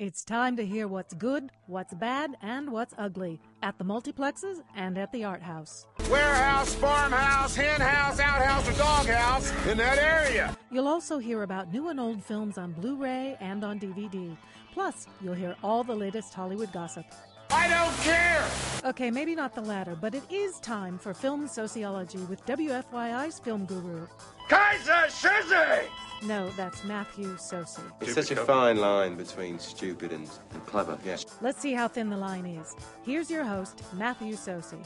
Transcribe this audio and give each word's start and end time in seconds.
It's 0.00 0.24
time 0.24 0.56
to 0.56 0.64
hear 0.64 0.88
what's 0.88 1.12
good, 1.12 1.50
what's 1.66 1.92
bad, 1.92 2.34
and 2.40 2.72
what's 2.72 2.94
ugly 2.96 3.38
at 3.62 3.76
the 3.76 3.84
multiplexes 3.84 4.62
and 4.74 4.96
at 4.96 5.12
the 5.12 5.24
art 5.24 5.42
house. 5.42 5.84
Warehouse, 6.10 6.74
farmhouse, 6.76 7.54
hen 7.54 7.82
house, 7.82 8.18
outhouse, 8.18 8.66
or 8.66 8.78
doghouse 8.78 9.52
in 9.66 9.76
that 9.76 9.98
area. 9.98 10.56
You'll 10.70 10.88
also 10.88 11.18
hear 11.18 11.42
about 11.42 11.70
new 11.70 11.90
and 11.90 12.00
old 12.00 12.24
films 12.24 12.56
on 12.56 12.72
Blu 12.72 12.96
ray 12.96 13.36
and 13.40 13.62
on 13.62 13.78
DVD. 13.78 14.34
Plus, 14.72 15.06
you'll 15.20 15.34
hear 15.34 15.54
all 15.62 15.84
the 15.84 15.94
latest 15.94 16.32
Hollywood 16.32 16.72
gossip. 16.72 17.04
I 17.50 17.68
don't 17.68 17.94
care! 17.98 18.42
Okay, 18.88 19.10
maybe 19.10 19.34
not 19.34 19.54
the 19.54 19.60
latter, 19.60 19.98
but 20.00 20.14
it 20.14 20.22
is 20.30 20.60
time 20.60 20.98
for 20.98 21.12
film 21.12 21.46
sociology 21.46 22.20
with 22.20 22.42
WFYI's 22.46 23.38
film 23.38 23.66
guru. 23.66 24.06
Kaiser 24.48 25.08
Shizzy! 25.08 25.84
No, 26.22 26.50
that's 26.50 26.84
Matthew 26.84 27.36
Socey. 27.36 27.82
It's 28.00 28.14
such 28.14 28.30
a 28.30 28.36
fine 28.36 28.76
line 28.76 29.16
between 29.16 29.58
stupid 29.58 30.12
and, 30.12 30.28
and 30.52 30.66
clever, 30.66 30.98
yes. 31.04 31.24
Let's 31.40 31.60
see 31.60 31.72
how 31.72 31.88
thin 31.88 32.10
the 32.10 32.16
line 32.16 32.44
is. 32.46 32.76
Here's 33.04 33.30
your 33.30 33.44
host, 33.44 33.82
Matthew 33.94 34.34
Socey. 34.34 34.84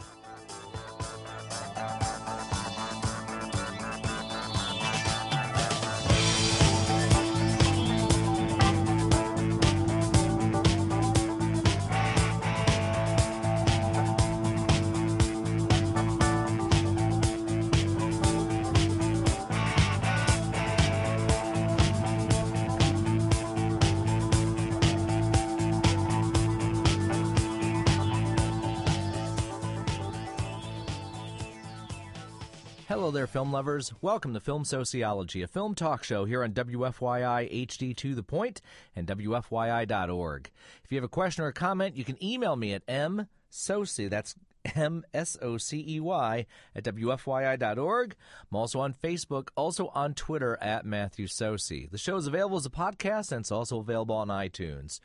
Hello 32.94 33.10
there, 33.10 33.26
film 33.26 33.50
lovers. 33.50 33.92
Welcome 34.02 34.34
to 34.34 34.40
Film 34.40 34.64
Sociology, 34.64 35.42
a 35.42 35.48
film 35.48 35.74
talk 35.74 36.04
show 36.04 36.26
here 36.26 36.44
on 36.44 36.52
WFYI 36.52 37.66
HD 37.66 37.96
to 37.96 38.14
the 38.14 38.22
point 38.22 38.60
and 38.94 39.08
WFYI.org. 39.08 40.50
If 40.84 40.92
you 40.92 40.96
have 40.98 41.04
a 41.04 41.08
question 41.08 41.42
or 41.42 41.48
a 41.48 41.52
comment, 41.52 41.96
you 41.96 42.04
can 42.04 42.22
email 42.22 42.54
me 42.54 42.72
at 42.72 42.86
msocey, 42.86 44.08
that's 44.08 44.36
M 44.76 45.04
S 45.12 45.36
O 45.42 45.56
C 45.56 45.84
E 45.88 45.98
Y, 45.98 46.46
at 46.76 46.84
WFYI.org. 46.84 48.14
I'm 48.52 48.56
also 48.56 48.78
on 48.78 48.94
Facebook, 48.94 49.48
also 49.56 49.88
on 49.88 50.14
Twitter 50.14 50.56
at 50.62 50.86
Matthew 50.86 51.26
Socey. 51.26 51.90
The 51.90 51.98
show 51.98 52.14
is 52.14 52.28
available 52.28 52.58
as 52.58 52.66
a 52.66 52.70
podcast 52.70 53.32
and 53.32 53.40
it's 53.40 53.50
also 53.50 53.80
available 53.80 54.14
on 54.14 54.28
iTunes. 54.28 55.00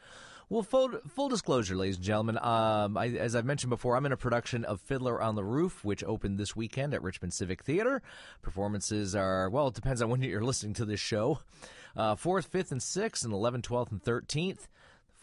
Well, 0.52 0.64
full, 0.64 0.90
full 1.08 1.30
disclosure, 1.30 1.76
ladies 1.76 1.98
and 1.98 2.04
gentlemen, 2.04 2.40
um, 2.42 2.98
I, 2.98 3.10
as 3.10 3.36
I've 3.36 3.46
mentioned 3.46 3.70
before, 3.70 3.96
I'm 3.96 4.08
in 4.08 4.12
a 4.12 4.18
production 4.18 4.66
of 4.66 4.82
Fiddler 4.82 5.22
on 5.22 5.36
the 5.36 5.44
Roof, 5.44 5.86
which 5.86 6.04
opened 6.04 6.40
this 6.40 6.56
weekend 6.56 6.96
at 6.96 7.04
Richmond 7.04 7.36
Civic 7.36 7.64
Theater. 7.64 8.02
Performances 8.42 9.16
are, 9.16 9.48
well, 9.52 9.68
it 9.68 9.76
depends 9.76 10.02
on 10.02 10.10
when 10.10 10.24
you're 10.24 10.42
listening 10.44 10.74
to 10.74 10.86
this 10.86 11.00
show. 11.00 11.42
Uh, 11.96 12.16
4th, 12.16 12.50
5th, 12.50 12.72
and 12.72 12.82
6th, 12.82 13.24
and 13.24 13.32
11th, 13.32 13.62
12th, 13.62 13.92
and 13.92 14.04
13th. 14.04 14.68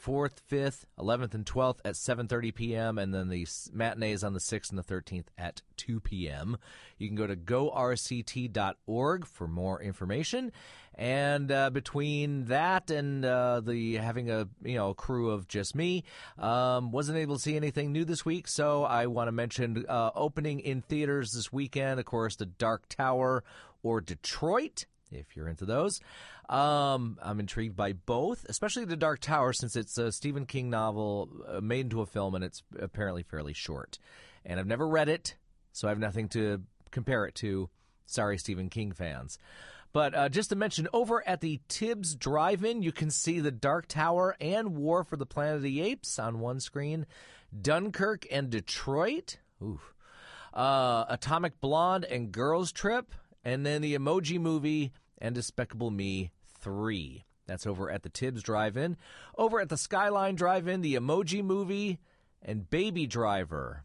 4th, 0.06 0.36
5th, 0.48 0.84
11th, 0.98 1.34
and 1.34 1.44
12th 1.44 1.78
at 1.84 1.94
7.30 1.94 2.54
p.m., 2.54 2.98
and 2.98 3.12
then 3.12 3.28
the 3.28 3.46
matinees 3.72 4.22
on 4.22 4.34
the 4.34 4.40
6th 4.40 4.70
and 4.70 4.78
the 4.78 4.84
13th 4.84 5.27
at 5.36 5.62
2 5.78 5.98
p.m. 6.00 6.56
You 6.96 7.08
can 7.08 7.17
go 7.17 7.27
to 7.27 7.34
gorct.org 7.34 9.27
for 9.27 9.48
more 9.48 9.83
information. 9.83 10.52
And 10.95 11.50
uh, 11.50 11.70
between 11.70 12.46
that 12.46 12.90
and 12.90 13.24
uh, 13.24 13.61
the 13.61 13.96
having 13.96 14.30
a 14.30 14.48
you 14.62 14.77
know 14.77 14.95
crew 14.95 15.30
of 15.30 15.46
just 15.46 15.74
me, 15.74 16.05
um, 16.39 16.90
wasn't 16.90 17.18
able 17.18 17.36
to 17.36 17.42
see 17.42 17.56
anything 17.56 17.92
new 17.92 18.05
this 18.05 18.24
week. 18.24 18.48
So 18.48 18.84
I 18.84 19.06
want 19.06 19.28
to 19.28 19.33
mention 19.33 19.84
uh, 19.89 20.11
opening 20.14 20.61
in 20.61 20.80
theaters 20.83 21.33
this 21.33 21.52
weekend. 21.52 22.00
Of 22.00 22.06
course, 22.06 22.36
The 22.36 22.46
Dark 22.46 22.89
Tower 22.89 23.45
or 23.83 24.00
Detroit, 24.00 24.86
if 25.11 25.36
you're 25.36 25.48
into 25.48 25.66
those. 25.66 26.00
Um, 26.48 27.18
I'm 27.23 27.40
intrigued 27.40 27.77
by 27.77 27.92
both, 27.92 28.45
especially 28.48 28.84
The 28.84 28.96
Dark 28.96 29.20
Tower, 29.20 29.52
since 29.52 29.74
it's 29.74 29.98
a 29.98 30.12
Stephen 30.12 30.46
King 30.46 30.70
novel 30.70 31.29
uh, 31.48 31.61
made 31.61 31.86
into 31.86 32.02
a 32.02 32.07
film 32.07 32.34
and 32.34 32.45
it's 32.45 32.62
apparently 32.79 33.24
fairly 33.24 33.52
short. 33.52 33.98
And 34.45 34.61
I've 34.61 34.67
never 34.67 34.86
read 34.86 35.08
it, 35.08 35.34
so 35.73 35.89
I 35.89 35.90
have 35.90 35.98
nothing 35.98 36.29
to 36.30 36.62
compare 36.92 37.27
it 37.27 37.34
to. 37.36 37.68
Sorry, 38.07 38.39
Stephen 38.39 38.68
King 38.68 38.92
fans. 38.92 39.39
But 39.92 40.14
uh, 40.14 40.29
just 40.29 40.51
to 40.51 40.57
mention, 40.57 40.89
over 40.92 41.27
at 41.27 41.40
the 41.40 41.61
Tibbs 41.68 42.14
Drive 42.14 42.64
In, 42.64 42.83
you 42.83 42.92
can 42.92 43.11
see 43.11 43.40
The 43.40 43.51
Dark 43.51 43.89
Tower 43.89 44.36
and 44.40 44.77
War 44.77 45.02
for 45.02 45.17
the 45.17 45.27
Planet 45.27 45.57
of 45.57 45.63
the 45.63 45.80
Apes 45.80 46.18
on 46.18 46.39
one 46.39 46.61
screen, 46.61 47.07
Dunkirk 47.61 48.27
and 48.30 48.51
Detroit, 48.51 49.39
oof, 49.63 49.95
uh, 50.55 51.07
Atomic 51.08 51.61
Blonde 51.61 52.05
and 52.05 52.30
Girls 52.30 52.73
Trip, 52.73 53.14
and 53.42 53.64
then 53.64 53.83
the 53.83 53.96
Emoji 53.96 54.39
Movie 54.39 54.92
and 55.18 55.34
Despicable 55.34 55.90
Me 55.90 56.30
3. 56.66 57.24
That's 57.46 57.64
over 57.64 57.92
at 57.92 58.02
the 58.02 58.08
Tibbs 58.08 58.42
Drive 58.42 58.77
In. 58.77 58.96
Over 59.38 59.60
at 59.60 59.68
the 59.68 59.77
Skyline 59.77 60.34
Drive 60.34 60.66
In, 60.66 60.80
the 60.80 60.96
Emoji 60.96 61.44
Movie 61.44 62.00
and 62.42 62.68
Baby 62.68 63.06
Driver. 63.06 63.84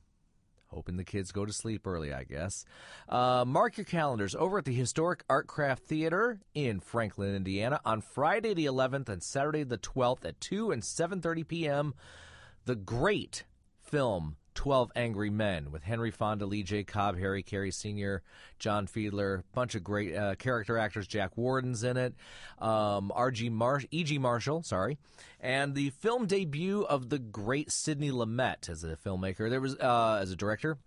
Hoping 0.70 0.98
the 0.98 1.04
kids 1.04 1.32
go 1.32 1.46
to 1.46 1.54
sleep 1.54 1.86
early, 1.86 2.12
I 2.12 2.24
guess. 2.24 2.66
Uh, 3.08 3.46
mark 3.46 3.78
your 3.78 3.86
calendars 3.86 4.34
over 4.34 4.58
at 4.58 4.66
the 4.66 4.74
Historic 4.74 5.28
Artcraft 5.28 5.82
Theater 5.82 6.40
in 6.56 6.80
Franklin, 6.80 7.36
Indiana, 7.36 7.80
on 7.86 8.02
Friday 8.02 8.56
the 8.56 8.66
11th 8.66 9.10
and 9.10 9.22
Saturday 9.22 9.64
the 9.64 9.78
12th 9.78 10.26
at 10.26 10.42
2 10.42 10.72
and 10.72 10.82
7:30 10.82 11.48
p.m. 11.48 11.94
The 12.66 12.76
great 12.76 13.44
film 13.84 14.38
12 14.62 14.92
Angry 14.96 15.32
Men 15.32 15.72
with 15.72 15.82
Henry 15.82 16.12
Fonda, 16.12 16.46
Lee 16.46 16.62
J. 16.62 16.84
Cobb, 16.84 17.18
Harry 17.18 17.42
Carey 17.42 17.72
Sr., 17.72 18.22
John 18.60 18.86
Fiedler, 18.86 19.42
bunch 19.56 19.74
of 19.74 19.84
great 19.84 20.16
uh, 20.16 20.36
character 20.36 20.78
actors. 20.78 21.08
Jack 21.08 21.36
Warden's 21.36 21.84
in 21.84 21.98
it, 21.98 22.14
um, 22.60 23.12
R.G. 23.16 23.50
Mar- 23.50 23.82
E.G. 23.90 24.20
Marshall, 24.20 24.62
sorry, 24.62 25.00
and 25.40 25.74
the 25.74 25.90
film 25.90 26.28
debut 26.28 26.84
of 26.84 27.10
the 27.10 27.18
great 27.18 27.72
Sidney 27.72 28.12
Lumet 28.12 28.70
as 28.70 28.84
a 28.84 28.96
filmmaker. 28.98 29.50
There 29.50 29.62
was 29.62 29.76
uh, 29.80 30.20
as 30.22 30.30
a 30.30 30.36
director. 30.36 30.78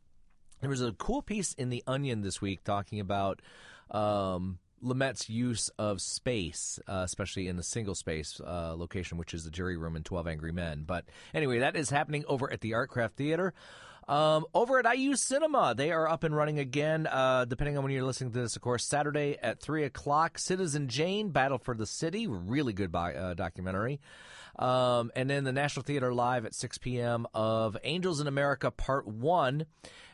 There 0.60 0.70
was 0.70 0.80
a 0.80 0.92
cool 0.92 1.22
piece 1.22 1.52
in 1.54 1.68
the 1.68 1.82
Onion 1.84 2.22
this 2.22 2.40
week 2.40 2.62
talking 2.62 3.00
about. 3.00 3.42
Um, 3.90 4.60
Lumet's 4.84 5.28
use 5.28 5.70
of 5.78 6.00
space, 6.00 6.78
uh, 6.86 7.02
especially 7.04 7.48
in 7.48 7.56
the 7.56 7.62
single 7.62 7.94
space 7.94 8.40
uh, 8.40 8.74
location, 8.76 9.18
which 9.18 9.34
is 9.34 9.44
the 9.44 9.50
jury 9.50 9.76
room 9.76 9.96
in 9.96 10.02
12 10.02 10.26
Angry 10.28 10.52
Men. 10.52 10.84
But 10.86 11.06
anyway, 11.32 11.60
that 11.60 11.76
is 11.76 11.90
happening 11.90 12.24
over 12.28 12.52
at 12.52 12.60
the 12.60 12.72
Artcraft 12.72 13.12
Theater. 13.12 13.54
Um, 14.06 14.44
over 14.54 14.78
at 14.78 14.96
IU 14.96 15.16
Cinema, 15.16 15.74
they 15.74 15.90
are 15.90 16.06
up 16.08 16.24
and 16.24 16.36
running 16.36 16.58
again, 16.58 17.06
uh, 17.06 17.46
depending 17.46 17.78
on 17.78 17.84
when 17.84 17.92
you're 17.92 18.04
listening 18.04 18.32
to 18.32 18.40
this, 18.40 18.54
of 18.54 18.60
course, 18.60 18.84
Saturday 18.84 19.38
at 19.42 19.60
3 19.60 19.84
o'clock. 19.84 20.38
Citizen 20.38 20.88
Jane, 20.88 21.30
Battle 21.30 21.58
for 21.58 21.74
the 21.74 21.86
City, 21.86 22.26
really 22.26 22.74
good 22.74 22.92
bi- 22.92 23.14
uh, 23.14 23.32
documentary. 23.34 24.00
Um, 24.58 25.10
and 25.16 25.28
then 25.28 25.44
the 25.44 25.52
National 25.52 25.82
Theater 25.82 26.12
Live 26.12 26.44
at 26.44 26.54
6 26.54 26.78
p.m. 26.78 27.26
of 27.34 27.76
Angels 27.82 28.20
in 28.20 28.26
America 28.26 28.70
Part 28.70 29.06
1. 29.06 29.66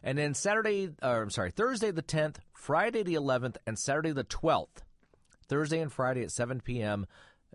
And 0.03 0.19
then 0.19 0.35
Saturday, 0.35 0.91
or 1.03 1.23
I'm 1.23 1.31
sorry, 1.31 1.51
Thursday 1.51 1.91
the 1.91 2.03
10th, 2.03 2.37
Friday 2.55 3.03
the 3.03 3.15
11th, 3.15 3.57
and 3.67 3.79
Saturday 3.79 4.13
the 4.13 4.25
12th. 4.25 4.85
Thursday 5.49 5.81
and 5.81 5.93
Friday 5.93 6.23
at 6.23 6.31
7 6.31 6.61
p.m. 6.61 7.07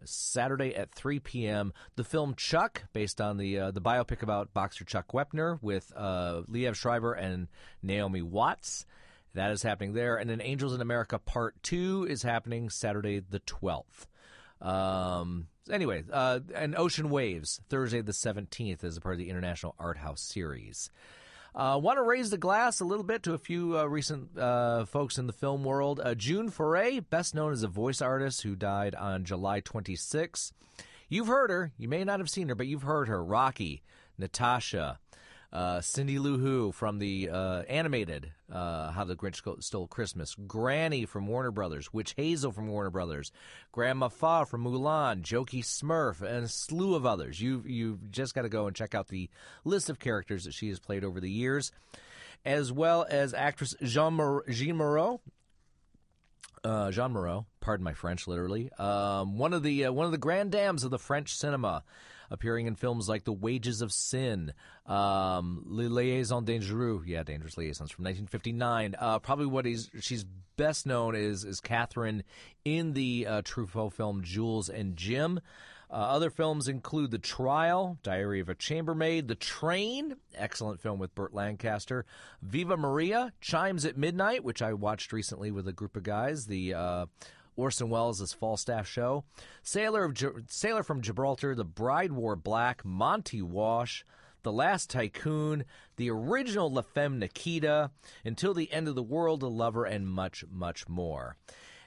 Saturday 0.04 0.76
at 0.76 0.94
3 0.94 1.20
p.m. 1.20 1.74
The 1.96 2.04
film 2.04 2.36
Chuck, 2.36 2.84
based 2.94 3.22
on 3.22 3.38
the 3.38 3.58
uh, 3.58 3.72
the 3.72 3.82
biopic 3.82 4.22
about 4.22 4.54
boxer 4.54 4.84
Chuck 4.84 5.14
Wepner 5.14 5.58
with 5.62 5.92
uh, 5.96 6.42
Liev 6.50 6.76
Schreiber 6.76 7.14
and 7.14 7.48
Naomi 7.82 8.22
Watts. 8.22 8.86
That 9.34 9.52
is 9.52 9.64
happening 9.64 9.94
there. 9.94 10.18
And 10.18 10.30
then 10.30 10.42
Angels 10.42 10.74
in 10.74 10.82
America 10.82 11.20
Part 11.20 11.62
2 11.64 12.08
is 12.10 12.24
happening 12.24 12.70
Saturday 12.70 13.20
the 13.20 13.42
12th. 13.42 14.08
Um, 14.62 15.48
anyway, 15.70 16.04
uh, 16.12 16.40
and 16.54 16.76
Ocean 16.76 17.10
Waves, 17.10 17.62
Thursday 17.70 18.02
the 18.02 18.12
17th, 18.12 18.84
as 18.84 18.98
a 18.98 19.02
part 19.02 19.14
of 19.14 19.20
the 19.20 19.30
International 19.30 19.76
Art 19.80 19.98
House 19.98 20.22
series. 20.22 20.90
Uh, 21.54 21.80
want 21.82 21.98
to 21.98 22.04
raise 22.04 22.32
the 22.32 22.38
glass 22.38 22.82
a 22.82 22.86
little 22.86 23.04
bit 23.04 23.24
to 23.24 23.34
a 23.34 23.38
few 23.38 23.80
uh, 23.80 23.86
recent 23.86 24.38
uh, 24.38 24.84
folks 24.86 25.18
in 25.18 25.26
the 25.26 25.34
film 25.34 25.64
world. 25.64 26.02
Uh, 26.04 26.14
June 26.14 26.50
Foray, 26.50 27.00
best 27.00 27.34
known 27.34 27.54
as 27.54 27.64
a 27.64 27.70
voice 27.70 28.02
artist 28.02 28.42
who 28.42 28.56
died 28.58 28.94
on 28.94 29.24
July 29.24 29.62
26. 29.62 30.52
You've 31.08 31.28
heard 31.28 31.50
her. 31.52 31.72
You 31.78 31.88
may 31.88 32.04
not 32.04 32.20
have 32.20 32.30
seen 32.30 32.50
her, 32.50 32.56
but 32.56 32.68
you've 32.68 32.82
heard 32.82 33.08
her. 33.08 33.24
Rocky, 33.24 33.84
Natasha, 34.18 35.00
uh, 35.56 35.80
Cindy 35.80 36.20
Lou 36.20 36.38
Who 36.38 36.74
from 36.74 37.00
the 37.00 37.30
uh, 37.30 37.62
animated 37.70 38.34
uh, 38.52 38.92
How 38.92 39.06
the 39.06 39.16
Grinch 39.16 39.42
Stole 39.64 39.88
Christmas, 39.88 40.36
Granny 40.48 41.06
from 41.06 41.28
Warner 41.28 41.52
Brothers, 41.52 41.94
Witch 41.94 42.14
Hazel 42.18 42.52
from 42.52 42.68
Warner 42.68 42.90
Brothers, 42.90 43.32
Grandma 43.72 44.10
Fa 44.10 44.46
from 44.46 44.66
Mulan, 44.66 45.22
Jokey 45.22 45.64
Smurf, 45.64 46.22
and 46.22 46.44
a 46.44 46.48
slew 46.50 46.94
of 46.94 47.06
others. 47.06 47.40
You 47.40 47.64
you've 47.66 48.12
just 48.12 48.36
got 48.36 48.42
to 48.42 48.50
go 48.50 48.68
and 48.68 48.76
check 48.76 48.94
out 48.94 49.08
the 49.08 49.30
list 49.64 49.90
of 49.90 49.98
characters 49.98 50.44
that 50.44 50.54
she 50.54 50.68
has 50.68 50.80
played 50.80 51.06
over 51.06 51.22
the 51.22 51.32
years, 51.32 51.72
as 52.44 52.74
well 52.74 53.06
as 53.10 53.34
actress 53.34 53.76
Jean, 53.82 54.16
Mar- 54.16 54.44
Jeanne 54.50 54.76
Moreau. 54.76 55.22
Uh, 56.66 56.92
Jeanne 56.92 57.14
Moreau, 57.14 57.46
pardon 57.62 57.84
my 57.86 57.94
French, 57.94 58.28
literally. 58.28 58.72
Um, 58.78 59.38
one 59.38 59.54
of 59.54 59.64
the 59.64 59.86
uh, 59.86 59.94
one 59.94 60.06
of 60.06 60.12
the 60.12 60.18
grand 60.18 60.52
dames 60.52 60.84
of 60.84 60.92
the 60.92 61.00
French 61.00 61.34
cinema 61.34 61.84
appearing 62.30 62.68
in 62.68 62.76
films 62.76 63.08
like 63.10 63.24
The 63.24 63.34
Wages 63.34 63.82
of 63.82 63.92
Sin, 63.92 64.54
um, 64.86 65.64
Les 65.66 65.88
Liaisons 65.88 66.46
Dangereux, 66.46 67.04
yeah, 67.06 67.24
Dangerous 67.24 67.58
Liaisons 67.58 67.92
from 67.92 68.04
1959. 68.06 68.96
Uh, 68.98 69.20
probably 69.20 69.46
what 69.46 69.66
he's, 69.66 69.90
she's 70.00 70.26
best 70.58 70.86
known 70.86 71.16
is 71.16 71.44
is 71.44 71.60
Catherine 71.60 72.24
in 72.64 72.94
the 72.94 73.28
uh, 73.28 73.42
Truffaut 73.42 73.94
film 73.94 74.24
Jules 74.24 74.70
and 74.70 74.96
Jim. 74.96 75.40
Uh, 75.90 75.98
other 75.98 76.32
films 76.32 76.68
include 76.68 77.12
The 77.12 77.20
Trial, 77.20 78.00
Diary 78.02 78.40
of 78.40 78.50
a 78.50 78.56
Chambermaid, 78.56 79.28
The 79.28 79.36
Train, 79.36 80.16
excellent 80.34 80.82
film 80.82 80.98
with 80.98 81.14
Burt 81.14 81.34
Lancaster, 81.34 82.06
Viva 82.42 82.76
Maria, 82.76 83.34
Chimes 83.40 83.86
at 83.86 83.96
Midnight, 83.96 84.44
which 84.44 84.62
I 84.64 84.74
watched 84.74 85.14
recently 85.14 85.52
with 85.52 85.68
a 85.68 85.74
group 85.74 85.96
of 85.96 86.04
guys, 86.04 86.48
the 86.48 86.74
uh, 86.74 87.06
Orson 87.56 87.90
Welles' 87.90 88.34
Falstaff 88.34 88.88
show. 88.88 89.24
Sailor 89.64 90.06
of 90.06 90.18
Sailor 90.48 90.84
from 90.84 91.02
Gibraltar, 91.02 91.56
The 91.56 91.64
Bride 91.64 92.12
Wore 92.12 92.36
Black, 92.36 92.84
Monte 92.84 93.42
Walsh, 93.42 94.04
The 94.44 94.52
Last 94.52 94.90
Tycoon, 94.90 95.66
the 95.98 96.10
original 96.10 96.72
La 96.72 96.82
Femme 96.82 97.20
Nikita, 97.20 97.92
Until 98.24 98.54
the 98.54 98.72
End 98.72 98.88
of 98.88 98.96
the 98.96 99.04
World, 99.04 99.44
A 99.44 99.48
Lover, 99.48 99.86
and 99.86 100.08
much, 100.08 100.44
much 100.52 100.88
more. 100.88 101.38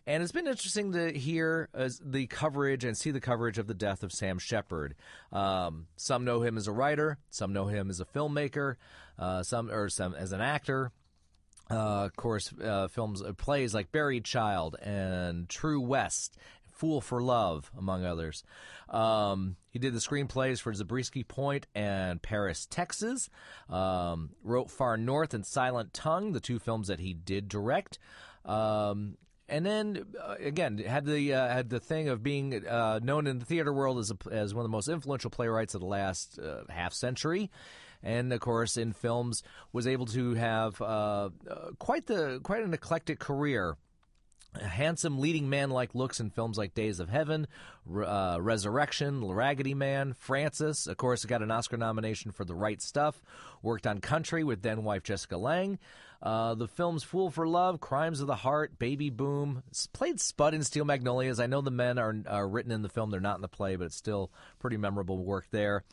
And 0.09 0.23
it's 0.23 0.33
been 0.33 0.47
interesting 0.47 0.93
to 0.93 1.13
hear 1.13 1.69
uh, 1.75 1.91
the 2.03 2.27
coverage 2.29 2.83
and 2.83 2.97
see 2.97 3.11
the 3.11 3.21
coverage 3.21 3.59
of 3.59 3.67
the 3.67 3.75
death 3.75 4.03
of 4.03 4.11
Sam 4.11 4.39
Shepard. 4.39 4.95
Um, 5.31 5.87
some 5.97 6.25
know 6.25 6.41
him 6.41 6.57
as 6.57 6.67
a 6.67 6.73
writer, 6.73 7.19
some 7.29 7.53
know 7.53 7.67
him 7.67 7.91
as 7.91 8.01
a 8.01 8.07
filmmaker, 8.07 8.77
uh, 9.19 9.43
some 9.43 9.71
or 9.71 9.91
some 9.91 10.15
as 10.15 10.33
an 10.33 10.41
actor. 10.41 10.93
Uh, 11.71 12.05
of 12.05 12.17
course, 12.17 12.53
uh, 12.63 12.89
films, 12.89 13.23
uh, 13.23 13.33
plays 13.35 13.75
like 13.75 13.93
Buried 13.93 14.25
Child 14.25 14.77
and 14.83 15.49
True 15.49 15.81
West, 15.81 16.39
Fool 16.73 17.01
for 17.01 17.21
Love, 17.21 17.71
among 17.77 18.05
others. 18.05 18.43
Um, 18.89 19.57
he 19.71 19.79
did 19.79 19.93
the 19.93 19.99
screenplays 19.99 20.61
for 20.61 20.73
Zabriskie 20.73 21.25
Point 21.25 21.67
and 21.75 22.23
Paris, 22.23 22.67
Texas. 22.71 23.29
Um, 23.69 24.31
wrote 24.43 24.71
Far 24.71 24.97
North 24.97 25.35
and 25.35 25.45
Silent 25.45 25.93
Tongue, 25.93 26.33
the 26.33 26.41
two 26.41 26.59
films 26.59 26.89
that 26.89 27.01
he 27.01 27.13
did 27.13 27.49
direct. 27.49 27.99
Um, 28.45 29.19
and 29.49 29.65
then 29.65 30.05
uh, 30.23 30.37
again 30.39 30.79
had 30.79 31.05
the 31.05 31.35
uh, 31.35 31.49
had 31.49 31.71
the 31.71 31.81
thing 31.81 32.09
of 32.09 32.23
being 32.23 32.67
uh, 32.67 33.01
known 33.03 33.27
in 33.27 33.39
the 33.39 33.45
theater 33.45 33.73
world 33.73 33.99
as 33.99 34.11
a, 34.11 34.17
as 34.31 34.55
one 34.55 34.65
of 34.65 34.71
the 34.71 34.77
most 34.77 34.89
influential 34.89 35.31
playwrights 35.31 35.75
of 35.75 35.81
the 35.81 35.87
last 35.87 36.39
uh, 36.39 36.63
half 36.69 36.93
century 36.93 37.51
and 38.03 38.33
of 38.33 38.41
course 38.41 38.77
in 38.77 38.93
films 38.93 39.43
was 39.73 39.87
able 39.87 40.07
to 40.07 40.35
have 40.35 40.81
uh, 40.81 41.31
uh, 41.51 41.71
quite 41.79 42.07
the 42.07 42.41
quite 42.43 42.63
an 42.63 42.75
eclectic 42.75 43.19
career. 43.19 43.77
A 44.55 44.65
handsome 44.65 45.19
leading 45.19 45.51
man 45.51 45.69
like 45.69 45.95
looks 45.95 46.21
in 46.21 46.31
films 46.31 46.57
like 46.57 46.73
Days 46.73 47.01
of 47.01 47.11
Heaven, 47.11 47.47
uh, 47.87 48.39
Resurrection, 48.41 49.23
Raggedy 49.23 49.75
Man, 49.75 50.15
Francis. 50.15 50.87
Of 50.87 50.97
course, 50.97 51.25
got 51.27 51.43
an 51.43 51.51
Oscar 51.51 51.77
nomination 51.77 52.31
for 52.33 52.47
The 52.47 52.55
Right 52.55 52.81
Stuff. 52.81 53.23
Worked 53.63 53.87
on 53.87 54.01
Country 54.01 54.45
with 54.45 54.63
then 54.63 54.85
wife 54.85 55.03
Jessica 55.03 55.37
Lange. 55.37 55.79
Uh, 56.23 56.55
the 56.55 56.67
films 56.67 57.05
Fool 57.05 57.31
for 57.31 57.47
Love, 57.47 57.79
Crimes 57.79 58.21
of 58.21 58.27
the 58.27 58.37
Heart, 58.37 58.79
Baby 58.79 59.11
Boom. 59.11 59.63
played 59.93 60.19
Spud 60.19 60.55
in 60.55 60.65
Steel 60.65 60.87
Magnolias. 60.87 61.39
I 61.39 61.47
know 61.47 61.61
the 61.61 61.71
men 61.71 61.99
are, 61.99 62.17
are 62.27 62.49
written 62.49 62.73
in 62.73 62.83
the 62.83 62.89
film; 62.89 63.11
they're 63.11 63.21
not 63.21 63.37
in 63.37 63.43
the 63.43 63.49
play, 63.49 63.77
but 63.77 63.85
it's 63.85 63.97
still 63.97 64.33
pretty 64.59 64.79
memorable 64.79 65.23
work 65.23 65.47
there 65.51 65.85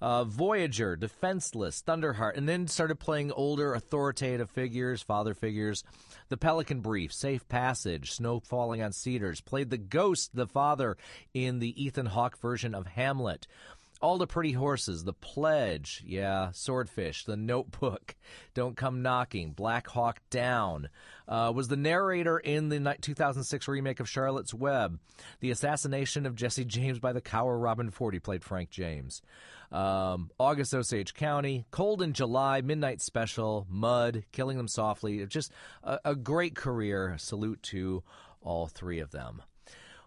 uh, 0.00 0.24
Voyager, 0.24 0.96
Defenseless, 0.96 1.82
Thunderheart, 1.86 2.36
and 2.36 2.48
then 2.48 2.68
started 2.68 2.98
playing 2.98 3.32
older 3.32 3.74
authoritative 3.74 4.50
figures, 4.50 5.02
father 5.02 5.34
figures. 5.34 5.84
The 6.28 6.36
Pelican 6.36 6.80
Brief, 6.80 7.12
Safe 7.12 7.46
Passage, 7.48 8.12
Snow 8.12 8.40
Falling 8.40 8.82
on 8.82 8.92
Cedars. 8.92 9.40
Played 9.40 9.70
the 9.70 9.78
ghost, 9.78 10.30
the 10.34 10.46
father, 10.46 10.96
in 11.34 11.58
the 11.58 11.82
Ethan 11.82 12.06
Hawke 12.06 12.38
version 12.38 12.74
of 12.74 12.86
Hamlet. 12.86 13.46
All 14.00 14.16
the 14.16 14.26
Pretty 14.26 14.52
Horses, 14.52 15.04
The 15.04 15.12
Pledge, 15.12 16.02
yeah, 16.06 16.52
Swordfish, 16.52 17.24
The 17.24 17.36
Notebook, 17.36 18.16
Don't 18.54 18.76
Come 18.76 19.02
Knocking, 19.02 19.52
Black 19.52 19.86
Hawk 19.88 20.20
Down, 20.30 20.88
uh, 21.28 21.52
was 21.54 21.68
the 21.68 21.76
narrator 21.76 22.38
in 22.38 22.70
the 22.70 22.96
2006 22.98 23.68
remake 23.68 24.00
of 24.00 24.08
Charlotte's 24.08 24.54
Web, 24.54 24.98
The 25.40 25.50
Assassination 25.50 26.24
of 26.24 26.34
Jesse 26.34 26.64
James 26.64 26.98
by 26.98 27.12
the 27.12 27.20
Coward 27.20 27.58
Robert 27.58 27.92
Ford, 27.92 28.14
he 28.14 28.20
played 28.20 28.42
Frank 28.42 28.70
James. 28.70 29.20
Um, 29.70 30.30
August 30.38 30.74
Osage 30.74 31.14
County, 31.14 31.66
Cold 31.70 32.02
in 32.02 32.12
July, 32.12 32.60
Midnight 32.62 33.00
Special, 33.00 33.66
Mud, 33.68 34.24
Killing 34.32 34.56
Them 34.56 34.66
Softly. 34.66 35.24
Just 35.26 35.52
a, 35.84 35.98
a 36.06 36.16
great 36.16 36.56
career. 36.56 37.16
Salute 37.18 37.62
to 37.64 38.02
all 38.40 38.66
three 38.66 38.98
of 38.98 39.10
them. 39.10 39.42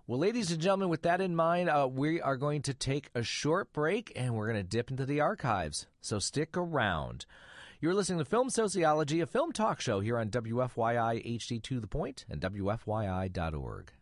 Well, 0.06 0.20
ladies 0.20 0.52
and 0.52 0.60
gentlemen, 0.60 0.90
with 0.90 1.04
that 1.04 1.22
in 1.22 1.34
mind, 1.34 1.70
uh, 1.70 1.88
we 1.90 2.20
are 2.20 2.36
going 2.36 2.62
to 2.64 2.74
take 2.74 3.10
a 3.16 3.24
short 3.24 3.72
break 3.72 4.12
and 4.18 4.36
we're 4.36 4.52
going 4.52 4.62
to 4.62 4.70
dip 4.70 4.92
into 4.92 5.06
the 5.06 5.22
archives. 5.22 5.88
So 6.02 6.20
stick 6.20 6.58
around. 6.58 7.26
You're 7.80 7.94
listening 7.94 8.20
to 8.20 8.26
Film 8.26 8.50
Sociology, 8.50 9.22
a 9.22 9.26
film 9.26 9.54
talk 9.54 9.80
show 9.80 10.02
here 10.02 10.18
on 10.18 10.30
WFYI 10.30 11.38
HD 11.38 11.64
to 11.64 11.80
the 11.80 11.88
point 11.88 12.26
and 12.30 12.42
WFYI.org. 12.42 13.94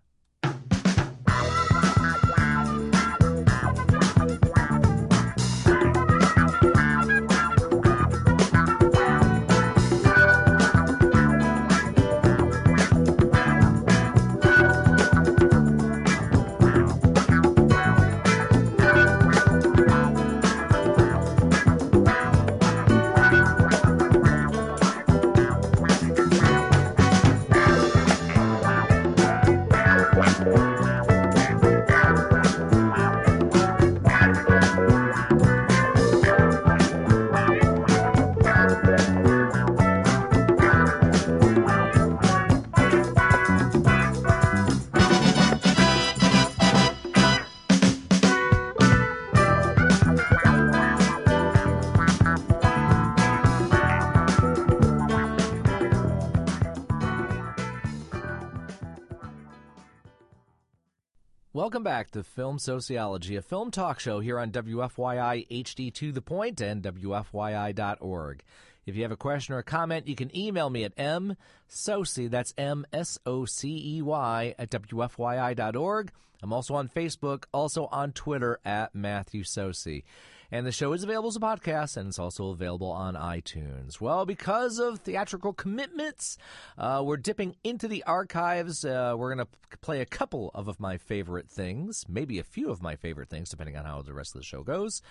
Welcome 61.72 61.84
back 61.84 62.12
to 62.12 62.24
Film 62.26 62.60
Sociology, 62.60 63.38
a 63.38 63.42
film 63.42 63.72
talk 63.72 64.02
show 64.02 64.20
here 64.20 64.38
on 64.38 64.52
WFYI 64.52 65.48
HD 65.48 65.94
to 65.94 66.12
the 66.12 66.22
point 66.22 66.60
and 66.60 66.84
WFYI.org. 66.84 68.44
If 68.86 68.98
you 68.98 69.04
have 69.04 69.14
a 69.14 69.16
question 69.16 69.56
or 69.56 69.60
a 69.60 69.64
comment, 69.64 70.06
you 70.06 70.14
can 70.14 70.38
email 70.38 70.70
me 70.70 70.84
at 70.84 70.98
msocey, 70.98 72.30
that's 72.30 72.54
M-S-O-C-E-Y, 72.58 74.56
at 74.60 74.70
WFYI.org. 74.70 76.12
I'm 76.44 76.52
also 76.52 76.74
on 76.74 76.90
Facebook, 76.90 77.46
also 77.54 77.86
on 77.86 78.12
Twitter 78.12 78.60
at 78.66 78.94
Matthew 78.94 79.44
Socey. 79.44 80.04
And 80.54 80.68
the 80.68 80.72
show 80.74 80.92
is 80.92 81.04
available 81.04 81.30
as 81.30 81.38
a 81.38 81.40
podcast 81.40 81.96
and 81.96 82.10
it's 82.10 82.20
also 82.20 82.50
available 82.50 82.92
on 82.92 83.16
iTunes. 83.16 84.02
Well, 84.02 84.26
because 84.26 84.80
of 84.80 85.00
theatrical 85.00 85.54
commitments, 85.54 86.38
uh, 86.78 87.02
we're 87.06 87.16
dipping 87.16 87.56
into 87.64 87.88
the 87.88 88.04
archives. 88.04 88.84
Uh, 88.84 89.16
we're 89.18 89.34
going 89.34 89.48
to 89.48 89.78
play 89.78 90.02
a 90.02 90.06
couple 90.06 90.52
of, 90.54 90.68
of 90.68 90.78
my 90.78 90.98
favorite 90.98 91.50
things, 91.50 92.06
maybe 92.10 92.38
a 92.38 92.44
few 92.44 92.70
of 92.70 92.82
my 92.82 92.98
favorite 92.98 93.30
things, 93.30 93.50
depending 93.50 93.78
on 93.78 93.86
how 93.86 94.02
the 94.02 94.14
rest 94.14 94.36
of 94.36 94.42
the 94.42 94.46
show 94.46 94.62
goes. 94.62 95.02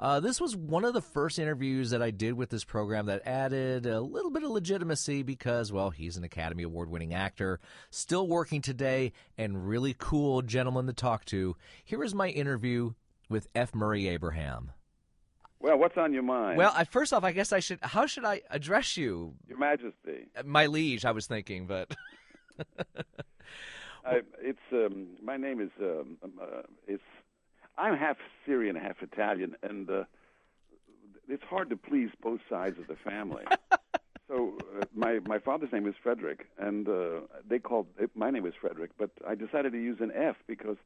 Uh, 0.00 0.18
this 0.20 0.40
was 0.40 0.56
one 0.56 0.86
of 0.86 0.94
the 0.94 1.02
first 1.02 1.38
interviews 1.38 1.90
that 1.90 2.00
I 2.00 2.10
did 2.10 2.32
with 2.32 2.48
this 2.48 2.64
program 2.64 3.04
that 3.06 3.26
added 3.26 3.84
a 3.84 4.00
little 4.00 4.30
bit 4.30 4.44
of 4.44 4.50
legitimacy 4.50 5.22
because, 5.22 5.70
well, 5.72 5.90
he's 5.90 6.16
an 6.16 6.24
Academy 6.24 6.62
Award 6.62 6.88
winning 6.88 7.12
actor, 7.12 7.60
still 7.90 8.26
working 8.26 8.62
today, 8.62 9.12
and 9.36 9.68
really 9.68 9.94
cool 9.98 10.40
gentleman 10.40 10.86
to 10.86 10.94
talk 10.94 11.26
to. 11.26 11.54
Here 11.84 12.02
is 12.02 12.14
my 12.14 12.28
interview 12.28 12.94
with 13.28 13.48
F. 13.54 13.74
Murray 13.74 14.08
Abraham. 14.08 14.72
Well, 15.60 15.78
what's 15.78 15.96
on 15.96 16.12
your 16.12 16.22
mind? 16.22 16.58
Well, 16.58 16.72
I, 16.74 16.84
first 16.84 17.12
off, 17.12 17.24
I 17.24 17.32
guess 17.32 17.52
I 17.52 17.60
should. 17.60 17.78
How 17.82 18.06
should 18.06 18.24
I 18.24 18.42
address 18.50 18.96
you? 18.96 19.34
Your 19.48 19.58
Majesty. 19.58 20.28
My 20.44 20.66
liege, 20.66 21.04
I 21.04 21.12
was 21.12 21.26
thinking, 21.26 21.66
but 21.66 21.94
I, 24.04 24.20
it's 24.40 24.58
um, 24.72 25.08
my 25.22 25.36
name 25.36 25.60
is 25.60 25.70
um, 25.80 26.18
um, 26.22 26.32
uh, 26.40 26.62
it's 26.86 27.02
I'm 27.78 27.96
half 27.96 28.16
Syrian, 28.44 28.76
half 28.76 29.02
Italian, 29.02 29.56
and 29.62 29.88
uh, 29.90 30.04
it's 31.28 31.42
hard 31.44 31.70
to 31.70 31.76
please 31.76 32.10
both 32.22 32.40
sides 32.48 32.78
of 32.78 32.86
the 32.86 32.96
family. 32.96 33.44
so 34.28 34.58
uh, 34.80 34.84
my 34.94 35.20
my 35.26 35.38
father's 35.38 35.72
name 35.72 35.86
is 35.86 35.94
Frederick, 36.02 36.46
and 36.58 36.88
uh, 36.88 37.20
they 37.48 37.58
called 37.58 37.86
my 38.14 38.30
name 38.30 38.46
is 38.46 38.54
Frederick, 38.60 38.90
but 38.98 39.10
I 39.26 39.34
decided 39.34 39.72
to 39.72 39.82
use 39.82 39.98
an 40.00 40.12
F 40.14 40.36
because 40.46 40.76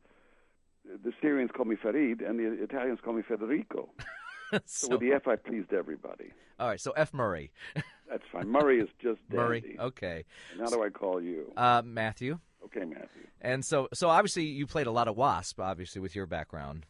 the 0.85 1.13
Syrians 1.21 1.51
call 1.55 1.67
me 1.67 1.77
Farid 1.77 2.21
and 2.23 2.39
the 2.39 2.63
Italians 2.63 3.01
call 3.05 3.15
me 3.15 3.23
Federico. 3.23 3.91
so, 4.53 4.61
so, 4.67 4.89
with 4.91 5.01
the 5.01 5.13
F, 5.13 5.29
I 5.29 5.37
pleased 5.37 5.73
everybody. 5.73 6.33
all 6.59 6.69
right. 6.69 6.81
So 6.81 6.93
F 6.93 7.13
Murray, 7.15 7.53
That's 8.09 8.25
fine. 8.33 8.49
Murray 8.49 8.81
is 8.81 8.89
just 9.01 9.21
Murray. 9.31 9.77
Okay. 9.79 10.25
And 10.53 10.61
how 10.63 10.69
do 10.69 10.83
I 10.83 10.91
call 10.91 11.23
you? 11.23 11.53
Uh, 11.57 11.83
Matthew. 11.85 12.39
Okay, 12.65 12.85
Matthew. 12.85 13.27
And 13.41 13.65
so, 13.65 13.89
so 13.95 14.09
obviously, 14.09 14.45
you 14.45 14.67
played 14.67 14.87
a 14.87 14.91
lot 14.91 15.09
of 15.09 15.17
Wasp, 15.17 15.61
obviously, 15.61 16.01
with 16.01 16.15
your 16.15 16.27
background. 16.27 16.87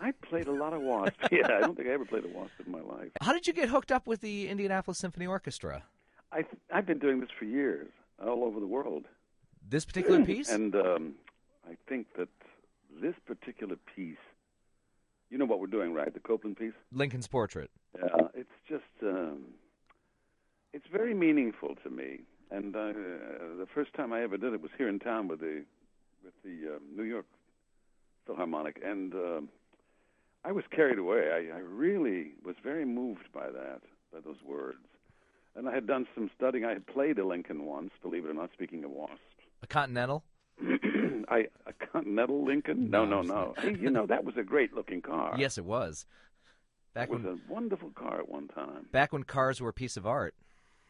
I 0.00 0.12
played 0.12 0.46
a 0.46 0.52
lot 0.52 0.72
of 0.72 0.80
wasp. 0.80 1.14
yeah, 1.30 1.46
I 1.46 1.60
don't 1.60 1.76
think 1.76 1.88
I 1.88 1.92
ever 1.92 2.06
played 2.06 2.24
a 2.24 2.28
wasp 2.28 2.52
in 2.64 2.72
my 2.72 2.80
life. 2.80 3.10
How 3.20 3.32
did 3.34 3.46
you 3.46 3.52
get 3.52 3.68
hooked 3.68 3.92
up 3.92 4.06
with 4.06 4.20
the 4.22 4.48
Indianapolis 4.48 4.98
Symphony 4.98 5.26
Orchestra? 5.26 5.82
I 6.32 6.44
I've 6.72 6.86
been 6.86 6.98
doing 6.98 7.20
this 7.20 7.28
for 7.38 7.44
years, 7.44 7.88
all 8.24 8.44
over 8.44 8.60
the 8.60 8.66
world. 8.66 9.04
This 9.68 9.84
particular 9.84 10.24
piece? 10.24 10.50
And 10.50 10.74
um, 10.74 11.14
I 11.68 11.76
think 11.86 12.06
that 12.16 12.28
this 13.00 13.14
particular 13.26 13.76
piece, 13.94 14.16
you 15.30 15.38
know 15.38 15.44
what 15.44 15.60
we're 15.60 15.66
doing, 15.66 15.94
right? 15.94 16.12
The 16.12 16.20
Copland 16.20 16.56
piece. 16.56 16.72
Lincoln's 16.92 17.28
Portrait. 17.28 17.70
Yeah, 17.96 18.28
it's 18.34 18.48
just 18.68 18.84
um, 19.02 19.44
it's 20.72 20.86
very 20.92 21.14
meaningful 21.14 21.76
to 21.82 21.90
me. 21.90 22.20
And 22.50 22.74
uh, 22.74 22.92
the 23.58 23.66
first 23.72 23.94
time 23.94 24.12
I 24.12 24.22
ever 24.22 24.36
did 24.36 24.52
it 24.52 24.60
was 24.60 24.72
here 24.76 24.88
in 24.88 24.98
town 24.98 25.28
with 25.28 25.40
the 25.40 25.64
with 26.24 26.34
the 26.44 26.76
um, 26.76 26.82
New 26.96 27.04
York 27.04 27.26
Philharmonic, 28.26 28.80
and 28.84 29.14
um, 29.14 29.48
I 30.44 30.52
was 30.52 30.64
carried 30.70 30.98
away. 30.98 31.30
I, 31.32 31.56
I 31.56 31.60
really 31.60 32.32
was 32.44 32.56
very 32.62 32.84
moved 32.84 33.32
by 33.32 33.46
that, 33.50 33.82
by 34.12 34.20
those 34.24 34.42
words. 34.46 34.78
And 35.56 35.68
I 35.68 35.74
had 35.74 35.86
done 35.86 36.06
some 36.14 36.30
studying. 36.36 36.64
I 36.64 36.70
had 36.70 36.86
played 36.86 37.18
a 37.18 37.26
Lincoln 37.26 37.64
once, 37.64 37.90
believe 38.02 38.24
it 38.24 38.30
or 38.30 38.34
not. 38.34 38.50
Speaking 38.52 38.84
of 38.84 38.90
wasps, 38.90 39.18
A 39.62 39.66
Continental? 39.66 40.22
I 41.28 41.46
a 41.66 41.72
Continental 41.72 42.44
Lincoln? 42.44 42.90
No, 42.90 43.04
No, 43.04 43.22
no, 43.22 43.54
no. 43.62 43.70
You 43.70 43.90
know 43.90 44.06
that 44.06 44.24
was 44.24 44.36
a 44.36 44.42
great 44.42 44.74
looking 44.74 45.00
car. 45.02 45.34
Yes, 45.38 45.58
it 45.58 45.64
was. 45.64 46.06
it 46.96 47.08
was 47.08 47.22
when, 47.22 47.32
a 47.32 47.52
wonderful 47.52 47.90
car 47.90 48.18
at 48.18 48.28
one 48.28 48.48
time. 48.48 48.86
back 48.92 49.12
when 49.12 49.22
cars 49.24 49.60
were 49.60 49.70
a 49.70 49.72
piece 49.72 49.96
of 49.96 50.06
art. 50.06 50.34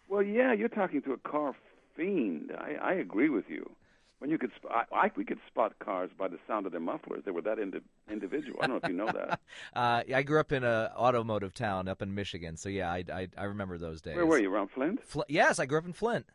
Well, 0.08 0.22
yeah, 0.22 0.52
you're 0.52 0.68
talking 0.68 1.02
to 1.02 1.12
a 1.12 1.18
car 1.18 1.54
fiend. 1.96 2.52
I, 2.58 2.74
I 2.82 2.92
agree 2.94 3.28
with 3.28 3.44
you. 3.48 3.70
When 4.18 4.28
you 4.28 4.36
could, 4.36 4.50
sp- 4.52 4.68
I, 4.68 4.84
I, 4.92 5.10
we 5.16 5.24
could 5.24 5.38
spot 5.46 5.78
cars 5.78 6.10
by 6.18 6.28
the 6.28 6.38
sound 6.46 6.66
of 6.66 6.72
their 6.72 6.80
mufflers. 6.80 7.22
They 7.24 7.30
were 7.30 7.40
that 7.40 7.58
indi- 7.58 7.80
individual. 8.10 8.58
I 8.60 8.66
don't 8.66 8.74
know 8.74 8.80
if 8.82 8.88
you 8.90 8.96
know 8.96 9.06
that. 9.06 9.40
Uh, 9.74 10.02
I 10.14 10.22
grew 10.24 10.40
up 10.40 10.52
in 10.52 10.64
a 10.64 10.92
automotive 10.96 11.54
town 11.54 11.86
up 11.86 12.02
in 12.02 12.14
Michigan, 12.14 12.56
so 12.56 12.68
yeah, 12.68 12.90
I, 12.90 13.04
I, 13.12 13.28
I 13.38 13.44
remember 13.44 13.78
those 13.78 14.02
days. 14.02 14.16
Where 14.16 14.26
were 14.26 14.38
you? 14.38 14.52
Around 14.52 14.70
Flint? 14.72 15.00
Fl- 15.06 15.20
yes, 15.28 15.58
I 15.58 15.66
grew 15.66 15.78
up 15.78 15.86
in 15.86 15.92
Flint. 15.92 16.26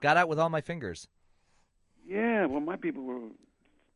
Got 0.00 0.16
out 0.16 0.28
with 0.28 0.38
all 0.38 0.48
my 0.48 0.60
fingers. 0.62 1.06
Yeah. 2.08 2.46
Well, 2.46 2.60
my 2.60 2.76
people 2.76 3.02
were 3.04 3.20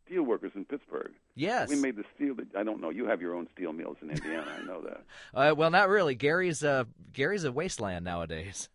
steel 0.06 0.22
workers 0.24 0.52
in 0.54 0.64
Pittsburgh. 0.64 1.12
Yes. 1.34 1.68
We 1.70 1.76
made 1.76 1.96
the 1.96 2.04
steel. 2.14 2.34
That, 2.34 2.48
I 2.56 2.62
don't 2.62 2.80
know. 2.80 2.90
You 2.90 3.06
have 3.06 3.20
your 3.22 3.34
own 3.34 3.48
steel 3.54 3.72
mills 3.72 3.96
in 4.02 4.10
Indiana. 4.10 4.46
I 4.60 4.64
know 4.64 4.82
that. 4.82 5.02
Uh, 5.34 5.54
well, 5.56 5.70
not 5.70 5.88
really. 5.88 6.14
Gary's 6.14 6.62
uh, 6.62 6.84
Gary's 7.14 7.44
a 7.44 7.50
wasteland 7.52 8.04
nowadays. 8.04 8.68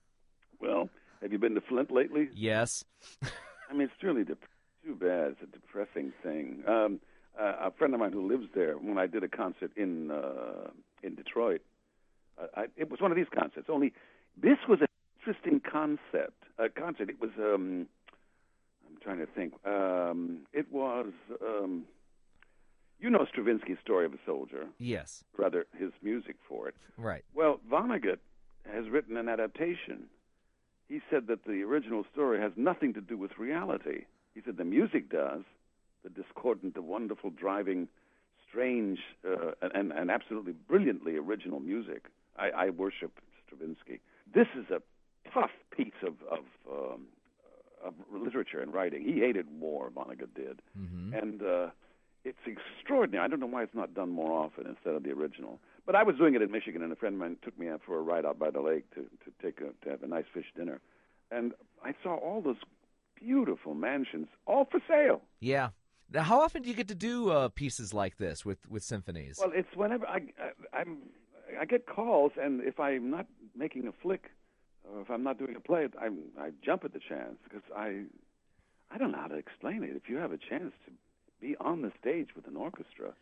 Well, 0.59 0.89
have 1.21 1.31
you 1.31 1.37
been 1.37 1.53
to 1.53 1.61
Flint 1.61 1.91
lately? 1.91 2.29
Yes. 2.33 2.83
I 3.21 3.73
mean, 3.73 3.81
it's 3.83 4.01
really 4.01 4.23
dep- 4.23 4.39
too 4.83 4.95
bad. 4.95 5.33
It's 5.33 5.41
a 5.43 5.45
depressing 5.45 6.13
thing. 6.23 6.63
Um, 6.67 6.99
uh, 7.39 7.67
a 7.67 7.71
friend 7.71 7.93
of 7.93 7.99
mine 7.99 8.11
who 8.11 8.27
lives 8.27 8.47
there, 8.55 8.73
when 8.73 8.97
I 8.97 9.05
did 9.05 9.23
a 9.23 9.27
concert 9.27 9.71
in 9.77 10.09
uh, 10.09 10.71
in 11.03 11.13
Detroit, 11.13 11.61
uh, 12.41 12.47
I, 12.55 12.65
it 12.75 12.89
was 12.89 12.99
one 12.99 13.11
of 13.11 13.17
these 13.17 13.29
concerts. 13.31 13.67
Only 13.69 13.93
this 14.35 14.57
was 14.67 14.79
an 14.81 14.87
interesting 15.19 15.59
concept. 15.59 16.43
A 16.57 16.69
concert. 16.69 17.09
It 17.11 17.21
was. 17.21 17.31
Um, 17.37 17.85
trying 19.07 19.19
to 19.19 19.25
think. 19.25 19.53
Um, 19.65 20.39
it 20.53 20.67
was. 20.71 21.07
Um, 21.41 21.85
you 22.99 23.11
know 23.11 23.25
Stravinsky's 23.31 23.77
story 23.81 24.05
of 24.07 24.13
a 24.13 24.17
soldier, 24.25 24.65
Yes. 24.79 25.23
rather 25.37 25.65
his 25.77 25.91
music 26.01 26.35
for 26.49 26.67
it. 26.67 26.73
Right. 26.97 27.23
Well, 27.35 27.59
Vonnegut 27.71 28.17
has 28.73 28.89
written 28.89 29.15
an 29.17 29.29
adaptation. 29.29 30.07
He 30.89 30.99
said 31.11 31.27
that 31.27 31.45
the 31.45 31.61
original 31.61 32.05
story 32.11 32.39
has 32.41 32.51
nothing 32.55 32.95
to 32.95 33.01
do 33.01 33.15
with 33.15 33.37
reality. 33.37 34.05
He 34.33 34.41
said 34.43 34.57
the 34.57 34.65
music 34.65 35.09
does, 35.11 35.43
the 36.03 36.09
discordant, 36.09 36.73
the 36.73 36.81
wonderful, 36.81 37.29
driving, 37.29 37.87
strange, 38.49 38.97
uh, 39.23 39.51
and, 39.61 39.91
and 39.91 40.09
absolutely 40.09 40.53
brilliantly 40.67 41.17
original 41.17 41.59
music. 41.59 42.05
I, 42.35 42.49
I 42.49 42.69
worship 42.71 43.11
Stravinsky. 43.45 43.99
This 44.33 44.47
is 44.57 44.65
a 44.71 44.81
tough 45.31 45.51
piece 45.69 46.01
of, 46.01 46.15
of, 46.31 46.45
um, 46.71 47.01
of 47.83 47.93
literature 48.11 48.59
and 48.61 48.73
writing. 48.73 49.03
He 49.03 49.19
hated 49.19 49.47
war, 49.59 49.89
Vonnegut 49.89 50.33
did. 50.35 50.61
hmm 50.75 51.13
And 51.13 51.41
uh, 51.41 51.67
it's 52.23 52.39
extraordinary. 52.45 53.23
I 53.23 53.27
don't 53.27 53.39
know 53.39 53.45
why 53.47 53.63
it's 53.63 53.75
not 53.75 53.93
done 53.93 54.09
more 54.09 54.31
often 54.31 54.67
instead 54.67 54.93
of 54.95 55.03
the 55.03 55.11
original. 55.11 55.59
But 55.85 55.95
I 55.95 56.03
was 56.03 56.17
doing 56.17 56.35
it 56.35 56.41
in 56.41 56.51
Michigan, 56.51 56.81
and 56.81 56.91
a 56.91 56.95
friend 56.95 57.15
of 57.15 57.19
mine 57.19 57.37
took 57.43 57.57
me 57.57 57.69
out 57.69 57.81
for 57.85 57.97
a 57.97 58.01
ride 58.01 58.25
out 58.25 58.37
by 58.37 58.49
the 58.51 58.59
lake 58.61 58.89
to 58.95 59.01
to 59.01 59.31
take 59.41 59.61
a, 59.61 59.71
to 59.85 59.89
have 59.91 60.03
a 60.03 60.07
nice 60.07 60.25
fish 60.33 60.47
dinner, 60.55 60.81
and 61.31 61.53
I 61.83 61.93
saw 62.03 62.15
all 62.15 62.41
those 62.41 62.57
beautiful 63.15 63.73
mansions, 63.73 64.27
all 64.45 64.65
for 64.69 64.79
sale. 64.87 65.21
Yeah. 65.39 65.69
Now, 66.11 66.23
how 66.23 66.41
often 66.41 66.61
do 66.61 66.69
you 66.69 66.75
get 66.75 66.87
to 66.89 66.95
do 66.95 67.29
uh, 67.29 67.49
pieces 67.49 67.93
like 67.93 68.17
this 68.17 68.45
with 68.45 68.69
with 68.69 68.83
symphonies? 68.83 69.37
Well, 69.39 69.51
it's 69.53 69.75
whenever 69.75 70.05
I, 70.07 70.19
I 70.73 70.77
I'm 70.79 70.97
I 71.59 71.65
get 71.65 71.85
calls, 71.85 72.33
and 72.41 72.61
if 72.61 72.79
I'm 72.79 73.09
not 73.09 73.27
making 73.55 73.87
a 73.87 73.91
flick, 73.91 74.31
if 75.01 75.09
I'm 75.09 75.23
not 75.23 75.37
doing 75.37 75.55
a 75.55 75.59
play, 75.59 75.87
I 75.99 76.07
I 76.41 76.51
jump 76.65 76.83
at 76.85 76.93
the 76.93 76.99
chance 76.99 77.35
because 77.43 77.63
I 77.75 78.03
I 78.91 78.97
don't 78.97 79.11
know 79.11 79.19
how 79.19 79.27
to 79.27 79.35
explain 79.35 79.83
it. 79.83 79.91
If 79.95 80.09
you 80.09 80.17
have 80.17 80.31
a 80.31 80.37
chance 80.37 80.73
to 80.85 80.91
be 81.41 81.55
on 81.59 81.81
the 81.81 81.91
stage 81.99 82.29
with 82.35 82.47
an 82.47 82.55
orchestra, 82.55 83.13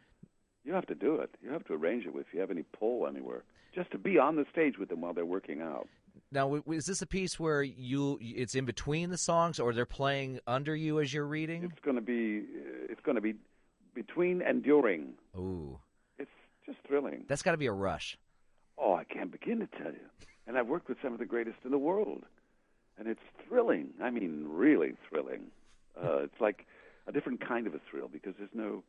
you 0.64 0.74
have 0.74 0.86
to 0.88 0.96
do 0.96 1.16
it. 1.16 1.30
You 1.42 1.52
have 1.52 1.66
to 1.66 1.74
arrange 1.74 2.06
it 2.06 2.14
if 2.16 2.28
you 2.34 2.40
have 2.40 2.52
any 2.52 2.64
pull 2.78 3.08
anywhere. 3.08 3.44
Just 3.74 3.92
to 3.92 3.98
be 3.98 4.18
on 4.18 4.36
the 4.36 4.46
stage 4.52 4.78
with 4.78 4.90
them 4.90 5.02
while 5.02 5.14
they're 5.14 5.26
working 5.26 5.62
out. 5.62 5.88
now, 6.32 6.56
is 6.68 6.86
this 6.86 7.02
a 7.02 7.08
piece 7.08 7.38
where 7.40 7.62
you 7.62 8.18
it's 8.22 8.56
in 8.56 8.64
between 8.66 9.10
the 9.10 9.18
songs, 9.18 9.60
or 9.60 9.74
they're 9.74 9.86
playing 9.86 10.40
under 10.48 10.76
you 10.76 11.00
as 11.02 11.14
you're 11.14 11.28
reading? 11.28 11.64
It's 11.66 11.80
going 11.84 11.98
to 11.98 12.02
be 12.02 12.40
uh, 12.40 12.92
it's 12.92 13.02
going 13.02 13.16
to 13.16 13.22
be 13.22 13.34
between 13.94 14.42
and 14.42 14.64
during. 14.64 15.14
Ooh, 15.38 15.80
It's 16.20 16.30
just 16.66 16.78
thrilling. 16.88 17.26
that's 17.28 17.42
got 17.42 17.52
to 17.52 17.58
be 17.58 17.66
a 17.66 17.72
rush. 17.74 18.18
Oh, 18.78 18.94
I 18.94 19.04
can't 19.04 19.32
begin 19.32 19.60
to 19.60 19.68
tell 19.68 19.92
you. 19.92 20.08
And 20.48 20.58
I've 20.58 20.68
worked 20.68 20.90
with 20.90 20.98
some 21.02 21.14
of 21.14 21.20
the 21.20 21.26
greatest 21.26 21.58
in 21.66 21.72
the 21.72 21.78
world, 21.78 22.24
and 22.98 23.08
it's 23.08 23.20
thrilling. 23.48 23.90
I 24.02 24.10
mean, 24.12 24.46
really 24.48 24.94
thrilling. 25.10 25.48
Uh, 26.02 26.20
it's 26.20 26.40
like 26.40 26.66
a 27.08 27.12
different 27.12 27.46
kind 27.46 27.68
of 27.68 27.74
a 27.74 27.80
thrill 27.90 28.08
because 28.12 28.34
there's 28.38 28.54
no. 28.54 28.84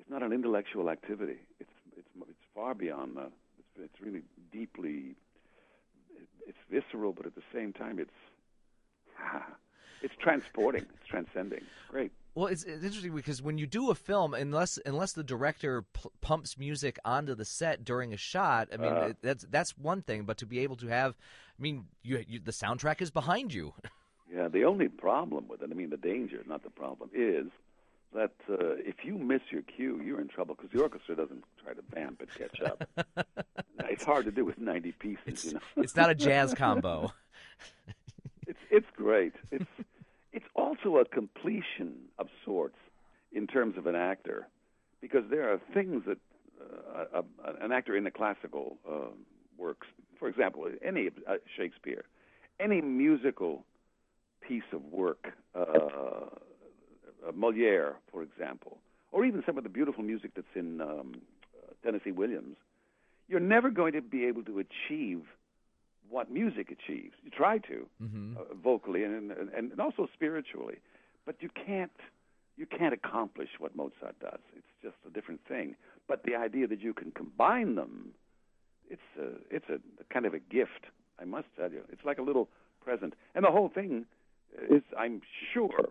It's 0.00 0.10
not 0.10 0.22
an 0.22 0.32
intellectual 0.32 0.90
activity. 0.90 1.38
It's 1.60 1.70
it's 1.96 2.08
it's 2.28 2.44
far 2.54 2.74
beyond 2.74 3.16
that. 3.16 3.30
It's, 3.58 3.90
it's 3.92 4.00
really 4.00 4.22
deeply. 4.50 5.14
It's 6.46 6.58
visceral, 6.70 7.12
but 7.12 7.26
at 7.26 7.34
the 7.34 7.42
same 7.54 7.72
time, 7.72 7.98
it's. 7.98 8.10
It's 10.02 10.14
transporting. 10.20 10.82
It's 10.82 11.08
transcending. 11.08 11.62
Great. 11.88 12.10
Well, 12.34 12.46
it's, 12.46 12.62
it's 12.64 12.82
interesting 12.82 13.14
because 13.14 13.42
when 13.42 13.58
you 13.58 13.66
do 13.66 13.90
a 13.90 13.94
film, 13.94 14.32
unless 14.32 14.78
unless 14.86 15.12
the 15.12 15.22
director 15.22 15.82
p- 15.82 16.08
pumps 16.22 16.56
music 16.58 16.98
onto 17.04 17.34
the 17.34 17.44
set 17.44 17.84
during 17.84 18.12
a 18.14 18.16
shot, 18.16 18.68
I 18.72 18.76
mean 18.78 18.92
Uh. 18.92 19.12
that's 19.20 19.44
that's 19.50 19.76
one 19.76 20.00
thing. 20.02 20.24
But 20.24 20.38
to 20.38 20.46
be 20.46 20.60
able 20.60 20.76
to 20.76 20.86
have, 20.88 21.14
I 21.58 21.62
mean, 21.62 21.86
you, 22.02 22.24
you 22.26 22.38
the 22.38 22.52
soundtrack 22.52 23.02
is 23.02 23.10
behind 23.10 23.52
you. 23.54 23.74
Yeah, 24.34 24.48
the 24.48 24.64
only 24.64 24.88
problem 24.88 25.46
with 25.46 25.60
it, 25.60 25.68
I 25.70 25.74
mean, 25.74 25.90
the 25.90 25.98
danger, 25.98 26.42
not 26.48 26.62
the 26.62 26.70
problem, 26.70 27.10
is 27.12 27.48
that 28.14 28.32
uh, 28.48 28.76
if 28.78 29.04
you 29.04 29.18
miss 29.18 29.42
your 29.50 29.60
cue, 29.60 30.00
you're 30.02 30.22
in 30.22 30.28
trouble 30.28 30.54
because 30.54 30.70
the 30.72 30.80
orchestra 30.82 31.14
doesn't 31.16 31.44
try 31.62 31.74
to 31.74 31.82
vamp 31.92 32.22
and 32.22 32.30
catch 32.32 32.62
up. 32.62 32.88
it's 33.90 34.04
hard 34.04 34.24
to 34.24 34.30
do 34.30 34.46
with 34.46 34.56
90 34.56 34.92
pieces, 34.92 35.18
It's 35.26 35.44
you 35.44 35.52
know. 35.52 35.60
it's 35.76 35.94
not 35.96 36.08
a 36.08 36.14
jazz 36.14 36.54
combo. 36.62 37.12
it's 38.46 38.58
it's 38.70 38.86
great. 38.96 39.34
It's 39.50 39.66
it's 40.32 40.46
also 40.54 40.96
a 40.98 41.04
completion 41.04 41.94
of 42.18 42.28
sorts 42.44 42.76
in 43.32 43.46
terms 43.46 43.76
of 43.76 43.86
an 43.86 43.94
actor, 43.94 44.48
because 45.00 45.24
there 45.30 45.52
are 45.52 45.60
things 45.74 46.02
that 46.06 46.18
uh, 46.94 47.22
a, 47.44 47.64
an 47.64 47.72
actor 47.72 47.96
in 47.96 48.04
the 48.04 48.10
classical 48.10 48.78
uh, 48.88 49.06
works, 49.58 49.86
for 50.18 50.28
example, 50.28 50.66
any 50.84 51.08
uh, 51.28 51.34
Shakespeare, 51.56 52.04
any 52.60 52.80
musical 52.80 53.64
piece 54.46 54.62
of 54.72 54.84
work, 54.84 55.32
uh, 55.54 55.60
uh, 55.60 57.32
Moliere, 57.34 57.94
for 58.10 58.22
example, 58.22 58.78
or 59.12 59.24
even 59.24 59.42
some 59.46 59.56
of 59.58 59.64
the 59.64 59.70
beautiful 59.70 60.02
music 60.02 60.32
that's 60.34 60.46
in 60.54 60.80
um, 60.80 61.12
uh, 61.56 61.72
Tennessee 61.84 62.12
Williams, 62.12 62.56
you're 63.28 63.40
never 63.40 63.70
going 63.70 63.92
to 63.92 64.02
be 64.02 64.24
able 64.24 64.42
to 64.44 64.58
achieve 64.58 65.22
what 66.12 66.30
music 66.30 66.66
achieves. 66.76 67.14
You 67.24 67.30
try 67.30 67.58
to 67.70 67.76
Mm-hmm. 68.02 68.36
uh, 68.36 68.54
vocally 68.68 69.02
and, 69.04 69.30
and 69.32 69.48
and 69.56 69.80
also 69.80 70.02
spiritually, 70.18 70.78
but 71.26 71.36
you 71.44 71.50
can't 71.66 71.98
you 72.60 72.66
can't 72.78 72.94
accomplish 73.00 73.48
what 73.62 73.74
Mozart 73.80 74.16
does. 74.20 74.42
It's 74.58 74.72
just 74.86 74.96
a 75.08 75.10
different 75.16 75.40
thing. 75.52 75.74
But 76.10 76.18
the 76.28 76.34
idea 76.46 76.66
that 76.72 76.80
you 76.86 76.92
can 77.00 77.10
combine 77.22 77.70
them, 77.80 77.94
it's 78.94 79.10
a 79.18 79.28
it's 79.56 79.68
a 79.76 79.78
kind 80.14 80.26
of 80.26 80.34
a 80.34 80.42
gift. 80.58 80.82
I 81.22 81.24
must 81.24 81.48
tell 81.58 81.70
you, 81.76 81.82
it's 81.92 82.04
like 82.04 82.18
a 82.18 82.26
little 82.30 82.48
present. 82.84 83.14
And 83.34 83.44
the 83.44 83.50
whole 83.56 83.70
thing 83.78 84.04
is, 84.76 84.82
I'm 84.98 85.22
sure, 85.52 85.84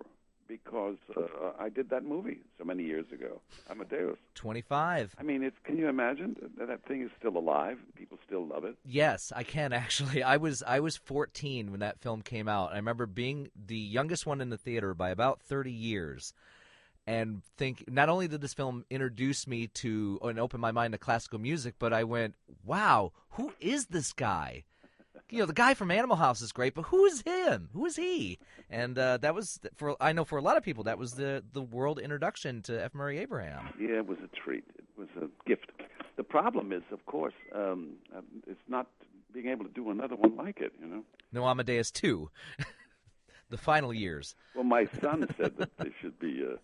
because 0.52 0.98
uh, 1.16 1.52
I 1.58 1.70
did 1.70 1.90
that 1.92 2.04
movie 2.04 2.42
so 2.58 2.66
many 2.66 2.84
years 2.84 3.06
ago, 3.14 3.40
Amadeus. 3.70 4.18
25. 4.36 5.16
I 5.18 5.24
mean, 5.24 5.44
it's 5.44 5.56
can 5.64 5.78
you 5.78 5.88
imagine 5.88 6.36
that 6.58 6.68
that 6.68 6.86
thing 6.86 7.02
is 7.04 7.10
still 7.18 7.38
alive? 7.38 7.78
People 7.96 8.18
still 8.28 8.46
love 8.46 8.66
it. 8.66 8.76
Yes, 8.86 9.32
I 9.34 9.44
can 9.44 9.72
actually. 9.84 10.22
I 10.22 10.36
was 10.38 10.62
I 10.68 10.82
was 10.82 10.98
14 10.98 11.72
when 11.72 11.80
that 11.80 12.02
film 12.02 12.22
came 12.22 12.50
out. 12.50 12.74
I 12.74 12.76
remember 12.76 13.06
being 13.06 13.50
the 13.56 13.78
youngest 13.78 14.26
one 14.26 14.42
in 14.42 14.50
the 14.50 14.58
theater 14.58 14.94
by 14.94 15.10
about 15.10 15.42
30 15.42 15.72
years 15.72 16.34
and 17.08 17.42
think 17.58 17.86
not 17.90 18.10
only 18.10 18.28
did 18.28 18.42
this 18.42 18.54
film 18.54 18.86
introduce 18.90 19.48
me 19.48 19.68
to 19.68 20.20
and 20.22 20.38
open 20.38 20.60
my 20.60 20.72
mind 20.72 20.92
to 20.92 20.98
classical 20.98 21.40
music, 21.40 21.76
but 21.80 21.94
I 21.94 22.04
went, 22.04 22.36
"Wow, 22.64 23.14
who 23.32 23.54
is 23.62 23.86
this 23.88 24.12
guy?" 24.12 24.66
You 25.32 25.40
know, 25.40 25.46
the 25.46 25.54
guy 25.54 25.74
from 25.76 25.92
Animal 25.92 26.18
House 26.18 26.42
is 26.42 26.52
great, 26.52 26.76
but 26.76 26.82
who 26.84 27.06
is 27.06 27.22
him? 27.22 27.70
Who 27.72 27.86
is 27.86 27.96
he? 27.96 28.38
And 28.70 29.00
uh, 29.00 29.16
that 29.18 29.34
was 29.34 29.62
for 29.78 29.96
I 30.02 30.12
know 30.12 30.26
for 30.26 30.38
a 30.38 30.42
lot 30.42 30.58
of 30.58 30.64
people 30.64 30.84
that 30.84 30.98
was 30.98 31.14
the 31.14 31.42
the 31.54 31.62
world 31.62 32.00
introduction 32.00 32.62
to 32.64 32.84
F. 32.84 32.94
Murray 32.94 33.18
Abraham. 33.20 33.70
Yeah, 33.80 34.00
it 34.00 34.08
was 34.08 34.18
a 34.24 34.28
treat. 34.36 34.66
It 34.78 34.84
was 34.98 35.08
a 35.22 35.28
gift. 35.48 35.72
The 36.18 36.24
problem 36.24 36.74
is, 36.74 36.84
of 36.92 37.06
course, 37.06 37.34
um, 37.56 37.94
uh, 38.16 38.20
it's 38.46 38.60
not 38.68 38.88
being 39.34 39.48
able 39.48 39.64
to 39.64 39.72
do 39.72 39.90
another 39.90 40.18
one 40.18 40.36
like 40.36 40.60
it. 40.60 40.74
You 40.82 40.88
know. 40.88 41.04
No 41.32 41.48
Amadeus 41.48 41.92
2. 41.92 42.30
the 43.50 43.58
final 43.58 43.94
years. 43.94 44.36
Well, 44.54 44.66
my 44.66 44.86
son 45.02 45.26
said 45.38 45.58
that 45.58 45.78
there 45.78 45.94
should 46.02 46.20
be 46.20 46.44
a, 46.44 46.56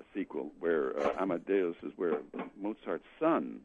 a 0.00 0.04
sequel 0.14 0.50
where 0.58 0.98
uh, 0.98 1.12
Amadeus 1.22 1.76
is 1.84 1.92
where 1.96 2.18
Mozart's 2.60 3.04
son 3.20 3.60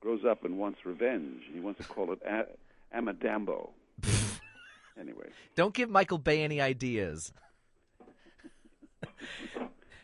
grows 0.00 0.24
up 0.24 0.42
and 0.46 0.58
wants 0.58 0.86
revenge. 0.86 1.42
He 1.52 1.60
wants 1.60 1.80
to 1.82 1.86
call 1.86 2.12
it 2.12 2.20
a- 2.26 2.46
Amadambo. 2.96 3.70
Anyway, 4.98 5.28
Don't 5.54 5.74
give 5.74 5.90
Michael 5.90 6.18
Bay 6.18 6.42
any 6.42 6.60
ideas. 6.60 7.32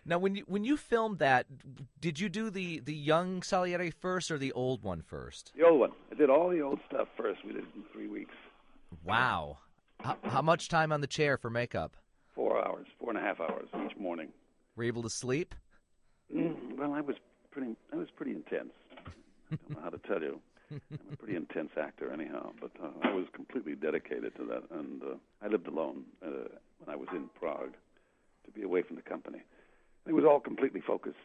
now, 0.05 0.19
when 0.19 0.35
you 0.37 0.45
when 0.47 0.65
you 0.65 0.77
filmed 0.77 1.19
that, 1.19 1.47
did 2.01 2.21
you 2.21 2.29
do 2.29 2.51
the 2.51 2.81
the 2.81 2.95
young 2.95 3.43
Salieri 3.43 3.91
first 3.91 4.31
or 4.31 4.39
the 4.39 4.53
old 4.53 4.83
one 4.83 5.03
first? 5.03 5.53
the 5.57 5.65
old 5.65 5.81
one. 5.81 5.93
I 6.11 6.15
did 6.15 6.31
all 6.31 6.49
the 6.51 6.61
old 6.61 6.81
stuff 6.89 7.09
first. 7.17 7.45
We 7.45 7.53
did 7.53 7.63
it 7.63 7.69
in 7.75 7.83
three 7.93 8.09
weeks, 8.09 8.35
Wow. 9.05 9.59
How, 10.01 10.17
how 10.25 10.43
much 10.43 10.69
time 10.69 10.93
on 10.93 11.01
the 11.01 11.07
chair 11.07 11.37
for 11.39 11.51
makeup? 11.51 11.97
four 12.35 12.63
hours, 12.67 12.87
four 13.01 13.09
and 13.09 13.19
a 13.19 13.23
half 13.23 13.41
hours 13.41 13.67
each 13.87 13.97
morning. 13.97 14.29
Were 14.77 14.85
you 14.85 14.89
able 14.89 15.03
to 15.05 15.09
sleep? 15.11 15.55
Mm, 16.35 16.77
well, 16.77 16.93
I 16.93 17.01
was 17.01 17.17
pretty. 17.51 17.75
I 17.93 17.97
was 17.97 18.09
pretty 18.15 18.33
intense. 18.33 18.73
I 19.51 19.57
don't 19.57 19.71
know 19.71 19.81
how 19.83 19.89
to 19.91 19.99
tell 20.07 20.21
you. 20.21 20.39
I'm 20.71 20.81
a 21.13 21.17
pretty 21.17 21.37
intense 21.37 21.71
actor, 21.81 22.13
anyhow. 22.13 22.51
But 22.61 22.73
uh, 22.83 22.89
I 23.03 23.13
was 23.13 23.27
completely 23.33 23.75
dedicated 23.75 24.35
to 24.37 24.45
that, 24.47 24.63
and 24.71 25.03
uh, 25.03 25.15
I 25.43 25.49
lived 25.49 25.67
alone 25.67 26.05
uh, 26.25 26.49
when 26.79 26.93
I 26.93 26.97
was 26.97 27.09
in 27.13 27.29
Prague 27.39 27.75
to 28.45 28.51
be 28.51 28.63
away 28.63 28.83
from 28.83 28.97
the 28.97 29.03
company. 29.03 29.43
It 30.07 30.13
was 30.13 30.25
all 30.25 30.41
completely 30.41 30.81
focused. 30.81 31.17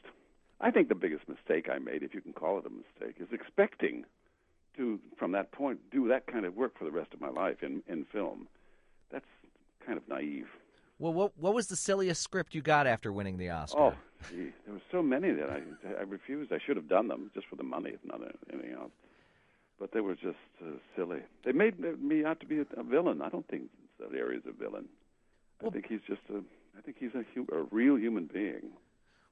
I 0.60 0.72
think 0.72 0.90
the 0.90 0.96
biggest 0.96 1.28
mistake 1.28 1.70
I 1.72 1.80
made, 1.80 2.04
if 2.04 2.14
you 2.14 2.22
can 2.22 2.34
call 2.34 2.60
it 2.60 2.66
a 2.66 2.70
mistake, 2.70 3.18
is 3.20 3.28
expecting 3.32 4.06
to, 4.78 5.00
from 5.18 5.32
that 5.34 5.52
point, 5.52 5.80
do 5.92 6.08
that 6.08 6.28
kind 6.28 6.46
of 6.46 6.56
work 6.56 6.78
for 6.78 6.86
the 6.86 6.92
rest 6.92 7.14
of 7.14 7.22
my 7.22 7.30
life 7.30 7.58
in 7.62 7.84
in 7.88 8.06
film. 8.06 8.48
That's 9.12 9.26
kind 9.86 9.98
of 9.98 10.08
naive. 10.08 10.48
Well, 11.00 11.14
what 11.14 11.32
what 11.38 11.54
was 11.54 11.68
the 11.68 11.76
silliest 11.76 12.22
script 12.22 12.54
you 12.54 12.62
got 12.62 12.88
after 12.88 13.12
winning 13.12 13.38
the 13.38 13.50
Oscar? 13.50 13.80
Oh, 13.80 13.94
gee, 14.30 14.52
there 14.66 14.76
were 14.76 14.82
so 14.92 15.02
many 15.02 15.32
that 15.32 15.50
I 15.50 15.62
I 16.00 16.04
refused. 16.04 16.54
I 16.54 16.60
should 16.64 16.76
have 16.76 16.88
done 16.88 17.08
them 17.08 17.32
just 17.34 17.48
for 17.48 17.56
the 17.56 17.64
money, 17.64 17.92
if 17.92 18.00
not 18.06 18.22
anything 18.52 18.74
else. 18.74 18.92
But 19.82 19.92
they 19.94 20.00
were 20.00 20.14
just 20.14 20.38
uh, 20.64 20.74
silly. 20.96 21.22
They 21.44 21.54
made 21.54 21.80
me 21.80 22.24
out 22.24 22.40
to 22.42 22.46
be 22.46 22.60
a, 22.60 22.66
a 22.80 22.84
villain. 22.84 23.20
I 23.24 23.30
don't 23.30 23.48
think 23.48 23.64
Salieri 24.00 24.38
is 24.38 24.44
a 24.48 24.52
villain. 24.52 24.86
I 25.66 25.72
think 25.72 25.88
he's 25.90 26.02
just 26.08 26.22
a. 26.30 26.44
I 26.78 26.82
think 26.82 26.98
he's 27.00 27.16
a, 27.16 27.24
hu- 27.34 27.48
a 27.52 27.64
real 27.76 27.98
human 27.98 28.30
being. 28.32 28.70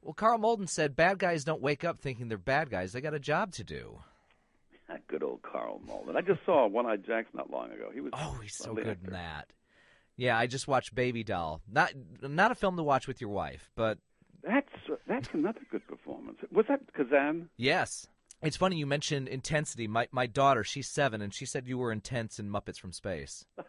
Well, 0.01 0.13
Karl 0.15 0.39
Malden 0.39 0.65
said 0.65 0.95
bad 0.95 1.19
guys 1.19 1.43
don't 1.43 1.61
wake 1.61 1.83
up 1.83 1.99
thinking 1.99 2.29
they're 2.29 2.37
bad 2.39 2.71
guys. 2.71 2.93
They 2.93 3.01
got 3.01 3.13
a 3.13 3.19
job 3.19 3.51
to 3.53 3.63
do. 3.63 3.99
Good 5.07 5.21
old 5.21 5.43
Karl 5.43 5.81
Malden. 5.85 6.17
I 6.17 6.21
just 6.21 6.39
saw 6.47 6.67
One 6.67 6.87
Eyed 6.87 7.05
Jacks 7.05 7.29
not 7.35 7.51
long 7.51 7.71
ago. 7.71 7.91
He 7.93 8.01
was. 8.01 8.11
Oh, 8.15 8.39
he's 8.41 8.55
so 8.55 8.73
good 8.73 8.87
actor. 8.87 9.05
in 9.05 9.13
that. 9.13 9.53
Yeah, 10.17 10.35
I 10.35 10.47
just 10.47 10.67
watched 10.67 10.95
Baby 10.95 11.23
Doll. 11.23 11.61
Not 11.71 11.93
not 12.23 12.51
a 12.51 12.55
film 12.55 12.75
to 12.77 12.83
watch 12.83 13.07
with 13.07 13.21
your 13.21 13.29
wife, 13.29 13.69
but 13.75 13.99
That's 14.43 14.67
that's 15.07 15.29
another 15.31 15.61
good 15.69 15.85
performance. 15.87 16.39
Was 16.51 16.65
that 16.69 16.81
Kazan? 16.93 17.49
yes. 17.55 18.07
It's 18.41 18.57
funny 18.57 18.77
you 18.77 18.85
mentioned 18.85 19.27
intensity. 19.27 19.87
My 19.87 20.07
my 20.11 20.25
daughter, 20.25 20.63
she's 20.63 20.87
seven, 20.87 21.21
and 21.21 21.33
she 21.33 21.45
said 21.45 21.67
you 21.67 21.77
were 21.77 21.91
intense 21.91 22.39
in 22.39 22.49
Muppets 22.49 22.79
from 22.79 22.93
Space. 22.93 23.45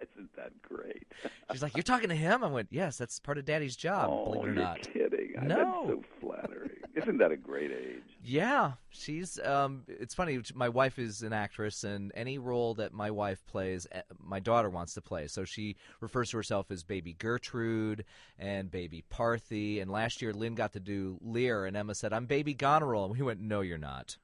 Isn't 0.00 0.34
that 0.36 0.60
great? 0.62 1.06
She's 1.52 1.62
like, 1.62 1.76
"You're 1.76 1.82
talking 1.82 2.08
to 2.08 2.14
him?" 2.14 2.42
I 2.42 2.48
went, 2.48 2.68
"Yes, 2.70 2.98
that's 2.98 3.18
part 3.20 3.38
of 3.38 3.44
Daddy's 3.44 3.76
job." 3.76 4.08
oh, 4.10 4.32
believe 4.32 4.34
it 4.34 4.38
or 4.38 4.42
oh, 4.42 4.46
you're 4.46 4.64
not. 4.64 4.82
kidding. 4.82 5.34
No. 5.42 5.56
That's 5.56 5.88
so 5.88 6.02
flattering. 6.20 6.70
Isn't 6.94 7.18
that 7.18 7.30
a 7.32 7.36
great 7.36 7.70
age? 7.70 8.07
Yeah, 8.22 8.72
she's. 8.90 9.38
Um, 9.38 9.84
it's 9.86 10.14
funny. 10.14 10.40
My 10.54 10.68
wife 10.68 10.98
is 10.98 11.22
an 11.22 11.32
actress, 11.32 11.84
and 11.84 12.10
any 12.14 12.38
role 12.38 12.74
that 12.74 12.92
my 12.92 13.10
wife 13.10 13.44
plays, 13.46 13.86
eh, 13.92 14.02
my 14.18 14.40
daughter 14.40 14.68
wants 14.68 14.94
to 14.94 15.00
play. 15.00 15.28
So 15.28 15.44
she 15.44 15.76
refers 16.00 16.30
to 16.30 16.36
herself 16.36 16.70
as 16.70 16.82
Baby 16.82 17.14
Gertrude 17.14 18.04
and 18.38 18.70
Baby 18.70 19.04
Parthy. 19.10 19.80
And 19.80 19.90
last 19.90 20.20
year, 20.20 20.32
Lynn 20.32 20.54
got 20.56 20.72
to 20.72 20.80
do 20.80 21.18
Lear, 21.22 21.64
and 21.64 21.76
Emma 21.76 21.94
said, 21.94 22.12
"I'm 22.12 22.26
Baby 22.26 22.54
Goneril," 22.54 23.04
and 23.04 23.12
we 23.16 23.22
went, 23.22 23.40
"No, 23.40 23.60
you're 23.60 23.78
not. 23.78 24.16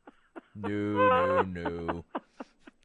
No, 0.56 1.42
no, 1.42 1.42
no. 1.42 2.04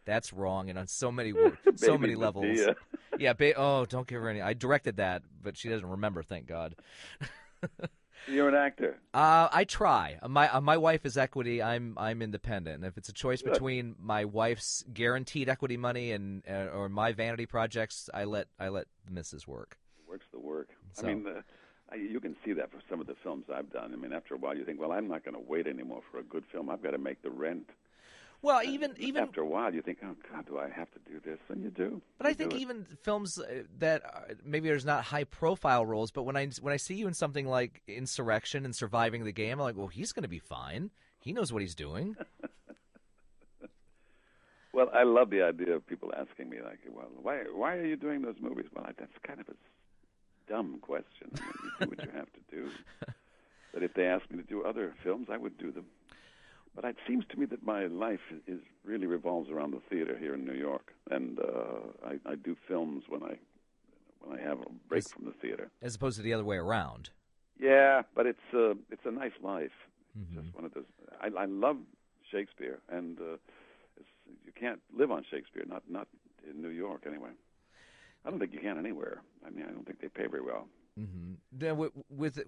That's 0.05 0.31
wrong." 0.31 0.69
And 0.69 0.77
on 0.77 0.87
so 0.87 1.11
many, 1.11 1.33
so 1.75 1.97
many 1.97 2.15
levels. 2.15 2.45
Medea. 2.45 2.75
Yeah. 3.17 3.33
Ba- 3.33 3.55
oh, 3.57 3.85
don't 3.85 4.07
give 4.07 4.21
her 4.21 4.29
any. 4.29 4.41
I 4.41 4.53
directed 4.53 4.97
that, 4.97 5.23
but 5.41 5.57
she 5.57 5.69
doesn't 5.69 5.89
remember. 5.89 6.21
Thank 6.21 6.45
God. 6.45 6.75
You're 8.27 8.49
an 8.49 8.55
actor. 8.55 8.99
Uh, 9.13 9.47
I 9.51 9.63
try. 9.63 10.19
Uh, 10.21 10.27
My 10.27 10.49
uh, 10.53 10.61
my 10.61 10.77
wife 10.77 11.05
is 11.05 11.17
equity. 11.17 11.61
I'm 11.61 11.95
I'm 11.97 12.21
independent. 12.21 12.77
And 12.77 12.85
if 12.85 12.97
it's 12.97 13.09
a 13.09 13.13
choice 13.13 13.41
Good. 13.41 13.53
between 13.53 13.95
my 13.99 14.25
wife's 14.25 14.83
guaranteed 14.93 15.49
equity 15.49 15.77
money 15.77 16.11
and 16.11 16.43
uh, 16.49 16.67
or 16.73 16.89
my 16.89 17.11
vanity 17.13 17.45
projects, 17.45 18.09
I 18.13 18.25
let 18.25 18.47
I 18.59 18.69
let 18.69 18.87
the 19.05 19.11
missus 19.11 19.47
work. 19.47 19.77
works 20.07 20.25
the 20.31 20.39
work. 20.39 20.69
So- 20.93 21.07
I 21.07 21.13
mean, 21.13 21.25
I, 21.91 21.95
you 21.95 22.19
can 22.19 22.35
see 22.45 22.53
that 22.53 22.71
for 22.71 22.79
some 22.89 23.01
of 23.01 23.07
the 23.07 23.15
films 23.23 23.45
I've 23.53 23.71
done. 23.71 23.93
I 23.93 23.95
mean, 23.95 24.13
after 24.13 24.35
a 24.35 24.37
while, 24.37 24.55
you 24.55 24.63
think, 24.63 24.79
well, 24.79 24.91
I'm 24.91 25.07
not 25.07 25.23
going 25.25 25.33
to 25.33 25.41
wait 25.41 25.65
anymore 25.65 26.01
for 26.11 26.19
a 26.19 26.23
good 26.23 26.43
film. 26.51 26.69
I've 26.69 26.83
got 26.83 26.91
to 26.91 26.97
make 26.99 27.21
the 27.23 27.31
rent. 27.31 27.69
Well, 28.41 28.63
even 28.63 28.95
even 28.97 29.23
after 29.23 29.41
a 29.41 29.45
while, 29.45 29.73
you 29.73 29.81
think, 29.81 29.99
oh 30.03 30.15
God, 30.31 30.45
do 30.47 30.57
I 30.57 30.69
have 30.69 30.89
to 30.91 30.99
do 31.11 31.19
this? 31.23 31.39
And 31.49 31.61
you 31.61 31.69
do. 31.69 32.01
But 32.17 32.27
I 32.27 32.33
think 32.33 32.53
even 32.55 32.85
films 33.01 33.37
uh, 33.37 33.63
that 33.79 34.03
are, 34.05 34.27
maybe 34.45 34.69
there's 34.69 34.85
not 34.85 35.03
high 35.03 35.25
profile 35.25 35.85
roles, 35.85 36.11
but 36.11 36.23
when 36.23 36.37
I 36.37 36.47
when 36.61 36.73
I 36.73 36.77
see 36.77 36.95
you 36.95 37.07
in 37.07 37.13
something 37.13 37.45
like 37.45 37.81
Insurrection 37.87 38.63
and 38.63 38.73
Surviving 38.75 39.25
the 39.25 39.33
Game, 39.33 39.53
I'm 39.53 39.59
like, 39.59 39.75
well, 39.75 39.87
he's 39.87 40.13
going 40.13 40.23
to 40.23 40.29
be 40.29 40.39
fine. 40.39 40.91
He 41.19 41.33
knows 41.33 41.51
what 41.51 41.61
he's 41.61 41.75
doing. 41.75 42.15
Well, 44.71 44.91
I 44.93 45.03
love 45.03 45.31
the 45.31 45.41
idea 45.41 45.75
of 45.75 45.85
people 45.87 46.13
asking 46.15 46.49
me, 46.49 46.57
like, 46.63 46.79
well, 46.89 47.09
why 47.21 47.43
why 47.53 47.75
are 47.75 47.85
you 47.85 47.95
doing 47.95 48.21
those 48.21 48.35
movies? 48.39 48.67
Well, 48.73 48.85
I, 48.87 48.91
that's 48.97 49.11
kind 49.23 49.39
of 49.39 49.49
a 49.49 49.55
dumb 50.47 50.77
question. 50.79 51.31
I 51.33 51.39
mean, 51.41 51.51
you 51.63 51.71
do 51.79 51.89
what 51.89 52.05
you 52.05 52.11
have 52.11 52.31
to 52.31 52.55
do. 52.55 52.69
But 53.71 53.83
if 53.83 53.93
they 53.93 54.05
asked 54.07 54.31
me 54.31 54.37
to 54.37 54.43
do 54.43 54.63
other 54.63 54.95
films, 55.03 55.27
I 55.31 55.37
would 55.37 55.57
do 55.59 55.71
them. 55.71 55.85
But 56.81 56.91
it 56.91 56.95
seems 57.05 57.25
to 57.31 57.37
me 57.37 57.45
that 57.47 57.61
my 57.65 57.87
life 57.87 58.21
is, 58.47 58.59
really 58.85 59.05
revolves 59.05 59.49
around 59.49 59.71
the 59.71 59.81
theater 59.89 60.17
here 60.17 60.33
in 60.33 60.45
New 60.45 60.53
York, 60.53 60.93
and 61.11 61.37
uh, 61.39 62.07
I, 62.07 62.31
I 62.31 62.35
do 62.35 62.55
films 62.69 63.03
when 63.09 63.21
I 63.21 63.37
when 64.21 64.39
I 64.39 64.41
have 64.41 64.59
a 64.61 64.65
break 64.87 65.03
Yes. 65.03 65.11
from 65.11 65.25
the 65.25 65.33
theater. 65.41 65.69
As 65.81 65.95
opposed 65.95 66.15
to 66.17 66.23
the 66.23 66.33
other 66.33 66.43
way 66.45 66.55
around. 66.57 67.09
Yeah, 67.59 68.03
but 68.15 68.25
it's 68.25 68.47
uh, 68.53 68.75
it's 68.89 69.05
a 69.05 69.11
nice 69.11 69.33
life. 69.43 69.73
Mhm. 70.17 70.35
Just 70.41 70.55
one 70.55 70.63
of 70.65 70.73
those. 70.73 70.85
I, 71.21 71.27
I 71.37 71.45
love 71.45 71.77
Shakespeare, 72.31 72.79
and 72.89 73.19
uh, 73.19 73.33
it's, 73.97 74.07
you 74.45 74.53
can't 74.57 74.79
live 74.97 75.11
on 75.11 75.25
Shakespeare. 75.29 75.65
Not 75.67 75.83
not 75.89 76.07
in 76.49 76.61
New 76.61 76.69
York 76.69 77.03
anyway. 77.05 77.31
I 78.25 78.29
don't 78.29 78.39
think 78.39 78.53
you 78.53 78.59
can 78.61 78.77
anywhere. 78.77 79.21
I 79.45 79.49
mean, 79.49 79.65
I 79.67 79.71
don't 79.71 79.85
think 79.85 79.99
they 79.99 80.07
pay 80.07 80.27
very 80.27 80.43
well. 80.43 80.67
Mm-hmm. 80.97 81.33
Then 81.51 81.69
wi- 81.71 81.91
with 82.09 82.39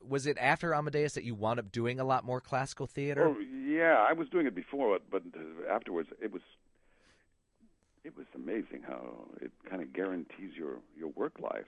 was 0.00 0.26
it 0.26 0.36
after 0.38 0.74
Amadeus 0.74 1.14
that 1.14 1.24
you 1.24 1.34
wound 1.34 1.58
up 1.60 1.70
doing 1.72 1.98
a 2.00 2.04
lot 2.04 2.24
more 2.24 2.40
classical 2.40 2.86
theater? 2.86 3.26
Oh 3.28 3.38
yeah, 3.40 4.04
I 4.08 4.12
was 4.12 4.28
doing 4.28 4.46
it 4.46 4.54
before, 4.54 4.98
but 5.10 5.22
uh, 5.36 5.72
afterwards 5.72 6.08
it 6.22 6.32
was 6.32 6.42
it 8.04 8.16
was 8.16 8.26
amazing 8.34 8.82
how 8.86 9.26
it 9.40 9.50
kind 9.68 9.82
of 9.82 9.92
guarantees 9.92 10.52
your 10.56 10.76
your 10.96 11.08
work 11.16 11.40
life. 11.40 11.66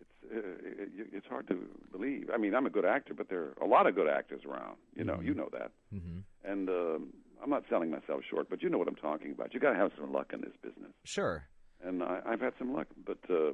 It's 0.00 0.34
uh, 0.34 0.38
it, 0.38 1.08
it's 1.12 1.26
hard 1.26 1.46
to 1.48 1.66
believe. 1.92 2.30
I 2.32 2.36
mean, 2.36 2.54
I'm 2.54 2.66
a 2.66 2.70
good 2.70 2.84
actor, 2.84 3.14
but 3.14 3.28
there 3.28 3.40
are 3.60 3.62
a 3.62 3.66
lot 3.66 3.86
of 3.86 3.94
good 3.94 4.08
actors 4.08 4.42
around. 4.44 4.76
You 4.94 5.04
know, 5.04 5.14
Mhm. 5.16 5.24
you 5.26 5.34
know 5.34 5.48
that. 5.52 5.70
mm-hmm. 5.94 6.18
and 6.44 6.68
um, 6.68 7.12
I'm 7.42 7.50
not 7.50 7.64
selling 7.70 7.90
myself 7.90 8.22
short, 8.28 8.50
but 8.50 8.62
you 8.62 8.68
know 8.68 8.76
what 8.78 8.88
I'm 8.88 8.96
talking 8.96 9.30
about. 9.32 9.54
You 9.54 9.60
got 9.60 9.70
to 9.72 9.76
have 9.78 9.92
some 9.98 10.12
luck 10.12 10.32
in 10.32 10.40
this 10.40 10.56
business, 10.62 10.92
Sure. 11.04 11.44
and 11.82 12.02
I, 12.02 12.20
I've 12.26 12.40
had 12.40 12.52
some 12.58 12.72
luck. 12.74 12.88
But 13.06 13.18
uh, 13.30 13.52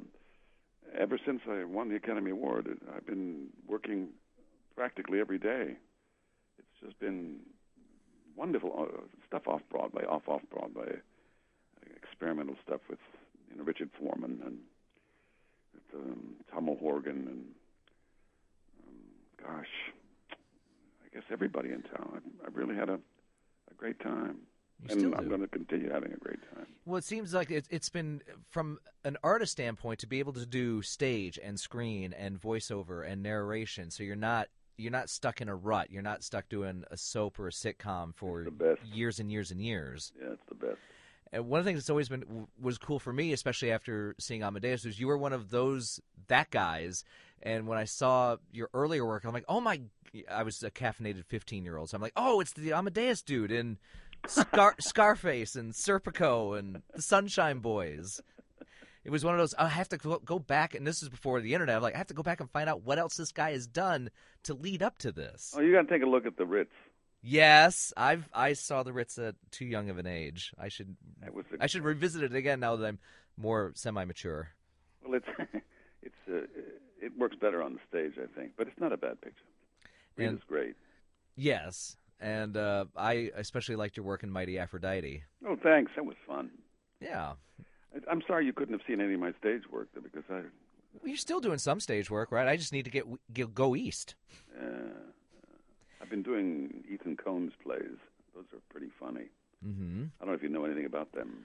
ever 0.97 1.19
since 1.25 1.41
I 1.49 1.63
won 1.63 1.89
the 1.89 1.95
Academy 1.95 2.31
Award, 2.31 2.67
I've 2.95 3.05
been 3.05 3.47
working 3.67 4.09
practically 4.75 5.19
every 5.19 5.39
day. 5.39 5.75
It's 6.59 6.85
just 6.85 6.99
been 6.99 7.39
wonderful 8.35 8.73
uh, 8.77 9.01
stuff 9.27 9.47
off 9.47 9.61
Broadway, 9.69 10.03
off 10.05 10.27
off 10.27 10.41
Broadway, 10.51 10.97
experimental 11.95 12.55
stuff 12.65 12.81
with 12.89 12.99
you 13.49 13.57
know 13.57 13.63
Richard 13.63 13.89
Foreman 13.99 14.39
and 14.45 14.57
with, 15.73 16.01
um, 16.01 16.35
Tom 16.51 16.69
O'Horgan 16.69 17.27
and 17.27 17.45
um, 18.87 19.55
gosh, 19.55 19.93
I 20.31 21.13
guess 21.13 21.23
everybody 21.31 21.69
in 21.69 21.81
town. 21.83 22.21
I, 22.43 22.45
I 22.45 22.49
really 22.53 22.75
had 22.75 22.89
a 22.89 22.99
a 23.69 23.73
great 23.75 23.99
time, 23.99 24.37
You 24.83 25.05
and 25.05 25.15
I'm 25.15 25.27
going 25.27 25.41
to 25.41 25.47
continue 25.47 25.89
having 25.91 26.13
a 26.13 26.17
great 26.17 26.39
time. 26.53 26.67
Well, 26.85 26.97
it 26.97 27.03
seems 27.03 27.33
like 27.33 27.49
it's 27.49 27.67
it's 27.71 27.89
been 27.89 28.21
from 28.49 28.79
an 29.03 29.17
artist 29.23 29.53
standpoint 29.53 29.99
to 29.99 30.07
be 30.07 30.19
able 30.19 30.33
to 30.33 30.45
do 30.45 30.81
stage 30.81 31.39
and 31.43 31.59
screen 31.59 32.13
and 32.13 32.39
voiceover 32.39 33.09
and 33.09 33.23
narration. 33.23 33.89
So 33.89 34.03
you're 34.03 34.15
not 34.15 34.49
you're 34.77 34.91
not 34.91 35.09
stuck 35.09 35.41
in 35.41 35.49
a 35.49 35.55
rut. 35.55 35.91
You're 35.91 36.03
not 36.03 36.23
stuck 36.23 36.47
doing 36.47 36.83
a 36.91 36.97
soap 36.97 37.39
or 37.39 37.47
a 37.47 37.51
sitcom 37.51 38.15
for 38.15 38.47
years 38.93 39.19
and 39.19 39.31
years 39.31 39.51
and 39.51 39.59
years. 39.59 40.13
Yeah, 40.21 40.33
it's 40.33 40.45
the 40.47 40.55
best. 40.55 40.77
And 41.33 41.47
one 41.47 41.59
of 41.59 41.65
the 41.65 41.69
things 41.69 41.81
that's 41.81 41.89
always 41.89 42.09
been 42.09 42.47
was 42.61 42.77
cool 42.77 42.99
for 42.99 43.11
me, 43.11 43.33
especially 43.33 43.71
after 43.71 44.15
seeing 44.19 44.43
Amadeus, 44.43 44.85
was 44.85 44.99
you 44.99 45.07
were 45.07 45.17
one 45.17 45.33
of 45.33 45.49
those 45.49 45.99
that 46.27 46.51
guys. 46.51 47.03
And 47.43 47.67
when 47.67 47.77
I 47.77 47.83
saw 47.83 48.37
your 48.51 48.69
earlier 48.73 49.05
work, 49.05 49.25
I'm 49.25 49.33
like, 49.33 49.45
oh 49.49 49.59
my! 49.59 49.81
I 50.31 50.43
was 50.43 50.63
a 50.63 50.71
caffeinated 50.71 51.25
15 51.25 51.65
year 51.65 51.77
old, 51.77 51.89
so 51.89 51.95
I'm 51.95 52.01
like, 52.01 52.13
oh, 52.15 52.39
it's 52.39 52.53
the 52.53 52.71
Amadeus 52.71 53.21
dude 53.21 53.51
in 53.51 53.77
Scar- 54.27 54.75
Scarface 54.79 55.55
and 55.55 55.73
Serpico 55.73 56.57
and 56.57 56.81
the 56.93 57.01
Sunshine 57.01 57.59
Boys. 57.59 58.21
It 59.03 59.09
was 59.11 59.23
one 59.23 59.33
of 59.35 59.39
those. 59.39 59.53
I 59.53 59.69
have 59.69 59.87
to 59.89 59.97
go- 59.97 60.39
back, 60.39 60.75
and 60.75 60.85
this 60.85 61.01
is 61.01 61.07
before 61.09 61.39
the 61.39 61.53
internet. 61.53 61.77
I'm 61.77 61.81
like, 61.81 61.95
I 61.95 61.97
have 61.97 62.07
to 62.07 62.13
go 62.13 62.23
back 62.23 62.41
and 62.41 62.49
find 62.51 62.69
out 62.69 62.83
what 62.83 62.99
else 62.99 63.15
this 63.15 63.31
guy 63.31 63.51
has 63.51 63.65
done 63.65 64.09
to 64.43 64.53
lead 64.53 64.83
up 64.83 64.97
to 64.99 65.11
this. 65.13 65.53
Oh, 65.55 65.61
you 65.61 65.71
got 65.71 65.83
to 65.83 65.87
take 65.87 66.03
a 66.03 66.09
look 66.09 66.25
at 66.25 66.35
the 66.37 66.45
Ritz. 66.45 66.73
Yes, 67.21 67.93
I've 67.97 68.29
I 68.33 68.53
saw 68.53 68.83
the 68.83 68.93
Ritz 68.93 69.17
at 69.17 69.35
too 69.51 69.65
young 69.65 69.89
of 69.89 69.97
an 69.97 70.05
age. 70.07 70.53
I 70.59 70.67
should 70.67 70.95
a, 71.23 71.31
I 71.63 71.67
should 71.67 71.83
revisit 71.83 72.21
it 72.23 72.35
again 72.35 72.59
now 72.59 72.75
that 72.75 72.85
I'm 72.85 72.99
more 73.37 73.71
semi-mature. 73.75 74.49
well, 75.03 75.15
it's 75.15 75.27
it's 76.03 76.15
uh, 76.29 76.45
it 77.01 77.17
works 77.17 77.35
better 77.39 77.61
on 77.63 77.73
the 77.73 77.79
stage, 77.89 78.13
I 78.21 78.27
think, 78.39 78.51
but 78.57 78.67
it's 78.67 78.79
not 78.79 78.91
a 78.93 78.97
bad 78.97 79.19
picture. 79.21 79.43
Rita's 80.15 80.33
And- 80.33 80.47
great. 80.47 80.75
Yes, 81.35 81.95
and 82.19 82.57
uh, 82.57 82.85
I 82.95 83.31
especially 83.35 83.75
liked 83.75 83.97
your 83.97 84.05
work 84.05 84.23
in 84.23 84.31
Mighty 84.31 84.57
Aphrodite. 84.57 85.23
Oh, 85.47 85.57
thanks. 85.61 85.91
That 85.95 86.05
was 86.05 86.15
fun. 86.27 86.49
Yeah, 86.99 87.33
I'm 88.09 88.21
sorry 88.27 88.45
you 88.45 88.53
couldn't 88.53 88.73
have 88.73 88.81
seen 88.87 89.01
any 89.01 89.13
of 89.13 89.19
my 89.19 89.33
stage 89.39 89.63
work 89.71 89.89
though, 89.93 90.01
because 90.01 90.23
I 90.29 90.41
well, 90.99 91.07
you're 91.09 91.17
still 91.17 91.39
doing 91.39 91.59
some 91.59 91.79
stage 91.79 92.09
work, 92.09 92.31
right? 92.31 92.47
I 92.47 92.57
just 92.57 92.73
need 92.73 92.85
to 92.85 92.91
get, 92.91 93.05
get 93.31 93.53
go 93.53 93.75
east. 93.75 94.15
uh, 94.59 94.65
I've 96.01 96.09
been 96.09 96.23
doing 96.23 96.83
Ethan 96.91 97.17
Coen 97.17 97.51
plays. 97.61 97.97
Those 98.33 98.45
are 98.53 98.59
pretty 98.69 98.87
funny. 98.99 99.25
Mm-hmm. 99.65 100.05
I 100.19 100.25
don't 100.25 100.29
know 100.29 100.35
if 100.35 100.41
you 100.43 100.49
know 100.49 100.65
anything 100.65 100.85
about 100.85 101.11
them. 101.11 101.43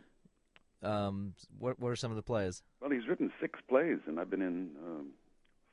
Um, 0.83 1.35
what 1.59 1.79
what 1.79 1.91
are 1.91 1.97
some 1.97 2.11
of 2.11 2.17
the 2.17 2.23
plays? 2.23 2.63
Well, 2.81 2.91
he's 2.91 3.07
written 3.07 3.31
six 3.41 3.61
plays, 3.69 3.99
and 4.07 4.19
I've 4.19 4.31
been 4.31 4.43
in 4.43 4.71
um, 4.85 5.07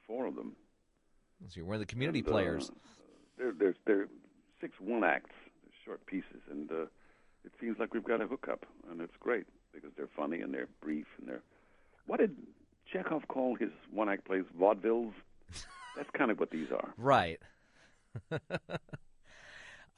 four 0.06 0.26
of 0.28 0.36
them. 0.36 0.56
So 1.48 1.58
you're 1.58 1.66
one 1.66 1.76
of 1.76 1.80
the 1.80 1.86
community 1.86 2.20
And, 2.20 2.28
uh, 2.28 2.32
players. 2.32 2.72
They're, 3.38 3.54
they're, 3.54 3.76
they're 3.86 4.08
six 4.62 4.74
one 4.80 5.04
acts, 5.04 5.32
short 5.86 6.06
pieces, 6.06 6.41
and 6.50 6.72
uh, 6.72 6.84
it 7.45 7.52
seems 7.60 7.78
like 7.80 7.93
we've 7.93 8.04
got 8.04 8.22
a 8.22 8.28
hookup, 8.28 8.65
and 8.89 9.02
it's 9.02 9.15
great 9.19 9.45
because 9.74 9.91
they're 9.95 10.10
funny 10.15 10.41
and 10.41 10.54
they're 10.54 10.67
brief 10.82 11.06
and 11.19 11.28
they're. 11.28 11.41
What 12.08 12.19
did 12.19 12.36
Chekhov 12.91 13.28
call 13.28 13.56
his 13.56 13.69
one 13.91 14.10
act 14.10 14.26
plays? 14.26 14.43
Vaudevilles. 14.60 15.13
That's 15.95 16.10
kind 16.17 16.32
of 16.32 16.39
what 16.39 16.52
these 16.52 16.72
are. 16.72 16.93
Right. 16.98 17.39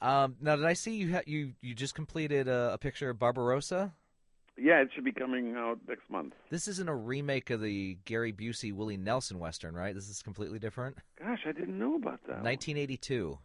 um, 0.00 0.36
now, 0.40 0.56
did 0.56 0.64
I 0.64 0.72
see 0.74 0.96
you 0.96 1.12
ha- 1.14 1.22
you 1.26 1.52
you 1.60 1.74
just 1.74 1.94
completed 1.94 2.48
a, 2.48 2.72
a 2.74 2.78
picture 2.78 3.10
of 3.10 3.18
Barbarossa? 3.18 3.92
Yeah, 4.58 4.82
it 4.82 4.90
should 4.94 5.04
be 5.04 5.12
coming 5.12 5.56
out 5.56 5.78
next 5.88 6.08
month. 6.10 6.34
This 6.50 6.68
isn't 6.68 6.88
a 6.88 6.94
remake 6.94 7.48
of 7.48 7.62
the 7.62 7.96
Gary 8.04 8.32
Busey 8.34 8.72
Willie 8.72 8.98
Nelson 8.98 9.38
western, 9.38 9.74
right? 9.74 9.94
This 9.94 10.10
is 10.10 10.22
completely 10.22 10.58
different. 10.58 10.98
Gosh, 11.18 11.40
I 11.46 11.52
didn't 11.52 11.78
know 11.78 11.94
about 11.96 12.20
that. 12.26 12.36
one. 12.36 12.44
1982. 12.44 13.38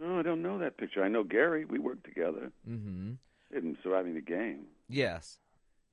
No, 0.00 0.18
I 0.18 0.22
don't 0.22 0.42
know 0.42 0.58
that 0.58 0.76
picture. 0.76 1.02
I 1.04 1.08
know 1.08 1.22
Gary. 1.24 1.64
We 1.64 1.78
worked 1.78 2.04
together 2.04 2.50
Mm-hmm. 2.68 3.12
in 3.56 3.76
surviving 3.82 4.14
the 4.14 4.20
game. 4.20 4.64
Yes. 4.88 5.38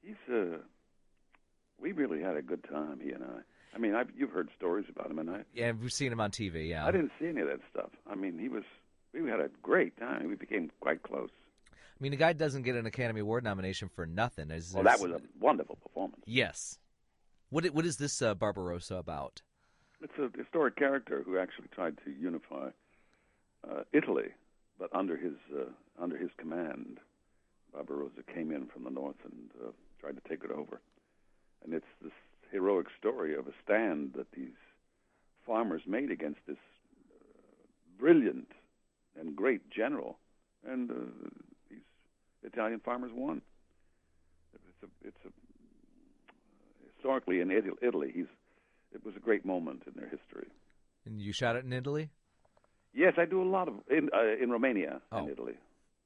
He's 0.01 0.15
uh, 0.33 0.57
we 1.79 1.91
really 1.91 2.21
had 2.21 2.35
a 2.37 2.41
good 2.41 2.63
time. 2.63 2.99
He 3.03 3.11
and 3.11 3.23
I. 3.23 3.75
I 3.75 3.77
mean, 3.79 3.95
I've, 3.95 4.09
you've 4.15 4.31
heard 4.31 4.49
stories 4.57 4.85
about 4.89 5.09
him, 5.09 5.19
and 5.19 5.29
I. 5.29 5.43
Yeah, 5.53 5.71
we've 5.71 5.93
seen 5.93 6.11
him 6.11 6.19
on 6.19 6.31
TV. 6.31 6.67
Yeah. 6.69 6.85
I 6.85 6.91
didn't 6.91 7.11
see 7.19 7.27
any 7.27 7.41
of 7.41 7.47
that 7.47 7.61
stuff. 7.71 7.89
I 8.09 8.15
mean, 8.15 8.37
he 8.39 8.49
was. 8.49 8.63
We 9.13 9.29
had 9.29 9.39
a 9.39 9.49
great 9.61 9.97
time. 9.97 10.27
We 10.29 10.35
became 10.35 10.71
quite 10.79 11.03
close. 11.03 11.29
I 11.71 11.75
mean, 11.99 12.11
the 12.11 12.17
guy 12.17 12.33
doesn't 12.33 12.63
get 12.63 12.75
an 12.75 12.85
Academy 12.85 13.19
Award 13.21 13.43
nomination 13.43 13.89
for 13.93 14.05
nothing. 14.05 14.49
Is 14.51 14.73
Well, 14.73 14.83
that 14.85 14.99
was 14.99 15.11
a 15.11 15.21
wonderful 15.39 15.75
performance. 15.77 16.23
yes. 16.25 16.77
What 17.49 17.65
what 17.67 17.85
is 17.85 17.97
this 17.97 18.21
uh, 18.21 18.33
Barbarossa 18.33 18.95
about? 18.95 19.41
It's 20.01 20.13
a 20.17 20.35
historic 20.37 20.75
character 20.77 21.21
who 21.25 21.37
actually 21.37 21.67
tried 21.75 21.97
to 22.05 22.11
unify 22.11 22.69
Italy, 23.93 24.29
but 24.79 24.89
under 24.93 25.17
his 25.17 25.33
uh, 25.53 25.65
under 26.01 26.17
his 26.17 26.31
command, 26.37 26.99
Barbarossa 27.73 28.23
came 28.33 28.51
in 28.51 28.67
from 28.67 28.83
the 28.83 28.89
north 28.89 29.17
and 29.23 29.49
uh, 29.61 29.71
tried 29.99 30.15
to 30.15 30.29
take 30.29 30.43
it 30.43 30.51
over. 30.51 30.81
And 31.63 31.73
it's 31.73 31.85
this 32.01 32.13
heroic 32.51 32.87
story 32.97 33.35
of 33.35 33.47
a 33.47 33.53
stand 33.63 34.13
that 34.15 34.31
these 34.31 34.57
farmers 35.45 35.81
made 35.85 36.11
against 36.11 36.39
this 36.47 36.57
uh, 36.57 37.23
brilliant 37.99 38.47
and 39.19 39.35
great 39.35 39.69
general, 39.69 40.17
and 40.67 40.89
uh, 40.89 40.95
these 41.69 41.79
Italian 42.43 42.79
farmers 42.79 43.11
won. 43.13 43.41
It's 44.53 44.83
a, 44.83 45.07
it's 45.07 45.25
a 45.25 45.29
historically 46.95 47.41
in 47.41 47.51
Italy, 47.51 47.77
Italy, 47.81 48.11
he's 48.13 48.25
it 48.93 49.05
was 49.05 49.15
a 49.15 49.19
great 49.19 49.45
moment 49.45 49.83
in 49.87 49.93
their 49.95 50.09
history. 50.09 50.47
And 51.05 51.21
you 51.21 51.31
shot 51.31 51.55
it 51.55 51.63
in 51.63 51.73
Italy? 51.73 52.09
Yes, 52.93 53.13
I 53.17 53.25
do 53.25 53.41
a 53.41 53.49
lot 53.57 53.67
of 53.67 53.75
in 53.89 54.09
uh, 54.13 54.43
in 54.43 54.49
Romania 54.51 55.01
Oh. 55.11 55.19
and 55.19 55.29
Italy. 55.29 55.53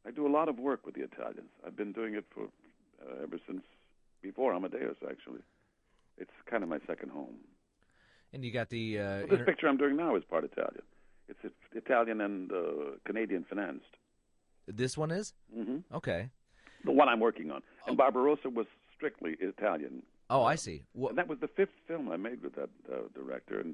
I 0.08 0.12
do 0.12 0.28
a 0.28 0.34
lot 0.38 0.48
of 0.50 0.60
work 0.60 0.86
with 0.86 0.95
the 0.95 1.02
Italians. 1.04 1.50
I've 1.65 1.76
been 1.76 1.91
doing 1.91 2.13
it 2.13 2.26
for 2.34 2.43
uh, 3.02 3.24
ever 3.24 3.39
since 3.48 3.63
before 4.21 4.54
Amadeus. 4.54 4.98
Actually, 5.10 5.41
it's 6.17 6.32
kind 6.50 6.62
of 6.63 6.69
my 6.69 6.80
second 6.88 7.10
home. 7.10 7.36
And 8.34 8.43
you 8.45 8.52
got 8.52 8.69
the 8.69 9.00
uh, 9.00 9.04
Well, 9.04 9.19
this 9.28 9.32
inter- 9.39 9.45
picture 9.45 9.67
I'm 9.67 9.78
doing 9.78 9.95
now 9.95 10.15
is 10.15 10.24
part 10.24 10.43
Italian. 10.43 10.84
It's 11.28 11.39
Italian 11.74 12.21
and 12.21 12.52
uh, 12.52 12.58
Canadian 13.06 13.45
financed. 13.50 13.93
this 14.67 14.95
one 14.95 15.10
is 15.12 15.34
mm-hmm. 15.58 15.78
okay. 15.95 16.30
The 16.84 16.91
one 16.91 17.10
I'm 17.10 17.19
working 17.19 17.50
on. 17.50 17.62
And 17.88 17.98
Barbarossa 17.98 18.50
was 18.50 18.67
strictly 18.95 19.36
Italian. 19.39 20.04
Oh, 20.30 20.43
I 20.43 20.56
see. 20.56 20.84
Wha- 20.93 21.10
And 21.10 21.17
that 21.17 21.28
was 21.28 21.39
the 21.39 21.48
fifth 21.48 21.78
film 21.88 22.12
I 22.12 22.17
made 22.17 22.43
with 22.43 22.54
that 22.56 22.69
uh, 22.91 22.95
director, 23.15 23.60
and 23.60 23.74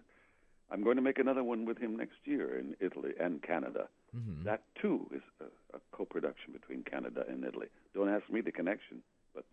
I'm 0.71 0.83
going 0.83 0.95
to 0.95 1.01
make 1.01 1.19
another 1.19 1.43
one 1.43 1.65
with 1.65 1.77
him 1.77 1.97
next 1.97 2.15
year 2.23 2.57
in 2.57 2.75
Italy 2.79 3.11
and 3.19 3.41
Canada. 3.43 3.89
Mhm. 4.15 4.43
That 4.45 4.63
too 4.81 5.07
is 5.13 5.21
a, 5.41 5.45
a 5.75 5.79
co-production 5.91 6.53
between 6.53 6.83
Canada 6.83 7.25
and 7.27 7.43
Italy. 7.43 7.67
Don't 7.93 8.09
ask 8.09 8.29
me 8.29 8.39
the 8.41 8.51
connection, 8.53 9.01
but 9.35 9.43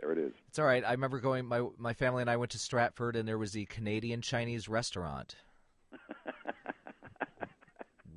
there 0.00 0.12
it 0.12 0.18
is. 0.18 0.32
It's 0.48 0.58
all 0.58 0.64
right. 0.64 0.82
I 0.84 0.92
remember 0.92 1.20
going. 1.20 1.44
My 1.46 1.66
my 1.78 1.92
family 1.92 2.22
and 2.22 2.30
I 2.30 2.36
went 2.36 2.52
to 2.52 2.58
Stratford, 2.58 3.16
and 3.16 3.28
there 3.28 3.38
was 3.38 3.52
the 3.52 3.66
Canadian 3.66 4.22
Chinese 4.22 4.68
restaurant. 4.68 5.36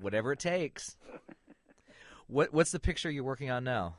Whatever 0.01 0.31
it 0.33 0.39
takes. 0.39 0.95
What 2.27 2.53
what's 2.53 2.71
the 2.71 2.79
picture 2.79 3.09
you're 3.09 3.23
working 3.23 3.49
on 3.51 3.63
now? 3.63 3.95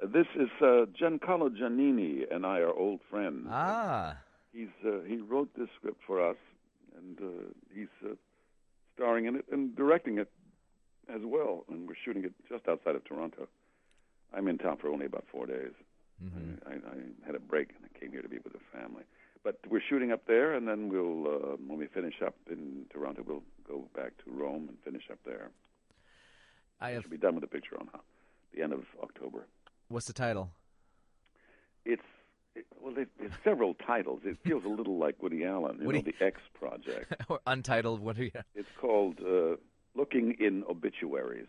This 0.00 0.26
is 0.36 0.48
uh, 0.60 0.84
Giancarlo 1.00 1.48
Giannini 1.56 2.22
and 2.30 2.44
I 2.44 2.58
are 2.58 2.72
old 2.72 3.00
friends. 3.10 3.46
Ah, 3.50 4.18
He's 4.52 4.68
uh, 4.86 5.00
he 5.06 5.16
wrote 5.18 5.48
this 5.56 5.68
script 5.78 6.00
for 6.06 6.26
us, 6.30 6.36
and 6.96 7.18
uh, 7.20 7.44
he's 7.74 7.88
uh, 8.04 8.14
starring 8.94 9.26
in 9.26 9.36
it 9.36 9.44
and 9.52 9.74
directing 9.76 10.18
it 10.18 10.30
as 11.12 11.20
well. 11.24 11.64
And 11.68 11.86
we're 11.88 11.94
shooting 12.04 12.24
it 12.24 12.32
just 12.48 12.68
outside 12.68 12.96
of 12.96 13.04
Toronto. 13.04 13.48
I'm 14.34 14.48
in 14.48 14.58
town 14.58 14.76
for 14.78 14.88
only 14.88 15.06
about 15.06 15.24
four 15.30 15.46
days. 15.46 15.72
Mhm. 16.22 16.58
I, 16.66 16.72
I 16.74 16.96
had 17.26 17.34
a 17.34 17.38
break 17.38 17.68
and 17.76 17.84
I 17.84 17.98
came 17.98 18.10
here 18.10 18.22
to 18.22 18.28
be 18.28 18.38
with 18.38 18.52
the 18.54 18.58
family. 18.72 19.04
But 19.44 19.60
we're 19.68 19.82
shooting 19.88 20.10
up 20.10 20.26
there, 20.26 20.54
and 20.54 20.66
then 20.66 20.88
we'll 20.88 21.26
uh, 21.28 21.56
when 21.68 21.78
we 21.78 21.86
finish 21.86 22.14
up 22.26 22.34
in 22.50 22.86
Toronto, 22.92 23.22
we'll 23.24 23.44
go 23.68 23.88
back 23.94 24.12
to 24.24 24.30
Rome 24.30 24.66
and 24.68 24.76
finish 24.84 25.04
up 25.10 25.18
there. 25.24 25.50
I 26.80 26.90
have. 26.90 27.02
Should 27.02 27.12
be 27.12 27.16
done 27.16 27.34
with 27.36 27.42
the 27.42 27.46
picture 27.48 27.78
on 27.78 27.88
the 28.54 28.62
end 28.62 28.72
of 28.72 28.84
October. 29.02 29.46
What's 29.88 30.06
the 30.06 30.12
title? 30.12 30.50
It's 31.84 32.02
it, 32.02 32.15
well, 32.80 32.94
there- 32.94 33.06
there's 33.18 33.32
several 33.44 33.74
titles. 33.74 34.20
It 34.24 34.38
feels 34.44 34.64
a 34.64 34.68
little 34.68 34.98
like 34.98 35.22
Woody 35.22 35.44
Allen, 35.44 35.78
you 35.80 35.86
Woody- 35.86 36.02
know, 36.02 36.12
the 36.18 36.24
X 36.24 36.40
Project. 36.54 37.14
or 37.28 37.40
untitled? 37.46 38.00
What 38.00 38.18
are 38.18 38.24
you? 38.24 38.30
It's 38.54 38.68
called 38.80 39.20
uh, 39.20 39.56
Looking 39.94 40.32
in 40.40 40.64
Obituaries. 40.68 41.48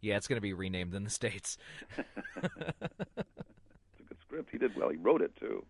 Yeah, 0.00 0.16
it's 0.16 0.28
going 0.28 0.36
to 0.36 0.40
be 0.42 0.52
renamed 0.52 0.94
in 0.94 1.04
the 1.04 1.10
states. 1.10 1.58
It's 1.98 4.00
a 4.00 4.02
good 4.08 4.18
script. 4.26 4.48
He 4.52 4.58
did 4.58 4.76
well. 4.76 4.88
He 4.90 4.96
wrote 4.96 5.22
it 5.22 5.34
too. 5.36 5.64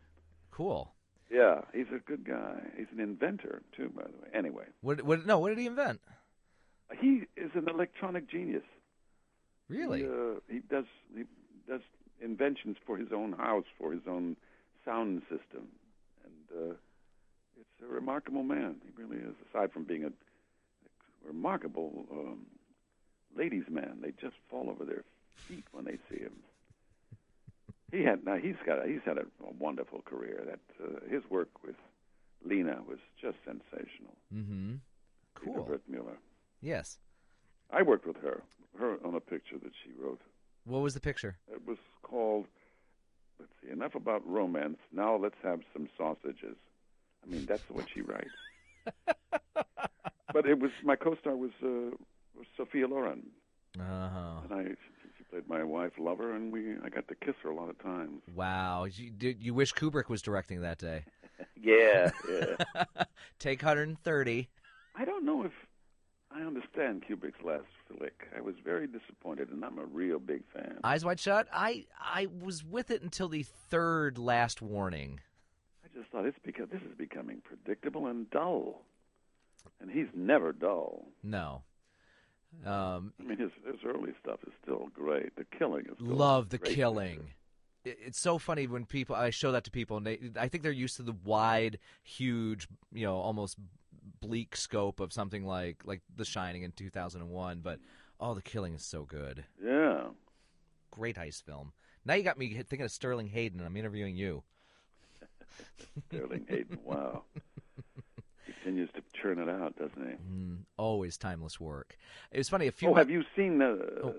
Cool. 0.51 0.93
Yeah, 1.31 1.63
he's 1.75 1.87
a 1.95 1.99
good 1.99 2.25
guy. 2.25 2.61
He's 2.77 2.87
an 2.93 3.01
inventor 3.01 3.63
too, 3.77 3.91
by 3.95 4.03
the 4.05 4.09
way. 4.23 4.29
Anyway, 4.35 4.65
What? 4.81 5.03
What? 5.03 5.27
No. 5.27 5.39
What 5.39 5.49
did 5.51 5.59
he 5.59 5.67
invent? 5.67 6.01
he 7.01 7.23
is 7.37 7.51
an 7.55 7.69
electronic 7.69 8.29
genius. 8.31 8.63
Really? 9.69 10.01
He, 10.03 10.07
uh, 10.07 10.41
he 10.49 10.59
does 10.61 10.85
he 11.17 11.25
does 11.69 11.81
inventions 12.21 12.77
for 12.87 12.97
his 12.97 13.09
own 13.13 13.33
house, 13.33 13.65
for 13.79 13.93
his 13.93 14.03
own 14.09 14.37
sound 14.85 15.23
system, 15.23 15.69
and 16.25 16.71
uh, 16.71 16.75
it's 17.61 17.83
a 17.83 17.93
remarkable 17.93 18.43
man. 18.43 18.77
He 18.85 19.03
really 19.03 19.19
is. 19.23 19.35
Aside 19.51 19.73
from 19.73 19.85
being 19.85 20.05
a, 20.05 20.09
a 20.09 20.13
remarkable 21.27 22.07
um, 22.11 22.47
ladies' 23.37 23.69
man, 23.69 23.99
they 24.03 24.13
just 24.21 24.37
fall 24.51 24.71
over 24.71 24.85
their 24.85 25.05
feet 25.35 25.65
when 25.73 25.85
they 25.85 25.99
see 26.11 26.23
him. 26.23 26.33
He 27.93 28.03
had 28.03 28.25
now 28.25 28.37
he's 28.37 28.57
got 28.65 28.87
he's 28.87 29.01
had 29.05 29.19
a, 29.19 29.23
a 29.23 29.53
wonderful 29.59 30.03
career. 30.03 30.43
That 30.45 30.85
uh, 30.85 31.09
his 31.09 31.23
work 31.31 31.49
with 31.65 31.77
Lina 32.45 32.81
was 32.89 32.99
just 33.21 33.37
sensational. 33.45 34.17
Mm-hmm. 34.35 34.75
Cool. 35.35 35.69
Wertmuller. 35.69 36.17
Yes. 36.61 36.99
I 37.71 37.83
worked 37.83 38.07
with 38.07 38.17
her, 38.23 38.43
her 38.79 38.97
on 39.05 39.15
a 39.15 39.21
picture 39.21 39.59
that 39.63 39.73
she 39.85 39.91
wrote. 40.01 40.21
What 40.67 40.83
was 40.83 40.95
the 40.95 41.01
picture? 41.01 41.37
It 41.51 41.67
was 41.67 41.79
called, 42.03 42.47
let's 43.39 43.53
see, 43.63 43.71
enough 43.71 43.95
about 43.95 44.27
romance. 44.29 44.79
Now 44.93 45.17
let's 45.17 45.37
have 45.43 45.61
some 45.73 45.89
sausages. 45.97 46.57
I 47.25 47.31
mean, 47.31 47.47
that's 47.47 47.63
what 47.71 47.87
she 47.93 48.01
writes. 48.03 48.31
but 50.33 50.47
it 50.47 50.59
was 50.59 50.71
my 50.85 50.97
co-star 50.97 51.37
was, 51.37 51.51
uh, 51.63 51.95
was 52.37 52.47
Sophia 52.57 52.87
Loren, 52.89 53.23
Oh. 53.79 54.41
and 54.45 54.53
I 54.53 54.65
she, 54.65 55.09
she 55.19 55.25
played 55.31 55.49
my 55.49 55.63
wife, 55.63 55.93
lover, 55.99 56.35
and 56.35 56.51
we 56.53 56.77
I 56.83 56.89
got 56.89 57.09
to 57.09 57.15
kiss 57.15 57.35
her 57.43 57.51
a 57.51 57.55
lot 57.55 57.69
of 57.69 57.79
times. 57.83 58.23
Wow. 58.35 58.85
You, 58.85 59.11
did, 59.11 59.43
you 59.43 59.53
wish 59.55 59.73
Kubrick 59.75 60.09
was 60.09 60.23
directing 60.23 60.61
that 60.63 60.79
day. 60.79 61.05
Yeah, 61.61 62.11
yeah. 62.31 62.85
Take 63.39 63.61
130. 63.63 64.49
I 64.95 65.05
don't 65.05 65.25
know 65.27 65.43
if 65.45 65.53
I 66.31 66.41
understand 66.43 67.03
Kubrick's 67.07 67.43
last 67.45 67.65
flick. 67.89 68.29
I 68.37 68.41
was 68.41 68.55
very 68.65 68.87
disappointed, 68.87 69.51
and 69.51 69.65
I'm 69.65 69.79
a 69.79 69.85
real 69.85 70.19
big 70.19 70.43
fan. 70.53 70.79
Eyes 70.85 71.05
Wide 71.05 71.21
Shut. 71.21 71.49
I 71.53 71.87
I 72.01 72.27
was 72.43 72.65
with 72.65 72.91
it 72.91 73.03
until 73.03 73.29
the 73.29 73.43
third 73.43 74.19
last 74.19 74.63
warning. 74.63 75.21
I 75.85 75.89
just 75.99 76.11
thought 76.11 76.27
it's 76.27 76.39
because 76.45 76.69
this 76.71 76.83
is 76.83 76.97
becoming 76.97 77.43
predictable 77.45 78.07
and 78.07 78.29
dull, 78.31 78.83
and 79.81 79.91
he's 79.91 80.09
never 80.15 80.53
dull. 80.53 81.07
No. 81.23 81.63
Um, 82.65 83.13
I 83.21 83.25
mean, 83.25 83.39
his 83.39 83.51
his 83.67 83.81
early 83.85 84.13
stuff 84.23 84.41
is 84.47 84.53
still 84.63 84.89
great. 84.95 85.37
The 85.37 85.45
killing 85.59 85.87
is 85.87 86.01
love 86.01 86.49
the 86.49 86.59
killing. 86.59 87.17
picture. 87.17 87.33
It's 88.07 88.19
so 88.19 88.39
funny 88.39 88.67
when 88.67 88.85
people 88.85 89.15
I 89.15 89.31
show 89.31 89.53
that 89.53 89.63
to 89.65 89.71
people 89.71 89.97
and 89.97 90.07
they 90.07 90.19
I 90.37 90.49
think 90.49 90.65
they're 90.65 90.73
used 90.73 90.97
to 90.97 91.03
the 91.03 91.15
wide, 91.25 91.79
huge, 92.03 92.67
you 92.93 93.07
know, 93.07 93.17
almost 93.17 93.59
bleak 94.21 94.57
scope 94.57 95.01
of 95.01 95.13
something 95.13 95.45
like 95.45 95.83
like 95.85 96.03
The 96.17 96.25
Shining 96.25 96.63
in 96.63 96.73
2001, 96.73 97.61
but 97.63 97.79
oh, 98.21 98.35
the 98.35 98.43
killing 98.43 98.75
is 98.75 98.83
so 98.83 99.05
good. 99.05 99.45
Yeah, 99.65 100.09
Great 100.91 101.17
heist 101.17 101.43
film. 101.43 101.73
Now 102.05 102.15
you 102.15 102.23
got 102.23 102.39
me 102.39 102.55
thinking 102.55 102.83
of 102.83 102.91
Sterling 102.91 103.27
Hayden. 103.29 103.61
I'm 103.65 103.77
interviewing 103.77 104.17
you. 104.17 104.43
Sterling 106.09 106.47
Hayden. 106.49 106.79
Wow, 106.85 107.25
continues 108.47 108.89
to 108.95 109.03
churn 109.21 109.39
it 109.39 109.49
out, 109.49 109.77
doesn't 109.77 110.07
he? 110.07 110.15
Mm, 110.15 110.59
always 110.77 111.17
timeless 111.17 111.61
work. 111.61 111.97
It 112.31 112.39
was 112.39 112.49
funny. 112.49 112.67
A 112.67 112.73
few. 112.73 112.91
Oh, 112.91 112.95
have 112.95 113.11
you 113.11 113.25
seen 113.35 113.59
the? 113.59 114.01
Oh. 114.03 114.15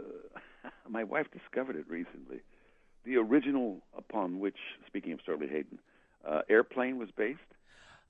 my 0.89 1.03
wife 1.03 1.27
discovered 1.31 1.75
it 1.75 1.85
recently. 1.89 2.41
The 3.05 3.15
original 3.17 3.81
upon 3.97 4.39
which, 4.39 4.57
speaking 4.85 5.13
of 5.13 5.21
Sterling 5.21 5.49
Hayden, 5.49 5.79
uh, 6.27 6.41
Airplane 6.49 6.97
was 6.97 7.09
based. 7.15 7.39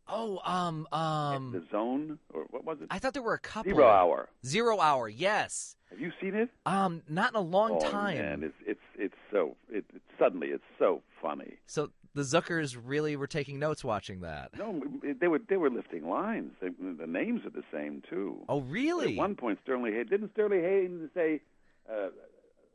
Oh, 0.09 0.39
um, 0.43 0.87
um. 0.91 1.51
the 1.51 1.63
Zone, 1.71 2.19
or 2.33 2.45
what 2.49 2.65
was 2.65 2.77
it? 2.81 2.87
I 2.91 2.99
thought 2.99 3.13
there 3.13 3.23
were 3.23 3.33
a 3.33 3.39
couple. 3.39 3.71
Zero 3.71 3.87
Hour. 3.87 4.29
Zero 4.45 4.79
Hour. 4.79 5.09
Yes. 5.09 5.75
Have 5.89 5.99
you 5.99 6.11
seen 6.21 6.35
it? 6.35 6.49
Um, 6.65 7.01
not 7.07 7.31
in 7.31 7.37
a 7.37 7.41
long 7.41 7.79
oh, 7.81 7.89
time. 7.91 8.17
man, 8.17 8.43
it's 8.43 8.55
it's 8.65 8.79
it's 8.97 9.15
so 9.31 9.55
it, 9.69 9.85
it 9.93 10.01
suddenly 10.19 10.47
it's 10.47 10.63
so 10.77 11.01
funny. 11.21 11.53
So 11.65 11.91
the 12.13 12.23
Zuckers 12.23 12.77
really 12.83 13.15
were 13.15 13.27
taking 13.27 13.59
notes 13.59 13.83
watching 13.83 14.21
that. 14.21 14.57
No, 14.57 14.81
they 15.19 15.27
were 15.27 15.39
they 15.47 15.55
were 15.55 15.69
lifting 15.69 16.09
lines. 16.09 16.51
They, 16.59 16.69
the 16.69 17.07
names 17.07 17.41
are 17.45 17.51
the 17.51 17.63
same 17.71 18.01
too. 18.09 18.43
Oh, 18.49 18.61
really? 18.61 19.13
At 19.13 19.17
one 19.17 19.35
point, 19.35 19.59
Sterling 19.63 19.93
Hayden 19.93 20.07
didn't 20.09 20.31
Sterling 20.33 20.61
Hayden 20.61 21.09
say, 21.13 21.41
uh, 21.89 22.07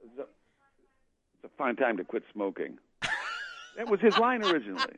"It's 0.04 0.20
a 1.44 1.48
fine 1.58 1.76
time 1.76 1.96
to 1.98 2.04
quit 2.04 2.22
smoking." 2.32 2.78
That 3.76 3.88
was 3.88 4.00
his 4.00 4.16
line 4.18 4.42
originally, 4.44 4.94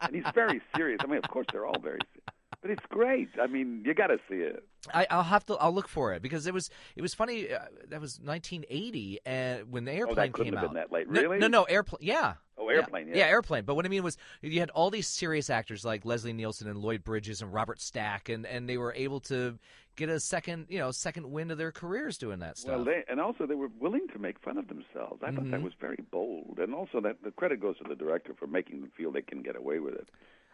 and 0.00 0.14
he's 0.14 0.24
very 0.34 0.60
serious. 0.76 0.98
I 1.02 1.06
mean, 1.06 1.18
of 1.18 1.28
course, 1.30 1.46
they're 1.52 1.66
all 1.66 1.78
very, 1.80 1.98
serious. 2.12 2.24
but 2.62 2.70
it's 2.70 2.84
great. 2.88 3.28
I 3.40 3.46
mean, 3.46 3.82
you 3.84 3.94
got 3.94 4.08
to 4.08 4.18
see 4.28 4.36
it. 4.36 4.64
I, 4.92 5.06
I'll 5.10 5.22
have 5.22 5.44
to. 5.46 5.54
I'll 5.54 5.72
look 5.74 5.88
for 5.88 6.12
it 6.14 6.22
because 6.22 6.46
it 6.46 6.54
was. 6.54 6.70
It 6.96 7.02
was 7.02 7.14
funny. 7.14 7.52
Uh, 7.52 7.58
that 7.88 8.00
was 8.00 8.18
1980, 8.22 9.20
and 9.26 9.70
when 9.72 9.84
the 9.84 9.92
airplane 9.92 10.32
couldn't 10.32 10.52
came 10.52 10.54
have 10.54 10.64
out. 10.64 10.70
been 10.74 10.80
that 10.82 10.92
late. 10.92 11.08
No- 11.10 11.20
Really? 11.20 11.38
No, 11.38 11.48
no, 11.48 11.64
airplane. 11.64 11.98
Yeah. 12.02 12.34
Oh, 12.60 12.68
Airplane, 12.68 13.08
yeah. 13.14 13.26
airplane. 13.26 13.64
But 13.64 13.74
what 13.76 13.84
I 13.86 13.88
mean 13.88 14.02
was, 14.02 14.16
you 14.42 14.58
had 14.60 14.70
all 14.70 14.90
these 14.90 15.06
serious 15.06 15.48
actors 15.48 15.84
like 15.84 16.04
Leslie 16.04 16.32
Nielsen 16.32 16.68
and 16.68 16.78
Lloyd 16.78 17.04
Bridges 17.04 17.40
and 17.40 17.52
Robert 17.52 17.80
Stack, 17.80 18.28
and 18.28 18.44
and 18.46 18.68
they 18.68 18.76
were 18.76 18.92
able 18.94 19.20
to 19.20 19.58
get 19.96 20.08
a 20.08 20.18
second, 20.20 20.66
you 20.68 20.78
know, 20.78 20.90
second 20.90 21.30
wind 21.30 21.50
of 21.52 21.58
their 21.58 21.72
careers 21.72 22.18
doing 22.18 22.38
that 22.40 22.56
stuff. 22.58 22.76
Well, 22.76 22.84
they, 22.84 23.04
and 23.08 23.20
also 23.20 23.46
they 23.46 23.54
were 23.56 23.70
willing 23.80 24.06
to 24.12 24.18
make 24.18 24.38
fun 24.40 24.56
of 24.58 24.68
themselves. 24.68 25.22
I 25.24 25.30
thought 25.32 25.50
that 25.50 25.60
Mhm. 25.60 25.64
was 25.64 25.72
very 25.80 25.98
bold, 26.10 26.58
and 26.60 26.74
also 26.74 27.00
that 27.00 27.22
the 27.22 27.30
credit 27.32 27.60
goes 27.60 27.78
to 27.78 27.84
the 27.88 27.96
director 27.96 28.34
for 28.34 28.46
making 28.46 28.80
them 28.80 28.90
feel 28.96 29.10
they 29.12 29.22
can 29.22 29.42
get 29.42 29.56
away 29.56 29.78
with 29.80 29.94
it. 29.94 30.08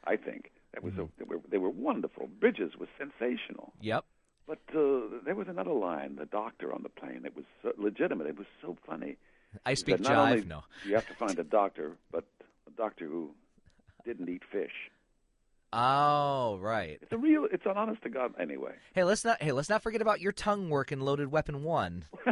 I 0.05 0.17
think 0.17 0.51
that 0.73 0.83
was 0.83 0.93
Mm-hmm. 0.95 1.03
a, 1.03 1.09
they 1.19 1.25
were 1.25 1.41
they 1.49 1.59
were 1.59 1.71
wonderful. 1.71 2.27
Bridges 2.41 2.73
was 2.79 2.89
sensational, 2.99 3.73
yep. 3.81 4.05
but 4.47 4.61
uh, 4.75 5.01
there 5.25 5.35
was 5.35 5.49
another 5.49 5.73
line, 5.73 6.17
the 6.17 6.27
doctor 6.27 6.73
on 6.73 6.83
the 6.83 6.89
plane. 6.91 7.23
It 7.25 7.35
was 7.37 7.45
so 7.63 7.73
legitimate. 7.79 8.27
It 8.27 8.37
was 8.39 8.47
so 8.63 8.77
funny. 8.87 9.17
I 9.65 9.75
speak 9.75 9.97
jive. 9.97 10.47
No. 10.47 10.65
you 10.87 10.95
have 10.95 11.07
to 11.09 11.15
find 11.15 11.39
a 11.39 11.45
doctor, 11.45 11.97
but 12.13 12.25
a 12.67 12.71
doctor 12.77 13.07
who 13.07 13.31
didn't 14.05 14.29
eat 14.29 14.43
fish. 14.51 14.91
Oh, 15.73 16.59
right. 16.61 16.99
It's 17.03 17.11
a 17.13 17.19
real. 17.19 17.49
It's 17.51 17.67
an 17.67 17.73
honest 17.77 18.03
to 18.03 18.09
God. 18.09 18.35
Anyway, 18.39 18.75
Hey, 18.95 19.03
let's 19.03 19.25
not. 19.25 19.43
Hey, 19.43 19.51
let's 19.53 19.69
not 19.69 19.83
forget 19.83 20.01
about 20.01 20.21
your 20.21 20.31
tongue 20.33 20.71
work 20.71 20.93
in 20.93 21.01
Loaded 21.01 21.33
Weapon 21.33 21.65
One. 21.65 22.05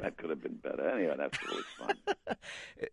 that 0.00 0.16
could 0.16 0.30
have 0.30 0.42
been 0.42 0.56
better. 0.56 0.88
Anyway, 0.88 1.14
that's 1.16 1.38
really 1.46 1.62
fun. 1.78 1.96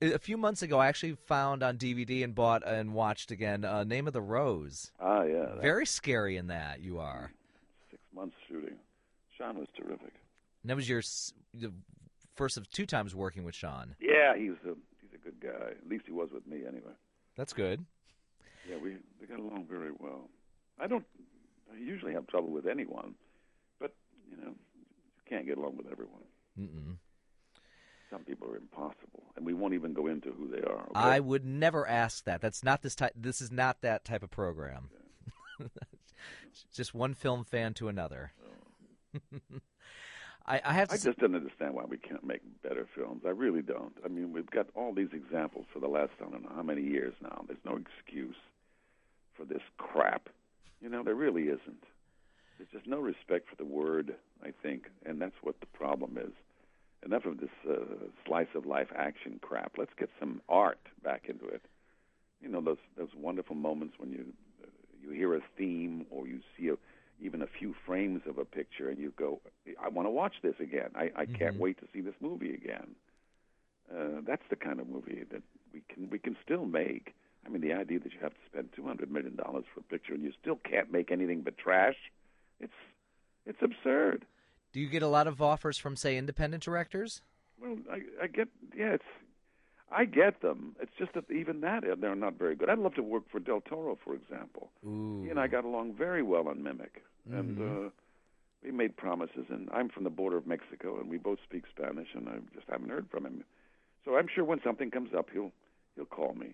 A 0.02 0.13
a 0.13 0.19
few 0.19 0.38
months 0.38 0.62
ago, 0.62 0.78
I 0.80 0.88
actually 0.88 1.15
found 1.26 1.63
on 1.63 1.78
DVD 1.78 2.24
and 2.24 2.36
bought 2.36 2.67
and 2.67 2.93
watched 2.93 3.32
again 3.32 3.65
uh, 3.65 3.84
Name 3.84 4.06
of 4.06 4.13
the 4.13 4.22
Rose. 4.22 4.91
Ah, 5.00 5.24
yeah. 5.24 5.56
Very 5.60 5.86
scary 5.86 6.38
in 6.38 6.48
that 6.48 6.82
you 6.82 7.00
are. 7.00 7.32
six 7.89 8.04
months 8.13 8.36
shooting. 8.48 8.76
Sean 9.38 9.58
was 9.58 9.67
terrific. 9.76 10.13
And 10.62 10.69
that 10.69 10.76
was 10.76 10.89
your 10.89 11.02
the 11.54 11.72
first 12.39 12.58
of 12.58 12.71
two 12.71 12.86
times 12.86 13.13
working 13.13 13.43
with 13.43 13.54
Sean. 13.54 13.95
Yeah, 13.99 14.34
he's 14.38 14.56
a 14.65 14.73
he's 15.02 15.13
a 15.13 15.17
good 15.17 15.41
guy. 15.41 15.71
At 15.71 15.89
least 15.89 16.06
he 16.06 16.13
was 16.13 16.30
with 16.32 16.47
me 16.47 16.60
anyway. 16.65 16.93
That's 17.36 17.52
good. 17.52 17.86
Yeah, 18.67 18.78
we 18.82 18.95
we 19.19 19.28
got 19.28 19.39
along 19.39 19.65
very 19.69 19.91
well. 19.99 20.30
I 20.80 20.88
don't 20.88 21.04
I 21.71 21.78
usually 21.78 22.13
have 22.13 22.28
trouble 22.28 22.49
with 22.49 22.65
anyone, 22.65 23.15
but 23.78 23.93
you 24.32 24.38
know, 24.38 24.52
you 24.52 25.23
can't 25.28 25.45
get 25.45 25.58
along 25.58 25.75
with 25.75 25.88
everyone. 25.91 26.23
Mm-mm. 26.58 26.95
Some 28.10 28.23
people 28.23 28.49
are 28.49 28.56
impossible, 28.56 29.23
and 29.36 29.45
we 29.45 29.54
won't 29.54 29.73
even 29.73 29.93
go 29.93 30.08
into 30.08 30.32
who 30.32 30.47
they 30.47 30.62
are. 30.62 30.88
Okay? 30.91 30.93
I 30.95 31.19
would 31.19 31.45
never 31.45 31.86
ask 31.86 32.23
that. 32.23 32.39
That's 32.39 32.63
not 32.63 32.82
this 32.82 32.95
type. 32.95 33.12
This 33.17 33.41
is 33.41 33.52
not 33.52 33.82
that 33.82 34.06
type 34.06 34.23
of 34.23 34.32
program. 34.32 34.89
It's 35.60 36.65
Just 36.73 36.95
one 36.95 37.13
film 37.13 37.43
fan 37.43 37.73
to 37.75 37.89
another. 37.89 38.32
Oh. 39.13 39.19
I, 40.50 40.62
I 40.66 40.74
have 40.74 40.88
to. 40.90 40.94
I 40.94 40.98
s- 40.98 41.04
just 41.04 41.20
don't 41.20 41.36
understand 41.36 41.76
why 41.76 41.86
we 41.86 41.98
can't 41.98 42.24
make 42.26 42.42
better 42.64 42.88
films. 42.96 43.22
I 43.26 43.30
really 43.30 43.62
don't. 43.62 43.94
I 44.04 44.08
mean, 44.08 44.34
we've 44.34 44.50
got 44.50 44.68
all 44.76 44.94
these 44.94 45.10
examples 45.14 45.66
for 45.72 45.80
the 45.80 45.88
last 45.88 46.12
I 46.20 46.30
don't 46.30 46.44
know 46.44 46.52
how 46.56 46.64
many 46.64 46.82
years 46.82 47.14
now. 47.22 47.44
There's 47.48 47.64
no 47.66 47.78
excuse 47.78 48.36
for 49.38 49.46
this 49.46 49.62
crap. 49.78 50.30
You 50.82 50.90
know, 50.90 51.04
there 51.04 51.16
really 51.16 51.44
isn't. 51.44 51.84
There's 52.58 52.70
just 52.74 52.88
no 52.88 53.00
respect 53.00 53.48
for 53.50 53.56
the 53.56 53.66
word, 53.66 54.16
I 54.44 54.52
think, 54.64 54.86
and 55.06 55.22
that's 55.22 55.36
what 55.44 55.60
the 55.62 55.66
problem 55.68 56.18
is. 56.18 56.32
Enough 57.06 57.26
of 57.26 57.40
this 57.40 57.50
uh, 57.70 57.76
slice 58.26 58.48
of 58.56 58.66
life 58.66 58.90
action 58.98 59.40
crap. 59.42 59.74
Let's 59.78 59.94
get 59.98 60.10
some 60.20 60.42
art 60.50 60.80
back 61.04 61.26
into 61.30 61.46
it. 61.48 61.62
You 62.42 62.50
know, 62.50 62.60
those 62.62 62.78
those 62.98 63.10
wonderful 63.16 63.56
moments 63.56 63.96
when 64.00 64.12
you 64.12 64.26
uh, 64.64 64.68
you 65.02 65.12
hear 65.12 65.36
a 65.36 65.42
theme 65.58 66.06
or 66.10 66.28
you 66.28 66.40
see 66.58 66.70
a, 66.70 66.74
even 67.22 67.42
a 67.42 67.48
few 67.48 67.74
frames 67.86 68.22
of 68.28 68.38
a 68.38 68.46
picture 68.46 68.90
and 68.90 68.98
you 68.98 69.12
go, 69.18 69.42
I 69.82 69.90
want 69.90 70.06
to 70.06 70.12
watch 70.12 70.36
this 70.42 70.56
again. 70.60 70.90
I, 70.96 71.12
I 71.16 71.26
can't 71.26 71.56
Mhm. 71.56 71.60
wait 71.60 71.78
to 71.80 71.88
see 71.94 72.02
this 72.02 72.16
movie 72.22 72.54
again. 72.54 72.96
Uh, 73.92 74.22
that's 74.26 74.44
the 74.50 74.56
kind 74.56 74.80
of 74.80 74.88
movie 74.88 75.24
that 75.32 75.42
we 75.74 75.82
can 75.90 76.10
we 76.10 76.20
can 76.20 76.38
still 76.44 76.66
make. 76.66 77.16
I 77.46 77.50
mean, 77.50 77.62
the 77.62 77.74
idea 77.74 78.00
that 78.00 78.14
you 78.14 78.20
have 78.22 78.34
to 78.34 78.46
spend 78.46 78.70
two 78.76 78.84
hundred 78.86 79.12
million 79.12 79.36
dollars 79.36 79.66
for 79.74 79.80
a 79.80 79.84
picture 79.84 80.14
and 80.14 80.24
you 80.24 80.32
still 80.40 80.58
can't 80.58 80.92
make 80.92 81.12
anything 81.12 81.42
but 81.42 81.58
trash, 81.58 81.96
it's 82.60 82.74
it's 83.46 83.62
absurd. 83.62 84.26
Do 84.72 84.80
you 84.80 84.88
get 84.88 85.02
a 85.02 85.08
lot 85.08 85.26
of 85.26 85.42
offers 85.42 85.80
from, 85.80 85.96
say, 85.96 86.16
independent 86.18 86.62
directors? 86.62 87.24
Well, 87.60 87.78
I, 87.92 88.02
I 88.24 88.28
get 88.28 88.48
yeah, 88.76 88.94
it's 88.94 89.04
I 89.91 90.06
get 90.06 90.41
them. 90.41 90.75
It's 90.82 90.91
just 90.99 91.13
that 91.13 91.30
even 91.32 91.62
that 91.62 91.84
uh, 91.84 91.95
they're 91.99 92.15
not 92.15 92.38
very 92.38 92.56
good. 92.56 92.69
I'd 92.69 92.80
love 92.80 92.93
to 92.95 93.04
work 93.04 93.23
for 93.32 93.39
Del 93.39 93.62
Toro, 93.62 93.97
for 94.04 94.13
example. 94.13 94.69
Ooh. 94.86 95.21
He 95.23 95.30
and 95.30 95.39
I 95.39 95.47
got 95.47 95.65
along 95.65 95.93
very 95.93 96.21
well 96.21 96.47
on 96.47 96.62
Mimic, 96.62 97.02
and 97.32 97.58
Mhm. 97.58 97.88
uh, 97.88 97.89
we 98.63 98.71
made 98.71 98.97
promises. 98.97 99.45
And 99.49 99.69
I'm 99.71 99.89
from 99.89 100.04
the 100.04 100.10
border 100.10 100.38
of 100.38 100.45
Mexico, 100.45 100.99
and 100.99 101.10
we 101.10 101.17
both 101.17 101.39
speak 101.43 101.63
Spanish, 101.67 102.13
and 102.13 102.30
I 102.30 102.38
just 102.54 102.67
haven't 102.69 102.89
heard 102.89 103.10
from 103.10 103.25
him. 103.25 103.43
So 104.06 104.15
I'm 104.17 104.28
sure 104.28 104.43
when 104.43 104.62
something 104.62 104.91
comes 104.91 105.13
up, 105.13 105.30
he'll 105.32 105.52
he'll 105.95 106.06
call 106.06 106.34
me 106.36 106.54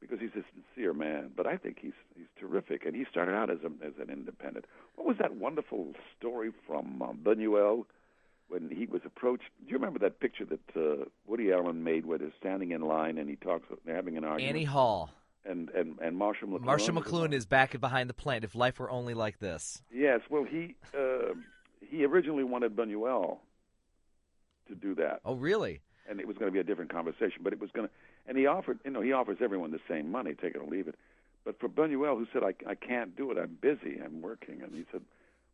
because 0.00 0.18
he's 0.20 0.34
a 0.34 0.44
sincere 0.54 0.94
man. 0.94 1.32
But 1.36 1.46
I 1.46 1.56
think 1.58 1.78
he's 1.80 1.92
he's 2.16 2.28
terrific, 2.40 2.86
and 2.86 2.96
he 2.96 3.04
started 3.10 3.34
out 3.34 3.50
as 3.50 3.58
a 3.62 3.70
as 3.84 3.92
an 3.98 4.08
independent. 4.10 4.64
What 4.94 5.06
was 5.06 5.18
that 5.18 5.34
wonderful 5.36 5.94
story 6.18 6.50
from 6.66 7.02
um, 7.02 7.18
Buñuel? 7.22 7.84
When 8.48 8.70
he 8.70 8.86
was 8.86 9.00
approached. 9.04 9.44
Do 9.64 9.70
you 9.70 9.76
remember 9.76 9.98
that 10.00 10.20
picture 10.20 10.44
that 10.44 10.76
uh, 10.76 11.04
Woody 11.26 11.52
Allen 11.52 11.82
made 11.84 12.06
where 12.06 12.18
they're 12.18 12.32
standing 12.38 12.70
in 12.72 12.80
line 12.82 13.18
and 13.18 13.28
he 13.28 13.36
talks, 13.36 13.66
they're 13.84 13.94
having 13.96 14.16
an 14.16 14.24
argument? 14.24 14.56
Annie 14.56 14.64
Hall. 14.64 15.10
and 15.44 15.70
and 15.70 15.98
and 16.00 16.16
Marshall 16.16 16.48
McLuhan. 16.48 16.60
Marshall 16.64 16.94
McLuhan 16.94 17.32
is 17.32 17.46
back 17.46 17.74
and 17.74 17.80
behind 17.80 18.08
the 18.10 18.14
plant. 18.14 18.44
If 18.44 18.54
life 18.54 18.78
were 18.78 18.90
only 18.90 19.14
like 19.14 19.38
this. 19.38 19.82
Yes, 19.92 20.20
well, 20.30 20.44
he 20.44 20.74
uh, 20.96 21.34
he 21.80 22.04
originally 22.04 22.44
wanted 22.44 22.74
Buñuel 22.76 23.38
to 24.68 24.74
do 24.74 24.94
that, 24.94 25.20
Oh, 25.24 25.34
really? 25.34 25.80
and 26.08 26.20
it 26.20 26.26
was 26.26 26.36
going 26.38 26.48
to 26.50 26.52
be 26.52 26.58
a 26.58 26.64
different 26.64 26.90
conversation. 26.92 27.42
But 27.42 27.52
it 27.52 27.60
was 27.60 27.70
going 27.72 27.88
to, 27.88 27.92
and 28.26 28.38
he 28.38 28.46
offered, 28.46 28.78
you 28.84 28.90
know, 28.90 29.02
he 29.02 29.12
offers 29.12 29.38
everyone 29.42 29.70
the 29.72 29.80
same 29.88 30.10
money, 30.10 30.32
take 30.34 30.54
it 30.54 30.58
or 30.58 30.66
leave 30.66 30.88
it. 30.88 30.94
But 31.44 31.60
for 31.60 31.68
Buñuel, 31.68 32.16
who 32.16 32.26
said, 32.32 32.42
I, 32.42 32.54
I 32.70 32.74
can't 32.74 33.14
do 33.14 33.30
it, 33.30 33.36
I'm 33.36 33.58
busy, 33.60 34.00
I'm 34.02 34.22
working, 34.22 34.62
and 34.62 34.74
he 34.74 34.84
said, 34.90 35.02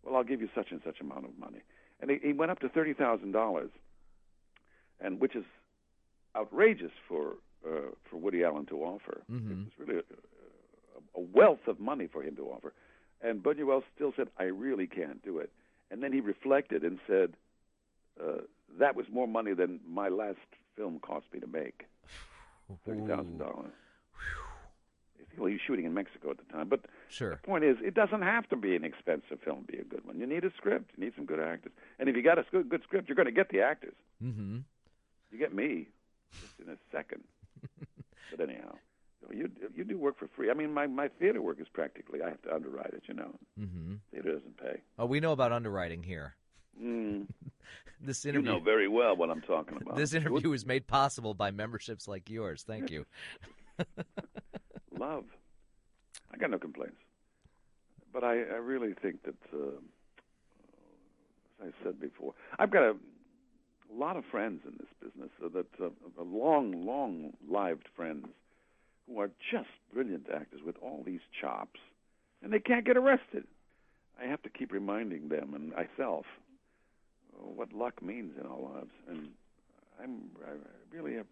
well, 0.04 0.14
I'll 0.14 0.22
give 0.22 0.40
you 0.40 0.48
such 0.54 0.70
and 0.70 0.80
such 0.84 1.00
amount 1.00 1.24
of 1.24 1.36
money, 1.36 1.62
and 2.00 2.10
he, 2.10 2.18
he 2.22 2.32
went 2.32 2.50
up 2.50 2.60
to 2.60 2.68
thirty 2.68 2.92
thousand 2.94 3.32
dollars, 3.32 3.70
and 5.00 5.20
which 5.20 5.34
is 5.36 5.44
outrageous 6.36 6.92
for 7.08 7.34
uh, 7.66 7.90
for 8.08 8.16
Woody 8.16 8.44
Allen 8.44 8.66
to 8.66 8.82
offer. 8.82 9.22
Mhm. 9.30 9.50
It 9.50 9.56
was 9.78 9.88
really 9.88 10.00
a, 10.00 11.18
a 11.18 11.20
wealth 11.20 11.66
of 11.66 11.78
money 11.80 12.06
for 12.06 12.22
him 12.22 12.36
to 12.36 12.42
offer, 12.46 12.72
and 13.20 13.42
Buñuel 13.42 13.82
still 13.94 14.12
said, 14.16 14.28
I 14.38 14.44
really 14.44 14.86
can't 14.86 15.22
do 15.22 15.38
it. 15.38 15.50
And 15.90 16.02
then 16.02 16.12
he 16.12 16.20
reflected 16.20 16.84
and 16.84 16.98
said, 17.06 17.34
uh, 18.22 18.42
that 18.78 18.94
was 18.94 19.06
more 19.12 19.26
money 19.26 19.52
than 19.54 19.80
my 19.86 20.08
last 20.08 20.38
film 20.76 21.00
cost 21.00 21.26
me 21.32 21.40
to 21.40 21.46
make. 21.48 21.86
Thirty 22.86 23.00
thousand 23.06 23.38
dollars. 23.38 23.72
Well, 25.36 25.46
he 25.46 25.54
was 25.54 25.60
shooting 25.66 25.84
in 25.86 25.94
Mexico 25.94 26.30
at 26.30 26.38
the 26.38 26.52
time, 26.52 26.68
but 26.68 26.80
Sure. 27.08 27.30
the 27.42 27.46
point 27.48 27.64
is, 27.64 27.76
it 27.82 27.94
doesn't 27.94 28.22
have 28.22 28.48
to 28.50 28.56
be 28.56 28.76
an 28.76 28.84
expensive 28.84 29.40
film 29.44 29.64
to 29.66 29.72
be 29.72 29.78
a 29.78 29.84
good 29.84 30.04
one. 30.04 30.18
You 30.18 30.26
need 30.26 30.44
a 30.44 30.50
script. 30.56 30.90
You 30.96 31.04
need 31.04 31.14
some 31.16 31.24
good 31.24 31.40
actors, 31.40 31.72
and 31.98 32.08
if 32.08 32.16
you 32.16 32.22
got 32.22 32.38
a 32.38 32.44
good, 32.50 32.68
good 32.68 32.82
script, 32.82 33.08
you're 33.08 33.16
going 33.16 33.26
to 33.26 33.32
get 33.32 33.48
the 33.50 33.60
actors. 33.60 33.94
Mm-hmm. 34.22 34.58
You 35.32 35.38
get 35.38 35.54
me 35.54 35.88
just 36.40 36.58
in 36.60 36.68
a 36.72 36.76
second. 36.92 37.22
but 38.30 38.40
anyhow, 38.40 38.74
you 39.32 39.50
you 39.74 39.84
do 39.84 39.96
work 39.98 40.18
for 40.18 40.28
free. 40.36 40.50
I 40.50 40.54
mean, 40.54 40.72
my 40.74 40.86
my 40.86 41.08
theater 41.08 41.40
work 41.40 41.60
is 41.60 41.68
practically 41.72 42.22
I 42.22 42.28
have 42.30 42.42
to 42.42 42.54
underwrite 42.54 42.92
it. 42.94 43.02
You 43.06 43.14
know, 43.14 43.34
Mm-hmm. 43.60 43.94
theater 44.12 44.34
doesn't 44.34 44.56
pay. 44.58 44.80
Oh, 44.98 45.06
we 45.06 45.20
know 45.20 45.32
about 45.32 45.52
underwriting 45.52 46.02
here. 46.02 46.34
Mm, 46.82 47.26
This 48.02 48.24
you 48.24 48.30
interview. 48.30 48.50
know 48.52 48.60
very 48.60 48.88
well 48.88 49.14
what 49.14 49.28
I'm 49.30 49.42
talking 49.42 49.76
about. 49.82 49.96
This 49.96 50.14
interview 50.14 50.52
is 50.52 50.64
made 50.64 50.86
possible 50.86 51.34
by 51.34 51.50
memberships 51.50 52.08
like 52.08 52.30
yours. 52.30 52.62
Thank 52.66 52.90
you. 52.90 53.04
Love. 55.00 55.24
I 56.32 56.36
got 56.36 56.50
no 56.50 56.58
complaints, 56.58 56.98
but 58.12 58.22
I, 58.22 58.34
I 58.34 58.58
really 58.58 58.94
think 59.02 59.22
that, 59.24 59.34
uh, 59.52 59.78
as 61.66 61.72
I 61.80 61.84
said 61.84 62.00
before, 62.00 62.34
I've 62.58 62.70
got 62.70 62.82
a, 62.82 62.90
a 62.90 63.94
lot 63.96 64.16
of 64.16 64.24
friends 64.30 64.60
in 64.64 64.72
this 64.78 64.92
business, 65.02 65.30
so 65.40 65.48
that 65.48 65.66
uh, 65.82 65.86
uh, 65.86 66.22
long, 66.22 66.86
long-lived 66.86 67.88
friends 67.96 68.26
who 69.08 69.18
are 69.18 69.30
just 69.50 69.70
brilliant 69.92 70.26
actors 70.32 70.60
with 70.64 70.76
all 70.82 71.02
these 71.04 71.20
chops, 71.40 71.80
and 72.42 72.52
they 72.52 72.60
can't 72.60 72.86
get 72.86 72.96
arrested. 72.96 73.44
I 74.22 74.26
have 74.26 74.42
to 74.42 74.50
keep 74.50 74.70
reminding 74.70 75.28
them 75.28 75.54
and 75.54 75.70
myself 75.70 76.26
uh, 77.34 77.46
what 77.46 77.72
luck 77.72 78.02
means 78.02 78.34
in 78.38 78.46
our 78.46 78.60
lives, 78.60 78.92
and 79.08 79.28
I'm 80.00 80.20
I 80.46 80.52
really 80.94 81.14
have 81.14 81.26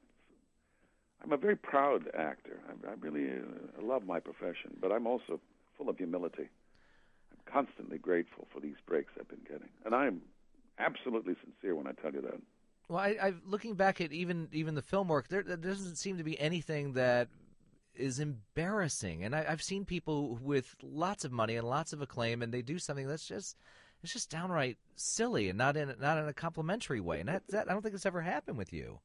I'm 1.22 1.32
a 1.32 1.36
very 1.36 1.56
proud 1.56 2.08
actor. 2.16 2.60
I, 2.68 2.90
I 2.90 2.94
really 3.00 3.28
uh, 3.30 3.82
love 3.84 4.06
my 4.06 4.20
profession, 4.20 4.76
but 4.80 4.92
I'm 4.92 5.06
also 5.06 5.40
full 5.76 5.88
of 5.88 5.98
humility. 5.98 6.48
I'm 7.32 7.52
constantly 7.52 7.98
grateful 7.98 8.46
for 8.52 8.60
these 8.60 8.76
breaks 8.86 9.12
I've 9.18 9.28
been 9.28 9.46
getting, 9.48 9.68
and 9.84 9.94
I'm 9.94 10.22
absolutely 10.78 11.34
sincere 11.44 11.74
when 11.74 11.86
I 11.86 11.92
tell 11.92 12.12
you 12.12 12.22
that. 12.22 12.40
Well, 12.88 12.98
I, 12.98 13.16
I 13.20 13.34
looking 13.46 13.74
back 13.74 14.00
at 14.00 14.12
even 14.12 14.48
even 14.52 14.74
the 14.74 14.82
film 14.82 15.08
work, 15.08 15.28
there, 15.28 15.42
there 15.42 15.56
doesn't 15.56 15.96
seem 15.96 16.16
to 16.18 16.24
be 16.24 16.38
anything 16.40 16.94
that 16.94 17.28
is 17.94 18.20
embarrassing. 18.20 19.24
And 19.24 19.34
I, 19.34 19.44
I've 19.48 19.62
seen 19.62 19.84
people 19.84 20.38
with 20.40 20.74
lots 20.82 21.24
of 21.24 21.32
money 21.32 21.56
and 21.56 21.68
lots 21.68 21.92
of 21.92 22.00
acclaim, 22.00 22.42
and 22.42 22.52
they 22.52 22.62
do 22.62 22.78
something 22.78 23.06
that's 23.06 23.26
just 23.26 23.56
it's 24.02 24.12
just 24.12 24.30
downright 24.30 24.78
silly 24.94 25.48
and 25.48 25.58
not 25.58 25.76
in 25.76 25.94
not 26.00 26.18
in 26.18 26.28
a 26.28 26.32
complimentary 26.32 27.00
way. 27.00 27.20
And 27.20 27.28
that, 27.28 27.42
that 27.48 27.68
I 27.68 27.72
don't 27.72 27.82
think 27.82 27.94
it's 27.94 28.06
ever 28.06 28.22
happened 28.22 28.56
with 28.56 28.72
you. 28.72 29.00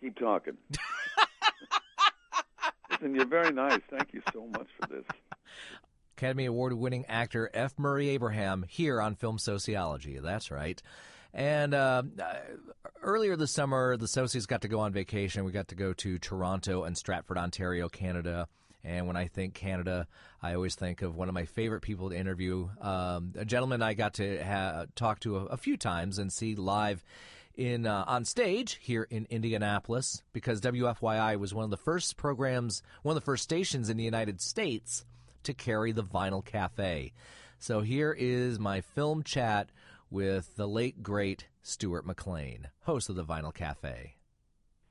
Keep 0.00 0.18
talking. 0.18 0.56
Listen, 2.90 3.14
you're 3.14 3.26
very 3.26 3.52
nice. 3.52 3.80
Thank 3.90 4.12
you 4.12 4.22
so 4.32 4.46
much 4.46 4.68
for 4.80 4.86
this. 4.88 5.04
Academy 6.16 6.46
Award 6.46 6.72
winning 6.72 7.04
actor 7.06 7.50
F. 7.54 7.78
Murray 7.78 8.08
Abraham 8.10 8.64
here 8.68 9.00
on 9.00 9.14
Film 9.14 9.38
Sociology. 9.38 10.18
That's 10.18 10.50
right. 10.50 10.80
And 11.32 11.74
uh, 11.74 12.02
uh, 12.20 12.34
earlier 13.02 13.36
this 13.36 13.52
summer, 13.52 13.96
the 13.96 14.06
Socios 14.06 14.46
got 14.46 14.62
to 14.62 14.68
go 14.68 14.80
on 14.80 14.92
vacation. 14.92 15.44
We 15.44 15.52
got 15.52 15.68
to 15.68 15.74
go 15.74 15.92
to 15.92 16.18
Toronto 16.18 16.84
and 16.84 16.96
Stratford, 16.96 17.38
Ontario, 17.38 17.88
Canada. 17.88 18.48
And 18.82 19.06
when 19.06 19.16
I 19.16 19.26
think 19.26 19.54
Canada, 19.54 20.06
I 20.42 20.54
always 20.54 20.74
think 20.74 21.02
of 21.02 21.14
one 21.14 21.28
of 21.28 21.34
my 21.34 21.44
favorite 21.44 21.82
people 21.82 22.10
to 22.10 22.16
interview, 22.16 22.68
um, 22.80 23.34
a 23.36 23.44
gentleman 23.44 23.82
I 23.82 23.94
got 23.94 24.14
to 24.14 24.42
ha- 24.42 24.86
talk 24.94 25.20
to 25.20 25.36
a, 25.36 25.44
a 25.46 25.56
few 25.56 25.76
times 25.76 26.18
and 26.18 26.32
see 26.32 26.54
live 26.54 27.04
in 27.58 27.86
uh, 27.86 28.04
on 28.06 28.24
stage 28.24 28.78
here 28.80 29.06
in 29.10 29.26
Indianapolis 29.28 30.22
because 30.32 30.60
WFYI 30.60 31.38
was 31.38 31.52
one 31.52 31.64
of 31.64 31.70
the 31.70 31.76
first 31.76 32.16
programs, 32.16 32.82
one 33.02 33.16
of 33.16 33.20
the 33.20 33.24
first 33.24 33.42
stations 33.42 33.90
in 33.90 33.96
the 33.96 34.04
United 34.04 34.40
States 34.40 35.04
to 35.42 35.52
carry 35.52 35.92
the 35.92 36.04
Vinyl 36.04 36.44
Cafe. 36.44 37.12
So 37.58 37.80
here 37.80 38.14
is 38.16 38.60
my 38.60 38.80
film 38.80 39.24
chat 39.24 39.70
with 40.08 40.54
the 40.56 40.68
late 40.68 41.02
great 41.02 41.48
Stuart 41.60 42.06
McLean, 42.06 42.68
host 42.82 43.10
of 43.10 43.16
the 43.16 43.24
Vinyl 43.24 43.52
Cafe. 43.52 44.14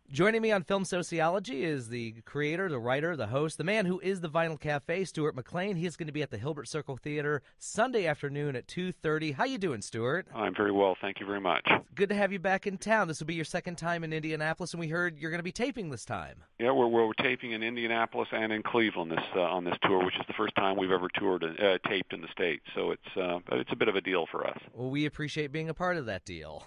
Joining 0.09 0.41
me 0.41 0.53
on 0.53 0.63
Film 0.63 0.85
Sociology 0.85 1.65
is 1.65 1.89
the 1.89 2.13
creator, 2.23 2.69
the 2.69 2.79
writer, 2.79 3.17
the 3.17 3.27
host, 3.27 3.57
the 3.57 3.65
man 3.65 3.85
who 3.85 3.99
is 3.99 4.21
the 4.21 4.29
Vinyl 4.29 4.57
Cafe, 4.57 5.03
Stuart 5.03 5.35
McLean. 5.35 5.75
He 5.75 5.85
is 5.85 5.97
going 5.97 6.07
to 6.07 6.13
be 6.13 6.21
at 6.21 6.31
the 6.31 6.37
Hilbert 6.37 6.69
Circle 6.69 6.95
Theater 6.95 7.41
Sunday 7.59 8.07
afternoon 8.07 8.55
at 8.55 8.67
2:30. 8.67 9.33
How 9.33 9.43
you 9.43 9.57
doing, 9.57 9.81
Stuart? 9.81 10.25
I'm 10.33 10.55
very 10.55 10.71
well, 10.71 10.95
thank 11.01 11.19
you 11.19 11.25
very 11.25 11.41
much. 11.41 11.67
Good 11.93 12.07
to 12.07 12.15
have 12.15 12.31
you 12.31 12.39
back 12.39 12.65
in 12.65 12.77
town. 12.77 13.09
This 13.09 13.19
will 13.19 13.27
be 13.27 13.33
your 13.33 13.43
second 13.43 13.77
time 13.77 14.05
in 14.05 14.13
Indianapolis, 14.13 14.71
and 14.73 14.79
we 14.79 14.87
heard 14.87 15.19
you're 15.19 15.29
going 15.29 15.39
to 15.39 15.43
be 15.43 15.51
taping 15.51 15.89
this 15.89 16.05
time. 16.05 16.37
Yeah, 16.57 16.71
we're 16.71 16.87
we're 16.87 17.11
taping 17.21 17.51
in 17.51 17.61
Indianapolis 17.61 18.29
and 18.31 18.53
in 18.53 18.63
Cleveland 18.63 19.11
this 19.11 19.25
uh, 19.35 19.41
on 19.41 19.65
this 19.65 19.75
tour, 19.83 20.05
which 20.05 20.15
is 20.15 20.25
the 20.25 20.33
first 20.37 20.55
time 20.55 20.77
we've 20.77 20.89
ever 20.89 21.09
toured 21.19 21.43
uh, 21.43 21.79
taped 21.85 22.13
in 22.13 22.21
the 22.21 22.29
states. 22.31 22.63
So 22.75 22.91
it's 22.91 23.17
uh, 23.17 23.39
it's 23.51 23.73
a 23.73 23.75
bit 23.75 23.89
of 23.89 23.97
a 23.97 24.01
deal 24.01 24.25
for 24.31 24.47
us. 24.47 24.57
Well, 24.73 24.89
we 24.89 25.05
appreciate 25.05 25.51
being 25.51 25.67
a 25.67 25.73
part 25.73 25.97
of 25.97 26.05
that 26.05 26.23
deal. 26.23 26.63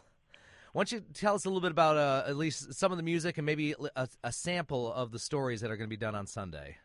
Why 0.73 0.81
don't 0.81 0.93
you 0.93 1.01
tell 1.15 1.35
us 1.35 1.45
a 1.45 1.49
little 1.49 1.61
bit 1.61 1.73
about 1.73 1.97
uh, 1.97 2.25
at 2.27 2.37
least 2.37 2.75
some 2.75 2.93
of 2.93 2.99
the 2.99 3.03
music 3.03 3.39
and 3.39 3.47
maybe 3.47 3.75
a, 3.97 4.09
a 4.23 4.33
sample 4.33 4.93
of 4.93 5.11
the 5.11 5.19
stories 5.19 5.61
that 5.61 5.71
are 5.71 5.77
going 5.77 5.89
to 5.89 5.97
be 5.97 5.97
done 5.97 6.15
on 6.15 6.27
Sunday? 6.27 6.77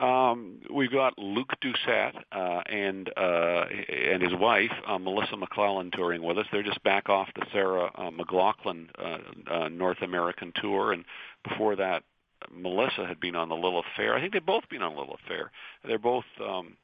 Um, 0.00 0.60
we've 0.74 0.90
got 0.90 1.18
Luke 1.18 1.52
Doucet 1.60 2.14
uh, 2.32 2.62
and 2.66 3.10
uh, 3.16 3.64
and 3.88 4.22
his 4.22 4.32
wife 4.34 4.72
uh, 4.86 4.98
Melissa 4.98 5.36
McClelland 5.36 5.92
touring 5.92 6.22
with 6.22 6.38
us. 6.38 6.46
They're 6.50 6.62
just 6.62 6.82
back 6.82 7.10
off 7.10 7.28
the 7.34 7.44
Sarah 7.52 7.90
uh, 7.94 8.10
McLachlan 8.10 8.88
uh, 8.98 9.52
uh, 9.52 9.68
North 9.68 10.00
American 10.00 10.52
tour, 10.54 10.92
and 10.92 11.04
before 11.46 11.76
that, 11.76 12.02
Melissa 12.50 13.06
had 13.06 13.20
been 13.20 13.36
on 13.36 13.50
the 13.50 13.56
Lilith 13.56 13.84
Fair. 13.94 14.14
I 14.14 14.20
think 14.20 14.32
they've 14.32 14.44
both 14.44 14.68
been 14.70 14.82
on 14.82 14.96
Lilith 14.96 15.20
Fair. 15.28 15.50
They're 15.84 15.98
both. 15.98 16.24
Um, 16.42 16.76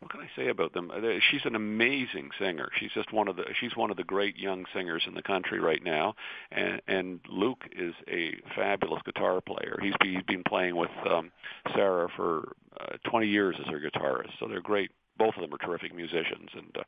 what 0.00 0.10
can 0.10 0.20
I 0.20 0.30
say 0.34 0.48
about 0.48 0.72
them? 0.72 0.90
She's 1.30 1.44
an 1.44 1.54
amazing 1.54 2.30
singer. 2.38 2.70
She's 2.78 2.90
just 2.94 3.12
one 3.12 3.28
of 3.28 3.36
the 3.36 3.44
she's 3.60 3.76
one 3.76 3.90
of 3.90 3.98
the 3.98 4.04
great 4.04 4.36
young 4.38 4.64
singers 4.74 5.02
in 5.06 5.12
the 5.14 5.22
country 5.22 5.60
right 5.60 5.82
now. 5.84 6.14
And 6.50 6.80
and 6.88 7.20
Luke 7.28 7.64
is 7.76 7.94
a 8.08 8.34
fabulous 8.56 9.02
guitar 9.04 9.42
player. 9.42 9.78
He's 9.82 9.92
he's 10.02 10.22
been 10.26 10.42
playing 10.42 10.76
with 10.76 10.90
um, 11.08 11.30
Sarah 11.74 12.08
for 12.16 12.52
uh, 12.80 12.96
20 13.10 13.26
years 13.26 13.56
as 13.60 13.66
her 13.66 13.78
guitarist. 13.78 14.30
So 14.38 14.48
they're 14.48 14.62
great. 14.62 14.90
Both 15.18 15.34
of 15.36 15.42
them 15.42 15.52
are 15.52 15.58
terrific 15.58 15.94
musicians, 15.94 16.48
and 16.54 16.76
uh, 16.78 16.82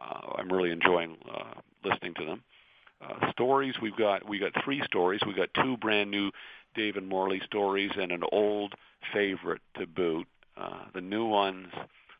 uh, 0.00 0.32
I'm 0.38 0.52
really 0.52 0.70
enjoying 0.70 1.16
uh, 1.28 1.60
listening 1.84 2.14
to 2.14 2.24
them. 2.24 2.42
Uh, 3.02 3.32
stories 3.32 3.74
we've 3.82 3.96
got 3.96 4.28
we 4.28 4.38
got 4.38 4.52
three 4.64 4.80
stories. 4.84 5.20
We've 5.26 5.36
got 5.36 5.48
two 5.54 5.76
brand 5.78 6.12
new 6.12 6.30
David 6.76 7.02
Morley 7.02 7.40
stories 7.44 7.90
and 8.00 8.12
an 8.12 8.22
old 8.30 8.74
favorite 9.12 9.62
to 9.78 9.86
boot. 9.88 10.28
Uh, 10.56 10.84
the 10.94 11.00
new 11.00 11.26
ones 11.26 11.66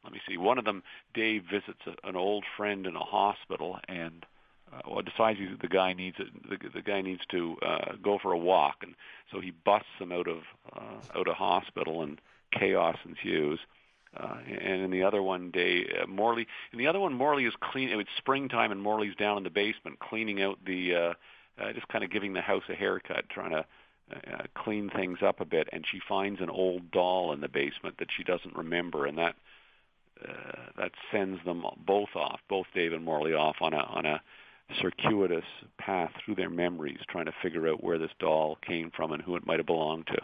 let 0.04 0.12
me 0.12 0.20
see. 0.28 0.36
One 0.36 0.58
of 0.58 0.64
them, 0.64 0.82
Dave 1.14 1.44
visits 1.50 1.80
a, 1.86 2.08
an 2.08 2.16
old 2.16 2.44
friend 2.56 2.86
in 2.86 2.96
a 2.96 3.04
hospital, 3.04 3.78
and 3.88 4.24
uh, 4.72 4.80
well, 4.88 5.02
decides 5.02 5.38
he, 5.38 5.48
the 5.60 5.68
guy 5.68 5.92
needs 5.92 6.16
it, 6.18 6.28
the, 6.48 6.68
the 6.70 6.82
guy 6.82 7.02
needs 7.02 7.22
to 7.30 7.56
uh, 7.62 7.92
go 8.02 8.18
for 8.18 8.32
a 8.32 8.38
walk, 8.38 8.76
and 8.82 8.94
so 9.30 9.40
he 9.40 9.50
busts 9.50 9.88
him 9.98 10.12
out 10.12 10.28
of 10.28 10.42
uh, 10.74 11.18
out 11.18 11.28
of 11.28 11.34
hospital, 11.34 12.02
and 12.02 12.20
chaos 12.52 12.96
ensues. 13.04 13.60
Uh, 14.14 14.36
and 14.46 14.82
in 14.82 14.90
the 14.90 15.02
other 15.02 15.22
one 15.22 15.50
day, 15.50 15.86
uh, 16.02 16.06
Morley. 16.06 16.46
In 16.72 16.78
the 16.78 16.86
other 16.86 17.00
one, 17.00 17.14
Morley 17.14 17.46
is 17.46 17.54
clean. 17.60 17.88
It's 17.88 18.10
springtime, 18.18 18.70
and 18.70 18.82
Morley's 18.82 19.16
down 19.16 19.38
in 19.38 19.42
the 19.42 19.50
basement 19.50 20.00
cleaning 20.00 20.42
out 20.42 20.58
the, 20.66 20.94
uh, 20.94 21.14
uh, 21.58 21.72
just 21.72 21.88
kind 21.88 22.04
of 22.04 22.10
giving 22.10 22.34
the 22.34 22.42
house 22.42 22.64
a 22.68 22.74
haircut, 22.74 23.30
trying 23.30 23.52
to 23.52 23.64
uh, 24.12 24.42
clean 24.54 24.90
things 24.90 25.20
up 25.22 25.40
a 25.40 25.46
bit. 25.46 25.68
And 25.72 25.86
she 25.90 25.98
finds 26.06 26.42
an 26.42 26.50
old 26.50 26.90
doll 26.90 27.32
in 27.32 27.40
the 27.40 27.48
basement 27.48 27.96
that 27.98 28.08
she 28.14 28.22
doesn't 28.22 28.54
remember, 28.54 29.06
and 29.06 29.16
that 29.16 29.34
uh, 30.28 30.70
that 30.76 30.92
sends 31.10 31.44
them 31.44 31.64
both 31.86 32.14
off, 32.14 32.40
both 32.48 32.66
Dave 32.74 32.92
and 32.92 33.04
Morley 33.04 33.34
off 33.34 33.56
on 33.60 33.72
a 33.72 33.78
on 33.78 34.06
a 34.06 34.20
circuitous 34.80 35.44
path 35.78 36.10
through 36.24 36.34
their 36.34 36.50
memories, 36.50 36.98
trying 37.08 37.26
to 37.26 37.32
figure 37.42 37.68
out 37.68 37.82
where 37.82 37.98
this 37.98 38.10
doll 38.18 38.56
came 38.66 38.90
from 38.94 39.12
and 39.12 39.22
who 39.22 39.36
it 39.36 39.46
might 39.46 39.58
have 39.58 39.66
belonged 39.66 40.06
to. 40.06 40.18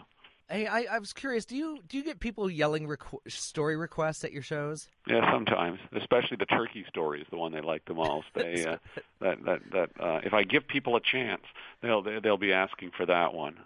Hey, 0.49 0.65
I, 0.65 0.87
I 0.89 0.99
was 0.99 1.13
curious. 1.13 1.45
Do 1.45 1.55
you 1.55 1.79
do 1.87 1.97
you 1.97 2.03
get 2.03 2.19
people 2.19 2.49
yelling 2.49 2.87
requ- 2.87 3.19
story 3.27 3.77
requests 3.77 4.23
at 4.23 4.31
your 4.31 4.41
shows? 4.41 4.87
Yeah, 5.07 5.31
sometimes. 5.31 5.79
Especially 5.95 6.37
the 6.37 6.47
turkey 6.47 6.83
story 6.89 7.21
is 7.21 7.27
the 7.29 7.37
one 7.37 7.51
they 7.51 7.61
like 7.61 7.85
the 7.85 7.93
most. 7.93 8.25
They 8.33 8.65
uh, 8.65 8.77
that 9.21 9.43
that 9.45 9.59
that 9.71 9.89
uh, 9.99 10.21
if 10.23 10.33
I 10.33 10.41
give 10.43 10.67
people 10.67 10.95
a 10.95 11.01
chance, 11.01 11.43
they'll 11.83 12.01
they'll 12.01 12.37
be 12.37 12.51
asking 12.51 12.91
for 12.97 13.05
that 13.05 13.35
one. 13.35 13.57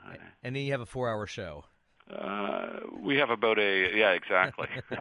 And 0.43 0.53
then 0.55 0.63
you 0.63 0.73
have 0.73 0.81
a 0.81 0.86
four-hour 0.86 1.25
show. 1.25 1.63
Uh, 2.11 2.79
we 2.99 3.15
have 3.15 3.29
about 3.29 3.59
a 3.59 3.97
yeah 3.97 4.11
exactly. 4.11 4.67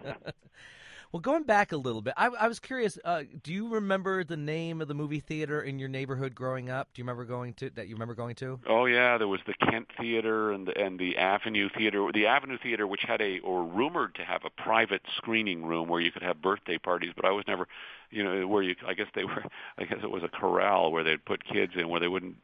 Well, 1.12 1.20
going 1.20 1.42
back 1.42 1.72
a 1.72 1.76
little 1.76 2.00
bit, 2.00 2.14
I, 2.16 2.28
I 2.28 2.48
was 2.48 2.58
curious. 2.58 2.98
Uh, 3.04 3.24
do 3.42 3.52
you 3.52 3.68
remember 3.68 4.24
the 4.24 4.36
name 4.36 4.80
of 4.80 4.88
the 4.88 4.94
movie 4.94 5.20
theater 5.20 5.60
in 5.60 5.78
your 5.78 5.90
neighborhood 5.90 6.34
growing 6.34 6.70
up? 6.70 6.88
Do 6.94 7.00
you 7.00 7.04
remember 7.04 7.26
going 7.26 7.52
to 7.54 7.68
that? 7.74 7.86
You 7.86 7.96
remember 7.96 8.14
going 8.14 8.34
to? 8.36 8.58
Oh 8.66 8.86
yeah, 8.86 9.18
there 9.18 9.28
was 9.28 9.40
the 9.46 9.52
Kent 9.52 9.88
Theater 10.00 10.52
and 10.52 10.66
the, 10.66 10.78
and 10.78 10.98
the 10.98 11.18
Avenue 11.18 11.68
Theater. 11.76 12.08
The 12.14 12.26
Avenue 12.26 12.56
Theater, 12.62 12.86
which 12.86 13.02
had 13.02 13.20
a 13.20 13.40
or 13.40 13.62
rumored 13.62 14.14
to 14.14 14.24
have 14.24 14.40
a 14.46 14.62
private 14.62 15.02
screening 15.18 15.66
room 15.66 15.86
where 15.86 16.00
you 16.00 16.10
could 16.10 16.22
have 16.22 16.40
birthday 16.40 16.78
parties, 16.78 17.12
but 17.14 17.26
I 17.26 17.30
was 17.30 17.44
never, 17.46 17.68
you 18.10 18.24
know, 18.24 18.46
where 18.46 18.62
you. 18.62 18.74
I 18.86 18.94
guess 18.94 19.08
they 19.14 19.24
were. 19.24 19.44
I 19.78 19.84
guess 19.84 19.98
it 20.02 20.10
was 20.10 20.22
a 20.22 20.28
corral 20.28 20.92
where 20.92 21.04
they'd 21.04 21.22
put 21.22 21.44
kids 21.44 21.74
in 21.76 21.90
where 21.90 22.00
they 22.00 22.08
wouldn't, 22.08 22.36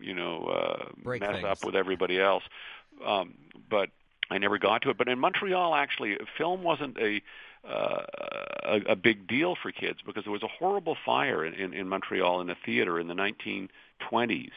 you 0.00 0.14
know, 0.14 0.44
uh, 0.44 0.84
Break 1.02 1.20
mess 1.20 1.32
things. 1.32 1.44
up 1.44 1.62
with 1.62 1.76
everybody 1.76 2.18
else. 2.18 2.44
Um, 3.04 3.34
but 3.68 3.90
I 4.30 4.38
never 4.38 4.56
got 4.56 4.80
to 4.82 4.90
it. 4.90 4.96
But 4.96 5.08
in 5.08 5.18
Montreal, 5.18 5.74
actually, 5.74 6.16
film 6.38 6.62
wasn't 6.62 6.96
a 6.96 7.20
uh, 7.68 8.02
a, 8.64 8.92
a 8.92 8.96
big 8.96 9.26
deal 9.26 9.56
for 9.60 9.72
kids 9.72 9.98
because 10.04 10.24
there 10.24 10.32
was 10.32 10.42
a 10.42 10.48
horrible 10.48 10.96
fire 11.04 11.44
in, 11.44 11.54
in, 11.54 11.72
in 11.72 11.88
Montreal 11.88 12.40
in 12.40 12.50
a 12.50 12.56
theater 12.64 12.98
in 12.98 13.08
the 13.08 13.14
1920s, 13.14 14.50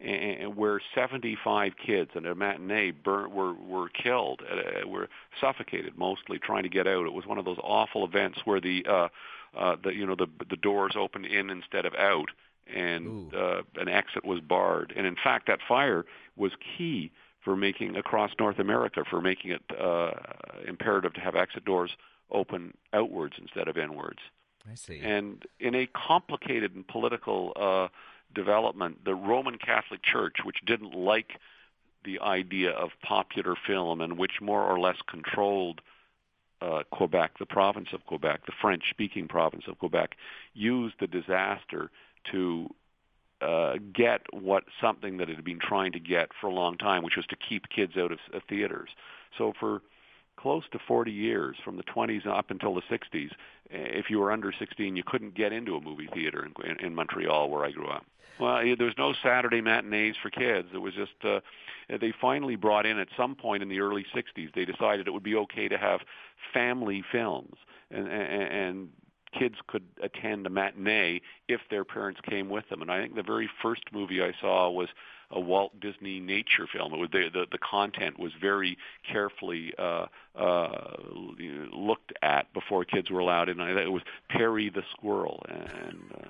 and, 0.00 0.56
where 0.56 0.80
75 0.94 1.72
kids 1.84 2.10
in 2.14 2.26
a 2.26 2.34
matinee 2.34 2.92
burnt, 2.92 3.32
were 3.32 3.54
were 3.54 3.88
killed, 3.88 4.42
uh, 4.48 4.86
were 4.86 5.08
suffocated 5.40 5.98
mostly 5.98 6.38
trying 6.38 6.62
to 6.62 6.68
get 6.68 6.86
out. 6.86 7.06
It 7.06 7.12
was 7.12 7.26
one 7.26 7.38
of 7.38 7.44
those 7.44 7.58
awful 7.62 8.04
events 8.04 8.38
where 8.44 8.60
the 8.60 8.84
uh, 8.88 9.08
uh, 9.56 9.76
the 9.82 9.92
you 9.92 10.06
know 10.06 10.14
the 10.14 10.28
the 10.48 10.56
doors 10.56 10.94
opened 10.96 11.26
in 11.26 11.50
instead 11.50 11.84
of 11.84 11.94
out, 11.94 12.30
and 12.72 13.34
uh, 13.34 13.62
an 13.76 13.88
exit 13.88 14.24
was 14.24 14.40
barred. 14.40 14.92
And 14.96 15.06
in 15.06 15.16
fact, 15.16 15.48
that 15.48 15.58
fire 15.66 16.04
was 16.36 16.52
key 16.76 17.10
for 17.42 17.56
making 17.56 17.96
across 17.96 18.30
North 18.38 18.58
America 18.58 19.04
for 19.08 19.20
making 19.20 19.50
it 19.52 19.62
uh, 19.80 20.12
imperative 20.66 21.14
to 21.14 21.20
have 21.20 21.34
exit 21.34 21.64
doors 21.64 21.90
open 22.30 22.76
outwards 22.92 23.34
instead 23.40 23.68
of 23.68 23.76
inwards. 23.76 24.20
I 24.70 24.74
see. 24.74 25.00
And 25.00 25.44
in 25.60 25.74
a 25.74 25.86
complicated 25.86 26.74
and 26.74 26.86
political 26.86 27.52
uh, 27.56 27.88
development, 28.34 29.04
the 29.04 29.14
Roman 29.14 29.58
Catholic 29.58 30.02
Church, 30.02 30.36
which 30.44 30.58
didn't 30.66 30.94
like 30.94 31.40
the 32.04 32.20
idea 32.20 32.70
of 32.70 32.90
popular 33.02 33.54
film 33.66 34.00
and 34.00 34.18
which 34.18 34.40
more 34.40 34.62
or 34.62 34.78
less 34.78 34.96
controlled 35.08 35.80
uh, 36.60 36.82
Quebec, 36.90 37.38
the 37.38 37.46
province 37.46 37.88
of 37.92 38.04
Quebec, 38.06 38.46
the 38.46 38.52
French-speaking 38.60 39.28
province 39.28 39.64
of 39.68 39.78
Quebec, 39.78 40.16
used 40.54 40.96
the 41.00 41.06
disaster 41.06 41.90
to 42.32 42.68
uh, 43.40 43.74
get 43.92 44.22
what 44.32 44.64
something 44.80 45.18
that 45.18 45.30
it 45.30 45.36
had 45.36 45.44
been 45.44 45.60
trying 45.60 45.92
to 45.92 46.00
get 46.00 46.30
for 46.40 46.48
a 46.48 46.52
long 46.52 46.76
time, 46.76 47.04
which 47.04 47.16
was 47.16 47.26
to 47.26 47.36
keep 47.36 47.68
kids 47.68 47.96
out 47.96 48.10
of, 48.10 48.18
of 48.32 48.42
theaters. 48.48 48.90
So 49.36 49.52
for 49.58 49.82
close 50.40 50.64
to 50.72 50.78
40 50.86 51.10
years, 51.10 51.56
from 51.64 51.76
the 51.76 51.82
20s 51.82 52.26
up 52.26 52.50
until 52.50 52.74
the 52.74 52.82
60s, 52.82 53.30
if 53.70 54.08
you 54.08 54.18
were 54.18 54.32
under 54.32 54.52
16, 54.56 54.96
you 54.96 55.02
couldn't 55.04 55.34
get 55.34 55.52
into 55.52 55.76
a 55.76 55.80
movie 55.80 56.08
theater 56.12 56.46
in, 56.46 56.70
in, 56.70 56.86
in 56.86 56.94
Montreal, 56.94 57.50
where 57.50 57.64
I 57.64 57.70
grew 57.70 57.88
up. 57.88 58.04
Well, 58.40 58.62
there 58.76 58.86
was 58.86 58.94
no 58.96 59.14
Saturday 59.22 59.60
matinees 59.60 60.14
for 60.22 60.30
kids. 60.30 60.68
It 60.72 60.78
was 60.78 60.94
just 60.94 61.12
uh, 61.24 61.40
they 61.88 62.12
finally 62.20 62.56
brought 62.56 62.86
in 62.86 62.98
at 62.98 63.08
some 63.16 63.34
point 63.34 63.62
in 63.62 63.68
the 63.68 63.80
early 63.80 64.06
60s. 64.14 64.54
They 64.54 64.64
decided 64.64 65.08
it 65.08 65.10
would 65.10 65.24
be 65.24 65.34
okay 65.34 65.68
to 65.68 65.76
have 65.76 66.00
family 66.54 67.02
films, 67.10 67.56
and, 67.90 68.06
and, 68.06 68.52
and 68.52 68.88
kids 69.36 69.56
could 69.66 69.84
attend 70.02 70.46
a 70.46 70.50
matinee 70.50 71.20
if 71.48 71.60
their 71.70 71.84
parents 71.84 72.20
came 72.28 72.48
with 72.48 72.68
them. 72.68 72.80
And 72.80 72.90
I 72.90 73.00
think 73.00 73.14
the 73.14 73.22
very 73.22 73.50
first 73.60 73.82
movie 73.92 74.22
I 74.22 74.32
saw 74.40 74.70
was 74.70 74.88
a 75.30 75.40
Walt 75.40 75.78
Disney 75.80 76.20
nature 76.20 76.66
film. 76.72 76.94
It 76.94 76.98
was 76.98 77.10
the 77.12 77.28
the, 77.32 77.46
the 77.50 77.58
content 77.58 78.18
was 78.18 78.32
very 78.40 78.78
carefully 79.10 79.72
uh, 79.78 80.06
uh, 80.34 80.96
looked 81.72 82.12
at 82.22 82.52
before 82.52 82.84
kids 82.84 83.10
were 83.10 83.20
allowed 83.20 83.48
in. 83.48 83.60
It 83.60 83.92
was 83.92 84.02
Perri 84.28 84.70
the 84.70 84.82
Squirrel, 84.92 85.44
and 85.48 86.00
uh, 86.14 86.28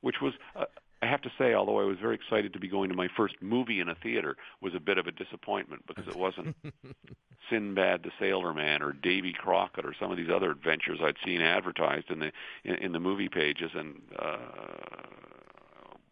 which 0.00 0.20
was. 0.20 0.34
Uh, 0.54 0.64
I 1.00 1.06
have 1.06 1.22
to 1.22 1.30
say, 1.38 1.54
although 1.54 1.78
I 1.78 1.84
was 1.84 1.98
very 2.00 2.16
excited 2.16 2.52
to 2.54 2.58
be 2.58 2.66
going 2.66 2.90
to 2.90 2.96
my 2.96 3.06
first 3.16 3.36
movie 3.40 3.78
in 3.78 3.88
a 3.88 3.94
theater, 3.94 4.36
was 4.60 4.74
a 4.74 4.80
bit 4.80 4.98
of 4.98 5.06
a 5.06 5.12
disappointment 5.12 5.84
because 5.86 6.08
it 6.08 6.16
wasn't 6.16 6.56
Sinbad 7.50 8.02
the 8.02 8.10
Sailor 8.18 8.52
Man 8.52 8.82
or 8.82 8.92
Davy 8.92 9.32
Crockett 9.32 9.84
or 9.84 9.94
some 9.98 10.10
of 10.10 10.16
these 10.16 10.28
other 10.28 10.50
adventures 10.50 10.98
I'd 11.00 11.16
seen 11.24 11.40
advertised 11.40 12.10
in 12.10 12.18
the 12.18 12.32
in, 12.64 12.74
in 12.76 12.92
the 12.92 12.98
movie 12.98 13.28
pages, 13.28 13.70
and 13.74 14.00
uh, 14.18 14.38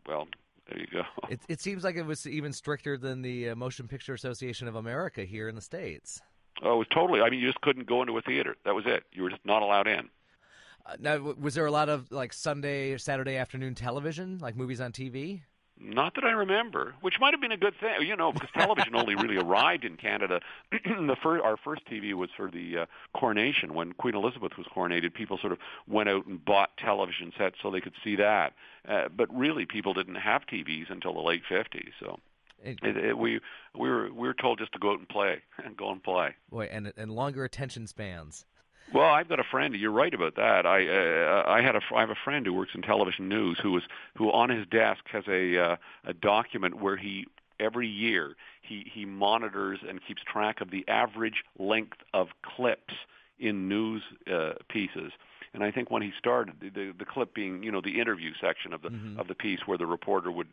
well, 0.07 0.29
there 0.69 0.79
you 0.81 0.87
go. 0.93 1.03
It, 1.29 1.41
it 1.49 1.61
seems 1.61 1.83
like 1.83 1.97
it 1.97 2.07
was 2.07 2.27
even 2.27 2.53
stricter 2.53 2.97
than 2.97 3.23
the 3.23 3.51
uh, 3.51 3.57
Motion 3.57 3.89
Picture 3.89 4.15
Association 4.15 4.69
of 4.69 4.77
America 4.77 5.25
here 5.25 5.49
in 5.49 5.57
the 5.57 5.61
states. 5.61 6.21
Oh, 6.63 6.75
it 6.75 6.79
was 6.79 6.87
totally. 6.95 7.21
I 7.21 7.31
mean, 7.31 7.41
you 7.41 7.49
just 7.49 7.61
couldn't 7.63 7.87
go 7.87 8.01
into 8.01 8.17
a 8.17 8.23
theater. 8.23 8.57
That 8.65 8.75
was 8.75 8.85
it. 8.87 9.05
You 9.13 9.25
were 9.25 9.31
just 9.31 9.45
not 9.45 9.63
allowed 9.63 9.89
in. 9.89 10.09
Uh, 10.87 10.97
now, 11.01 11.19
was 11.19 11.55
there 11.55 11.67
a 11.67 11.71
lot 11.71 11.89
of 11.89 12.11
like 12.13 12.33
Sunday, 12.33 12.93
or 12.93 12.99
Saturday 12.99 13.37
afternoon 13.37 13.75
television, 13.75 14.39
like 14.39 14.57
movies 14.57 14.81
on 14.81 14.93
TV? 14.93 15.43
Not 15.79 16.15
that 16.15 16.25
I 16.25 16.31
remember, 16.31 16.95
which 17.03 17.21
might 17.21 17.35
have 17.35 17.41
been 17.41 17.53
a 17.53 17.57
good 17.57 17.75
thing, 17.79 18.07
you 18.07 18.17
know, 18.17 18.33
because 18.33 18.49
television 18.55 18.97
only 18.97 19.15
really 19.15 19.37
arrived 19.37 19.85
in 19.85 19.97
Canada. 19.97 20.41
the 20.73 21.17
fir- 21.23 21.43
our 21.43 21.57
first 21.59 21.85
TV 21.87 22.15
was 22.15 22.31
for 22.35 22.51
the 22.51 22.79
uh, 22.79 22.87
coronation 23.15 23.75
when 23.75 23.93
Queen 23.93 24.15
Elizabeth 24.15 24.57
was 24.57 24.67
coronated. 24.75 25.13
People 25.13 25.37
sort 25.39 25.53
of 25.53 25.59
went 25.87 26.09
out 26.09 26.25
and 26.27 26.43
bought 26.43 26.71
television 26.79 27.31
sets 27.37 27.57
so 27.63 27.71
they 27.71 27.83
could 27.83 27.93
see 28.03 28.17
that. 28.17 28.55
Uh, 28.89 29.09
but 29.15 29.29
really, 29.37 29.67
people 29.67 29.93
didn't 29.93 30.15
have 30.15 30.47
TVs 30.47 30.91
until 30.91 31.13
the 31.13 31.21
late 31.21 31.43
'50s. 31.49 31.91
So 32.01 32.19
It- 32.65 32.79
it, 32.83 32.97
it, 32.97 33.19
we 33.19 33.41
we 33.75 33.91
were 33.91 34.05
we 34.13 34.27
were 34.27 34.35
told 34.35 34.59
just 34.59 34.73
to 34.73 34.79
go 34.79 34.93
out 34.93 34.99
and 34.99 35.09
play 35.09 35.43
and 35.65 35.77
go 35.77 35.91
and 35.91 36.03
play. 36.03 36.35
Boy, 36.51 36.69
and 36.73 36.91
and 36.97 37.11
longer 37.13 37.45
attention 37.45 37.87
spans. 37.87 38.47
Well, 38.93 39.13
I've 39.13 39.29
got 39.29 39.41
a 39.41 39.45
friend. 39.45 39.75
You're 39.75 39.91
right 39.91 40.15
about 40.15 40.37
that. 40.37 40.65
I 40.65 40.87
uh, 40.87 41.43
I 41.47 41.61
had 41.61 41.75
a 41.75 41.81
I 41.95 42.01
have 42.01 42.11
a 42.11 42.17
friend 42.25 42.47
who 42.47 42.53
works 42.53 42.73
in 42.75 42.83
television 42.83 43.29
news 43.29 43.59
who 43.61 43.73
was 43.73 43.83
who 44.17 44.31
on 44.31 44.49
his 44.49 44.67
desk 44.67 45.03
has 45.11 45.25
a 45.29 45.59
uh, 45.59 45.77
a 46.05 46.13
document 46.13 46.81
where 46.81 46.97
he 46.97 47.27
every 47.59 47.89
year 47.89 48.37
he 48.63 48.91
he 48.93 49.05
monitors 49.05 49.81
and 49.87 50.01
keeps 50.07 50.23
track 50.23 50.61
of 50.61 50.71
the 50.71 50.87
average 50.89 51.43
length 51.59 51.99
of 52.15 52.29
clips 52.43 52.95
in 53.39 53.69
news 53.69 54.03
uh, 54.33 54.53
pieces. 54.69 55.13
And 55.53 55.65
I 55.65 55.71
think 55.71 55.91
when 55.91 56.03
he 56.03 56.13
started, 56.19 56.57
the, 56.61 56.69
the, 56.69 56.93
the 56.99 57.05
clip 57.05 57.35
being 57.35 57.63
you 57.63 57.73
know 57.73 57.81
the 57.81 58.01
interview 58.01 58.33
section 58.41 58.73
of 58.73 58.83
the 58.83 58.91
of 59.19 59.27
the 59.27 59.35
piece 59.35 59.61
where 59.67 59.79
the 59.79 59.87
reporter 59.87 60.31
would 60.31 60.49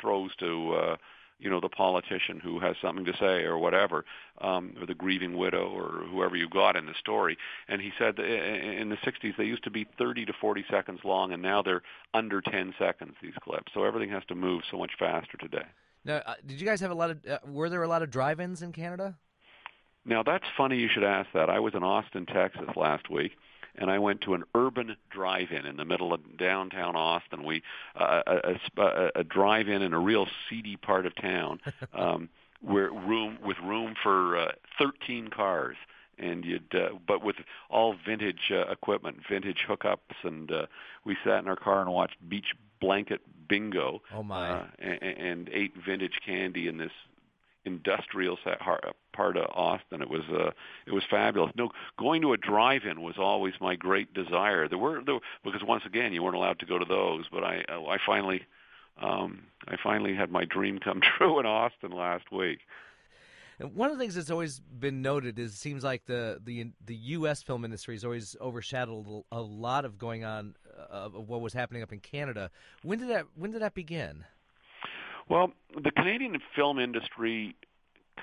throws 0.00 0.34
to. 0.36 0.74
Uh, 0.74 0.96
you 1.38 1.50
know 1.50 1.60
the 1.60 1.68
politician 1.68 2.40
who 2.40 2.60
has 2.60 2.76
something 2.80 3.04
to 3.04 3.16
say 3.18 3.42
or 3.44 3.58
whatever 3.58 4.04
um 4.40 4.74
or 4.80 4.86
the 4.86 4.94
grieving 4.94 5.36
widow 5.36 5.68
or 5.68 6.04
whoever 6.10 6.36
you 6.36 6.48
got 6.48 6.76
in 6.76 6.86
the 6.86 6.94
story 6.98 7.36
and 7.68 7.80
he 7.80 7.90
said 7.98 8.16
that 8.16 8.24
in 8.24 8.88
the 8.88 8.96
60s 8.96 9.36
they 9.36 9.44
used 9.44 9.64
to 9.64 9.70
be 9.70 9.86
30 9.98 10.26
to 10.26 10.32
40 10.40 10.64
seconds 10.70 11.00
long 11.04 11.32
and 11.32 11.42
now 11.42 11.62
they're 11.62 11.82
under 12.14 12.40
10 12.40 12.74
seconds 12.78 13.14
these 13.22 13.34
clips 13.42 13.72
so 13.74 13.84
everything 13.84 14.10
has 14.10 14.24
to 14.26 14.34
move 14.34 14.62
so 14.70 14.78
much 14.78 14.92
faster 14.98 15.36
today 15.38 15.66
Now, 16.04 16.16
uh, 16.26 16.34
did 16.46 16.60
you 16.60 16.66
guys 16.66 16.80
have 16.80 16.90
a 16.90 16.94
lot 16.94 17.10
of? 17.10 17.18
Uh, 17.24 17.38
were 17.46 17.68
there 17.70 17.82
a 17.84 17.88
lot 17.88 18.02
of 18.02 18.10
drive-ins 18.10 18.60
in 18.62 18.72
Canada? 18.72 19.16
Now 20.04 20.22
that's 20.24 20.44
funny 20.56 20.76
you 20.78 20.88
should 20.92 21.04
ask 21.04 21.28
that. 21.32 21.48
I 21.48 21.60
was 21.60 21.74
in 21.74 21.84
Austin, 21.84 22.26
Texas 22.26 22.68
last 22.76 23.08
week, 23.08 23.32
and 23.76 23.90
I 23.90 23.98
went 23.98 24.20
to 24.22 24.34
an 24.34 24.44
urban 24.54 24.96
drive-in 25.10 25.66
in 25.66 25.76
the 25.76 25.84
middle 25.84 26.12
of 26.12 26.36
downtown 26.36 26.96
Austin. 26.96 27.44
We 27.44 27.62
uh, 27.96 28.22
a, 28.26 28.80
a, 28.80 29.10
a 29.16 29.24
drive-in 29.24 29.82
in 29.82 29.92
a 29.92 29.98
real 29.98 30.26
seedy 30.48 30.76
part 30.76 31.06
of 31.06 31.14
town, 31.16 31.60
um, 31.94 32.28
where 32.60 32.90
room 32.90 33.38
with 33.44 33.58
room 33.58 33.94
for 34.02 34.36
uh, 34.36 34.52
13 34.78 35.28
cars. 35.28 35.76
And 36.18 36.44
you'd, 36.44 36.74
uh, 36.74 36.90
but 37.06 37.24
with 37.24 37.36
all 37.70 37.96
vintage 38.06 38.52
uh, 38.52 38.70
equipment, 38.70 39.20
vintage 39.28 39.64
hookups, 39.66 40.22
and 40.22 40.52
uh, 40.52 40.66
we 41.04 41.16
sat 41.24 41.38
in 41.38 41.48
our 41.48 41.56
car 41.56 41.80
and 41.80 41.90
watched 41.90 42.16
Beach 42.28 42.54
blanket 42.80 43.22
bingo. 43.48 44.02
Oh 44.14 44.22
my! 44.22 44.50
Uh, 44.50 44.66
and, 44.78 45.02
and 45.02 45.50
ate 45.52 45.72
vintage 45.74 46.20
candy 46.24 46.68
in 46.68 46.76
this 46.76 46.92
industrial 47.64 48.38
part 49.12 49.36
of 49.36 49.44
Austin. 49.54 50.02
It 50.02 50.10
was 50.10 50.22
uh, 50.30 50.50
it 50.86 50.92
was 50.92 51.04
fabulous. 51.10 51.52
No, 51.56 51.70
going 51.98 52.22
to 52.22 52.32
a 52.32 52.36
drive-in 52.36 53.02
was 53.02 53.14
always 53.18 53.54
my 53.60 53.76
great 53.76 54.12
desire. 54.14 54.68
There 54.68 54.78
were 54.78 55.02
there, 55.04 55.18
because 55.44 55.62
once 55.66 55.84
again 55.86 56.12
you 56.12 56.22
weren't 56.22 56.36
allowed 56.36 56.58
to 56.60 56.66
go 56.66 56.78
to 56.78 56.84
those, 56.84 57.24
but 57.30 57.44
I 57.44 57.62
I 57.68 57.98
finally 58.04 58.42
um, 59.00 59.44
I 59.68 59.76
finally 59.82 60.14
had 60.14 60.30
my 60.30 60.44
dream 60.44 60.78
come 60.78 61.00
true 61.18 61.38
in 61.40 61.46
Austin 61.46 61.92
last 61.92 62.30
week. 62.32 62.60
And 63.58 63.74
one 63.74 63.90
of 63.90 63.96
the 63.96 64.02
things 64.02 64.14
that's 64.14 64.30
always 64.30 64.60
been 64.60 65.02
noted 65.02 65.38
is 65.38 65.52
it 65.52 65.58
seems 65.58 65.84
like 65.84 66.04
the 66.06 66.40
the 66.44 66.72
the 66.84 66.96
U.S. 66.96 67.42
film 67.42 67.64
industry 67.64 67.94
has 67.94 68.04
always 68.04 68.36
overshadowed 68.40 69.24
a 69.30 69.40
lot 69.40 69.84
of 69.84 69.98
going 69.98 70.24
on 70.24 70.56
uh, 70.76 70.94
of 70.94 71.28
what 71.28 71.40
was 71.40 71.52
happening 71.52 71.82
up 71.82 71.92
in 71.92 72.00
Canada. 72.00 72.50
When 72.82 72.98
did 72.98 73.08
that 73.10 73.26
when 73.36 73.52
did 73.52 73.62
that 73.62 73.74
begin? 73.74 74.24
Well, 75.28 75.52
the 75.80 75.90
Canadian 75.90 76.38
film 76.54 76.78
industry 76.78 77.56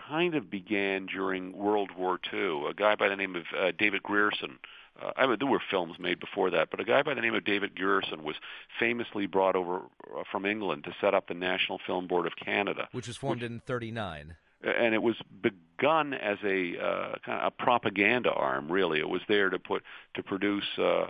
kind 0.08 0.36
of 0.36 0.50
began 0.50 1.06
during 1.06 1.58
World 1.58 1.92
War 1.98 2.20
II. 2.32 2.68
A 2.70 2.74
guy 2.74 2.96
by 2.96 3.10
the 3.10 3.16
name 3.16 3.36
of 3.36 3.44
uh, 3.58 3.72
David 3.78 4.04
Grierson. 4.04 4.60
Uh, 5.02 5.12
I 5.16 5.26
mean, 5.28 5.38
there 5.40 5.48
were 5.48 5.62
films 5.72 5.98
made 6.00 6.20
before 6.20 6.50
that, 6.52 6.70
but 6.72 6.80
a 6.80 6.84
guy 6.84 7.02
by 7.02 7.14
the 7.14 7.22
name 7.22 7.34
of 7.34 7.46
David 7.46 7.76
Grierson 7.76 8.24
was 8.24 8.36
famously 8.80 9.28
brought 9.28 9.56
over 9.56 9.78
uh, 9.78 10.24
from 10.32 10.46
England 10.46 10.84
to 10.86 10.96
set 11.00 11.14
up 11.14 11.28
the 11.28 11.34
National 11.34 11.80
Film 11.86 12.08
Board 12.08 12.28
of 12.28 12.34
Canada, 12.36 12.90
which 12.92 13.08
was 13.08 13.18
formed 13.18 13.42
which, 13.42 13.50
in 13.50 13.62
'39 13.66 14.36
and 14.62 14.94
it 14.94 15.02
was 15.02 15.16
begun 15.42 16.14
as 16.14 16.38
a 16.44 16.78
uh, 16.78 17.16
kind 17.26 17.42
of 17.42 17.48
a 17.48 17.52
propaganda 17.52 18.32
arm. 18.32 18.72
Really, 18.72 19.00
it 19.00 19.08
was 19.10 19.22
there 19.28 19.50
to 19.50 19.60
put 19.60 19.84
to 20.16 20.24
produce 20.24 20.66
uh, 20.78 21.08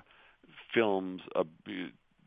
films 0.74 1.22
uh, 1.36 1.44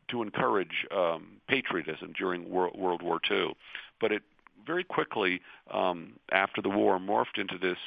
to 0.09 0.21
encourage 0.21 0.85
um, 0.95 1.41
patriotism 1.47 2.13
during 2.17 2.49
World, 2.49 2.77
World 2.77 3.01
War 3.01 3.19
II. 3.29 3.55
But 3.99 4.11
it 4.11 4.23
very 4.65 4.83
quickly 4.83 5.41
um, 5.71 6.13
after 6.31 6.61
the 6.61 6.69
war 6.69 6.99
morphed 6.99 7.37
into 7.37 7.57
this 7.57 7.77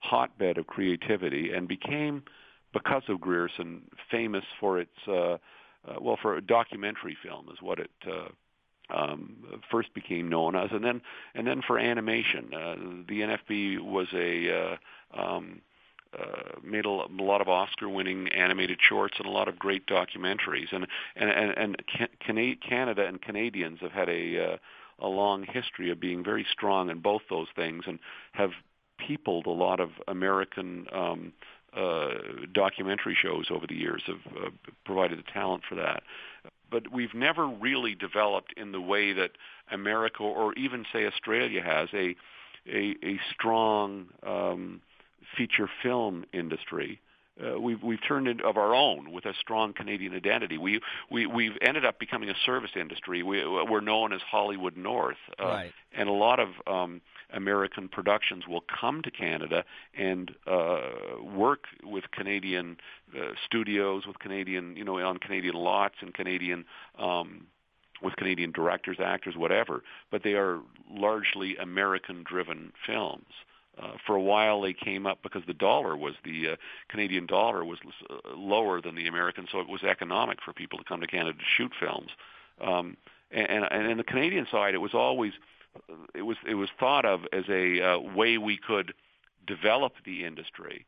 hotbed 0.00 0.58
of 0.58 0.66
creativity 0.66 1.52
and 1.52 1.66
became, 1.68 2.22
because 2.72 3.02
of 3.08 3.20
Grierson, 3.20 3.82
famous 4.10 4.44
for 4.60 4.78
its 4.78 4.90
uh, 5.08 5.38
uh, 5.86 5.96
well 6.00 6.18
for 6.20 6.36
a 6.36 6.40
documentary 6.40 7.16
film 7.22 7.48
is 7.52 7.60
what 7.60 7.78
it 7.78 7.90
uh, 8.06 8.28
um, 8.94 9.36
first 9.70 9.92
became 9.94 10.28
known 10.28 10.56
as, 10.56 10.70
and 10.72 10.84
then 10.84 11.00
and 11.34 11.46
then 11.46 11.62
for 11.66 11.78
animation, 11.78 12.52
uh, 12.52 12.74
the 13.08 13.20
NFB 13.20 13.80
was 13.80 14.08
a 14.12 14.76
uh, 15.16 15.20
um, 15.20 15.60
uh, 16.18 16.58
made 16.62 16.84
a, 16.84 16.90
lot 16.90 17.40
of 17.40 17.48
Oscar-winning 17.48 18.28
animated 18.28 18.78
shorts 18.80 19.16
and 19.18 19.26
a 19.26 19.30
lot 19.30 19.48
of 19.48 19.58
great 19.58 19.86
documentaries, 19.86 20.72
and 20.72 20.86
and 21.16 21.30
and, 21.30 21.76
and 22.28 22.60
Canada 22.60 23.06
and 23.06 23.20
Canadians 23.20 23.78
have 23.80 23.92
had 23.92 24.08
a 24.08 24.52
uh, 24.52 24.56
a 25.00 25.08
long 25.08 25.44
history 25.44 25.90
of 25.90 26.00
being 26.00 26.24
very 26.24 26.46
strong 26.50 26.90
in 26.90 27.00
both 27.00 27.22
those 27.28 27.48
things, 27.54 27.84
and 27.86 27.98
have 28.32 28.50
peopled 28.98 29.46
a 29.46 29.50
lot 29.50 29.80
of 29.80 29.90
American. 30.08 30.86
Um, 30.92 31.32
uh, 31.76 32.10
documentary 32.52 33.18
shows 33.20 33.46
over 33.50 33.66
the 33.66 33.74
years 33.74 34.00
have 34.06 34.20
uh, 34.36 34.48
provided 34.84 35.18
the 35.18 35.24
talent 35.32 35.64
for 35.68 35.74
that 35.74 36.04
but 36.70 36.92
we've 36.92 37.14
never 37.14 37.46
really 37.46 37.94
developed 37.94 38.52
in 38.56 38.72
the 38.72 38.80
way 38.80 39.12
that 39.12 39.30
America 39.70 40.22
or 40.22 40.52
even 40.54 40.84
say 40.92 41.06
Australia 41.06 41.62
has 41.62 41.88
a 41.92 42.16
a, 42.66 42.96
a 43.04 43.20
strong 43.32 44.06
um, 44.26 44.80
feature 45.36 45.68
film 45.82 46.24
industry. 46.32 47.00
Uh, 47.42 47.58
we've 47.58 47.82
we've 47.82 48.02
turned 48.06 48.28
into 48.28 48.44
of 48.44 48.56
our 48.56 48.74
own 48.74 49.10
with 49.10 49.24
a 49.24 49.34
strong 49.40 49.72
Canadian 49.72 50.14
identity. 50.14 50.56
We 50.56 50.80
we 51.10 51.26
we've 51.26 51.56
ended 51.60 51.84
up 51.84 51.98
becoming 51.98 52.30
a 52.30 52.34
service 52.46 52.70
industry. 52.76 53.24
We 53.24 53.44
we're 53.44 53.80
known 53.80 54.12
as 54.12 54.20
Hollywood 54.22 54.76
North, 54.76 55.16
uh, 55.40 55.44
right. 55.44 55.72
and 55.92 56.08
a 56.08 56.12
lot 56.12 56.38
of 56.38 56.48
um, 56.68 57.00
American 57.32 57.88
productions 57.88 58.44
will 58.46 58.62
come 58.80 59.02
to 59.02 59.10
Canada 59.10 59.64
and 59.98 60.30
uh, 60.46 60.78
work 61.34 61.64
with 61.82 62.04
Canadian 62.12 62.76
uh, 63.18 63.32
studios, 63.44 64.06
with 64.06 64.20
Canadian, 64.20 64.76
you 64.76 64.84
know, 64.84 65.00
on 65.00 65.18
Canadian 65.18 65.56
lots 65.56 65.96
and 66.00 66.14
Canadian. 66.14 66.64
Um, 66.98 67.48
with 68.02 68.16
Canadian 68.16 68.52
directors, 68.52 68.98
actors, 69.02 69.34
whatever, 69.34 69.82
but 70.10 70.22
they 70.22 70.34
are 70.34 70.60
largely 70.90 71.56
American-driven 71.56 72.72
films. 72.84 73.24
Uh, 73.80 73.92
for 74.06 74.14
a 74.14 74.20
while, 74.20 74.60
they 74.60 74.72
came 74.72 75.06
up 75.06 75.18
because 75.22 75.42
the 75.46 75.54
dollar 75.54 75.96
was 75.96 76.14
the 76.24 76.50
uh, 76.50 76.56
Canadian 76.88 77.26
dollar 77.26 77.64
was 77.64 77.78
uh, 78.08 78.14
lower 78.36 78.80
than 78.80 78.94
the 78.94 79.06
American, 79.06 79.46
so 79.50 79.58
it 79.58 79.68
was 79.68 79.82
economic 79.82 80.38
for 80.44 80.52
people 80.52 80.78
to 80.78 80.84
come 80.84 81.00
to 81.00 81.06
Canada 81.06 81.36
to 81.36 81.44
shoot 81.56 81.72
films. 81.80 82.10
Um, 82.60 82.96
and, 83.32 83.66
and 83.70 83.90
in 83.90 83.98
the 83.98 84.04
Canadian 84.04 84.46
side, 84.50 84.74
it 84.74 84.78
was 84.78 84.94
always 84.94 85.32
it 86.14 86.22
was 86.22 86.36
it 86.46 86.54
was 86.54 86.68
thought 86.78 87.04
of 87.04 87.22
as 87.32 87.44
a 87.48 87.80
uh, 87.80 87.98
way 87.98 88.38
we 88.38 88.56
could 88.56 88.94
develop 89.46 89.94
the 90.04 90.24
industry, 90.24 90.86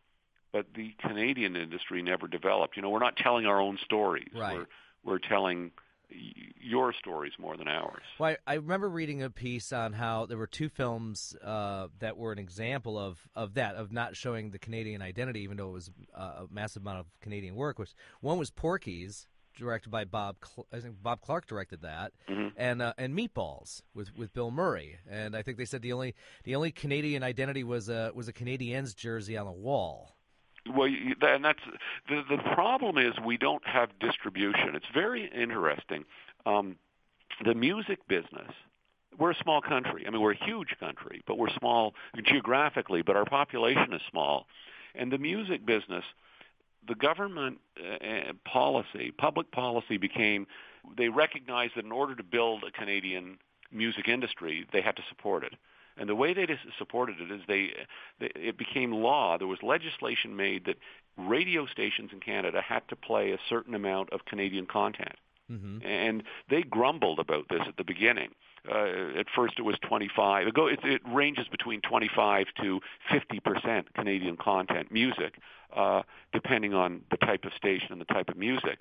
but 0.53 0.67
the 0.75 0.95
Canadian 1.01 1.57
industry 1.57 2.03
never 2.03 2.29
developed. 2.29 2.77
You 2.77 2.83
know, 2.83 2.91
we're 2.91 3.01
not 3.01 3.17
telling 3.17 3.47
our 3.47 3.61
own 3.61 3.79
stories. 3.85 4.31
Right. 4.35 4.59
We're 4.59 4.67
we're 5.05 5.19
telling 5.19 5.73
your 6.09 6.93
stories 6.93 7.33
more 7.39 7.57
than 7.57 7.69
ours. 7.69 8.03
Well, 8.19 8.37
I, 8.47 8.53
I, 8.53 8.55
remember 8.55 8.89
reading 8.89 9.23
a 9.23 9.31
piece 9.31 9.73
on 9.73 9.93
how 9.93 10.27
there 10.27 10.39
were 10.39 10.47
two 10.47 10.69
films 10.69 11.37
uh, 11.43 11.89
that 12.01 12.17
were 12.17 12.33
an 12.33 12.39
example 12.39 12.99
of, 12.99 13.19
of 13.35 13.55
that, 13.55 13.75
of 13.75 13.93
not 13.93 14.17
showing 14.17 14.51
the 14.51 14.59
Canadian 14.59 15.03
identity, 15.03 15.41
even 15.41 15.57
though 15.57 15.69
it 15.71 15.73
was 15.73 15.91
uh, 16.15 16.45
a 16.45 16.47
massive 16.51 16.83
amount 16.83 17.01
of 17.01 17.07
Canadian 17.21 17.55
work. 17.55 17.79
Was 17.79 17.95
one 18.21 18.39
was 18.39 18.51
Porky's, 18.51 19.27
directed 19.57 19.91
by 19.91 20.05
Bob. 20.05 20.37
Cl- 20.45 20.67
I 20.73 20.81
think 20.81 21.03
Bob 21.03 21.21
Clark 21.21 21.47
directed 21.47 21.83
that, 21.83 22.13
mm-hmm. 22.29 22.49
and 22.57 22.83
uh, 22.83 22.93
and 22.99 23.17
Meatballs 23.17 23.83
with 23.95 24.17
with 24.17 24.33
Bill 24.33 24.51
Murray. 24.51 24.99
And 25.11 25.35
I 25.35 25.43
think 25.43 25.59
they 25.59 25.65
said 25.65 25.83
the 25.83 25.93
only 25.93 26.15
the 26.45 26.55
only 26.55 26.71
Canadian 26.71 27.23
identity 27.23 27.65
was 27.65 27.89
a 27.89 28.13
was 28.15 28.29
a 28.29 28.33
Canadiens 28.33 28.95
jersey 28.95 29.37
on 29.37 29.47
the 29.47 29.53
wall. 29.53 30.16
Well, 30.75 30.89
and 31.23 31.45
that's 31.45 31.61
the 32.09 32.23
the 32.29 32.39
problem 32.55 32.99
is 32.99 33.15
we 33.25 33.37
don't 33.37 33.67
have 33.67 33.91
distribution. 33.99 34.75
It's 34.75 34.87
very 34.93 35.27
interesting. 35.27 36.05
Um, 36.45 36.77
the 37.45 37.55
music 37.55 38.07
business. 38.09 38.53
We're 39.19 39.31
a 39.31 39.43
small 39.43 39.63
country. 39.63 40.05
I 40.07 40.11
mean, 40.11 40.21
we're 40.21 40.33
a 40.33 40.45
huge 40.45 40.77
country, 40.79 41.23
but 41.27 41.39
we're 41.39 41.49
small 41.59 41.95
geographically. 42.23 43.01
But 43.01 43.17
our 43.17 43.25
population 43.25 43.95
is 43.95 44.03
small, 44.11 44.47
and 44.95 45.11
the 45.11 45.17
music 45.19 45.65
business 45.65 46.05
the 46.87 46.95
government 46.95 47.59
uh, 47.81 48.33
policy, 48.45 49.13
public 49.17 49.51
policy 49.51 49.97
became 49.97 50.47
they 50.97 51.09
recognized 51.09 51.73
that 51.77 51.85
in 51.85 51.91
order 51.91 52.15
to 52.15 52.23
build 52.23 52.63
a 52.63 52.71
Canadian 52.71 53.39
music 53.73 54.07
industry, 54.09 54.67
they 54.73 54.81
had 54.81 54.95
to 54.97 55.03
support 55.09 55.43
it. 55.43 55.55
And 55.97 56.09
the 56.09 56.15
way 56.15 56.35
they 56.35 56.47
supported 56.79 57.21
it 57.21 57.31
is 57.31 57.41
they, 57.49 57.71
they 58.21 58.31
it 58.35 58.59
became 58.59 58.93
law. 58.93 59.39
There 59.39 59.47
was 59.47 59.59
legislation 59.63 60.37
made 60.37 60.67
that 60.67 60.77
radio 61.17 61.67
stations 61.67 62.11
in 62.13 62.21
Canada 62.21 62.61
had 62.61 62.87
to 62.89 62.97
play 62.97 63.33
a 63.33 63.39
certain 63.49 63.75
amount 63.75 64.13
of 64.13 64.25
Canadian 64.27 64.67
content. 64.67 65.17
Mm-hmm. 65.51 65.87
And 65.87 66.23
they 66.51 66.63
grumbled 66.63 67.19
about 67.19 67.49
this 67.49 67.63
at 67.67 67.77
the 67.77 67.85
beginning. 67.85 68.31
Uh, 68.71 69.19
at 69.19 69.27
first, 69.35 69.55
it 69.59 69.63
was 69.63 69.77
25. 69.89 70.49
It, 70.49 70.55
go, 70.55 70.67
it, 70.67 70.81
it 70.83 71.01
ranges 71.07 71.47
between 71.49 71.81
25 71.83 72.47
to 72.63 72.81
50 73.13 73.41
percent 73.41 73.95
Canadian 73.95 74.37
content 74.37 74.91
music, 74.91 75.35
uh, 75.75 76.03
depending 76.33 76.75
on 76.75 77.03
the 77.13 77.17
type 77.17 77.45
of 77.45 77.53
station 77.57 77.93
and 77.93 78.01
the 78.01 78.07
type 78.07 78.29
of 78.29 78.37
music. 78.37 78.81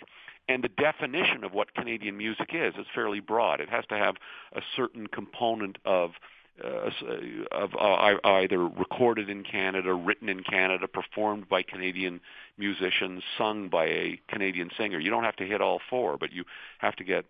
And 0.49 0.63
the 0.63 0.69
definition 0.69 1.43
of 1.43 1.53
what 1.53 1.73
Canadian 1.75 2.17
music 2.17 2.49
is 2.53 2.73
is 2.75 2.87
fairly 2.95 3.19
broad. 3.19 3.59
It 3.59 3.69
has 3.69 3.85
to 3.89 3.97
have 3.97 4.15
a 4.55 4.61
certain 4.75 5.05
component 5.07 5.77
of 5.85 6.11
uh, 6.11 6.13
of 6.61 7.69
uh, 7.75 8.15
either 8.23 8.59
recorded 8.67 9.29
in 9.29 9.43
Canada, 9.43 9.93
written 9.93 10.29
in 10.29 10.41
Canada, 10.43 10.87
performed 10.87 11.49
by 11.49 11.61
Canadian 11.61 12.21
musicians, 12.57 13.23
sung 13.37 13.67
by 13.69 13.85
a 13.85 14.19
Canadian 14.29 14.69
singer. 14.77 14.99
You 14.99 15.09
don't 15.09 15.23
have 15.23 15.35
to 15.37 15.45
hit 15.45 15.61
all 15.61 15.79
four, 15.89 16.17
but 16.17 16.31
you 16.31 16.45
have 16.79 16.95
to 16.95 17.03
get 17.03 17.25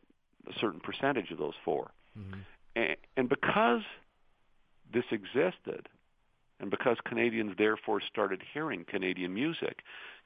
a 0.48 0.60
certain 0.60 0.80
percentage 0.80 1.32
of 1.32 1.38
those 1.38 1.56
4 1.64 1.90
mm-hmm. 2.18 2.40
and, 2.76 2.96
and 3.18 3.30
because 3.30 3.82
this 4.94 5.06
existed, 5.12 5.90
and 6.60 6.70
because 6.70 6.98
Canadians 7.06 7.54
therefore 7.58 8.02
started 8.02 8.42
hearing 8.54 8.86
Canadian 8.88 9.34
music, 9.34 9.80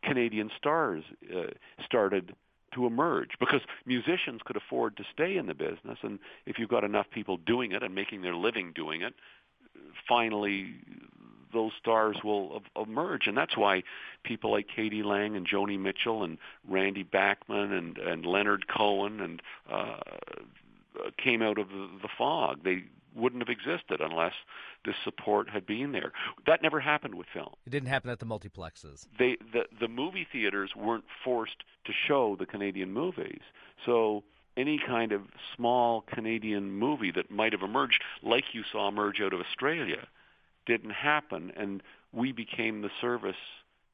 Canadian 0.03 0.51
stars 0.57 1.03
uh, 1.35 1.47
started 1.83 2.35
to 2.73 2.85
emerge 2.85 3.31
because 3.39 3.61
musicians 3.85 4.41
could 4.45 4.57
afford 4.57 4.95
to 4.97 5.03
stay 5.13 5.37
in 5.37 5.45
the 5.45 5.53
business 5.53 5.97
and 6.03 6.19
if 6.45 6.57
you've 6.59 6.69
got 6.69 6.83
enough 6.83 7.07
people 7.11 7.37
doing 7.37 7.71
it 7.71 7.83
and 7.83 7.93
making 7.93 8.21
their 8.21 8.35
living 8.35 8.71
doing 8.75 9.01
it 9.01 9.13
finally 10.07 10.75
those 11.53 11.71
stars 11.79 12.17
will 12.23 12.61
emerge 12.81 13.27
and 13.27 13.37
that's 13.37 13.57
why 13.57 13.81
people 14.23 14.51
like 14.51 14.67
k.d. 14.75 15.03
lang 15.03 15.35
and 15.35 15.47
joni 15.47 15.79
mitchell 15.79 16.23
and 16.23 16.37
randy 16.67 17.03
bachman 17.03 17.73
and 17.73 17.97
and 17.97 18.25
leonard 18.25 18.65
cohen 18.67 19.19
and 19.19 19.41
uh 19.71 19.97
came 21.17 21.41
out 21.41 21.57
of 21.57 21.69
the, 21.69 21.89
the 22.01 22.09
fog 22.17 22.59
they 22.63 22.83
wouldn't 23.15 23.41
have 23.41 23.49
existed 23.49 24.01
unless 24.01 24.33
this 24.85 24.95
support 25.03 25.49
had 25.49 25.65
been 25.65 25.91
there. 25.91 26.11
That 26.45 26.61
never 26.61 26.79
happened 26.79 27.15
with 27.15 27.27
film. 27.33 27.53
It 27.65 27.71
didn't 27.71 27.89
happen 27.89 28.09
at 28.09 28.19
the 28.19 28.25
multiplexes. 28.25 29.07
They 29.17 29.37
the 29.53 29.63
the 29.79 29.87
movie 29.87 30.27
theaters 30.31 30.71
weren't 30.75 31.05
forced 31.23 31.63
to 31.85 31.93
show 32.07 32.35
the 32.37 32.45
Canadian 32.45 32.93
movies. 32.93 33.41
So 33.85 34.23
any 34.57 34.79
kind 34.85 35.11
of 35.11 35.21
small 35.55 36.01
Canadian 36.01 36.71
movie 36.71 37.11
that 37.11 37.31
might 37.31 37.53
have 37.53 37.61
emerged, 37.61 38.03
like 38.21 38.45
you 38.53 38.63
saw 38.71 38.87
emerge 38.87 39.21
out 39.21 39.33
of 39.33 39.39
Australia, 39.39 40.07
didn't 40.65 40.91
happen, 40.91 41.51
and 41.55 41.81
we 42.11 42.31
became 42.31 42.81
the 42.81 42.89
service 42.99 43.35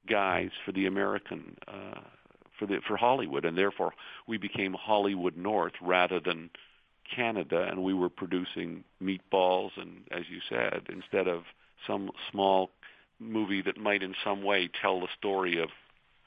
guys 0.08 0.50
for 0.66 0.72
the 0.72 0.86
American 0.86 1.58
uh, 1.68 2.00
for 2.58 2.66
the 2.66 2.80
for 2.88 2.98
Hollywood, 2.98 3.46
and 3.46 3.58
therefore 3.58 3.94
we 4.28 4.38
became 4.38 4.74
Hollywood 4.74 5.38
North 5.38 5.74
rather 5.82 6.20
than 6.20 6.50
Canada, 7.14 7.68
and 7.70 7.84
we 7.84 7.94
were 7.94 8.10
producing 8.10 8.84
meatballs 9.02 9.72
and, 9.78 10.04
as 10.12 10.24
you 10.30 10.40
said, 10.50 10.88
instead 10.90 11.28
of 11.28 11.44
some 11.86 12.12
small 12.32 12.70
movie 13.20 13.62
that 13.62 13.78
might 13.78 14.04
in 14.04 14.16
some 14.24 14.44
way 14.44 14.70
tell 14.82 15.00
the 15.00 15.08
story 15.18 15.62
of 15.62 15.70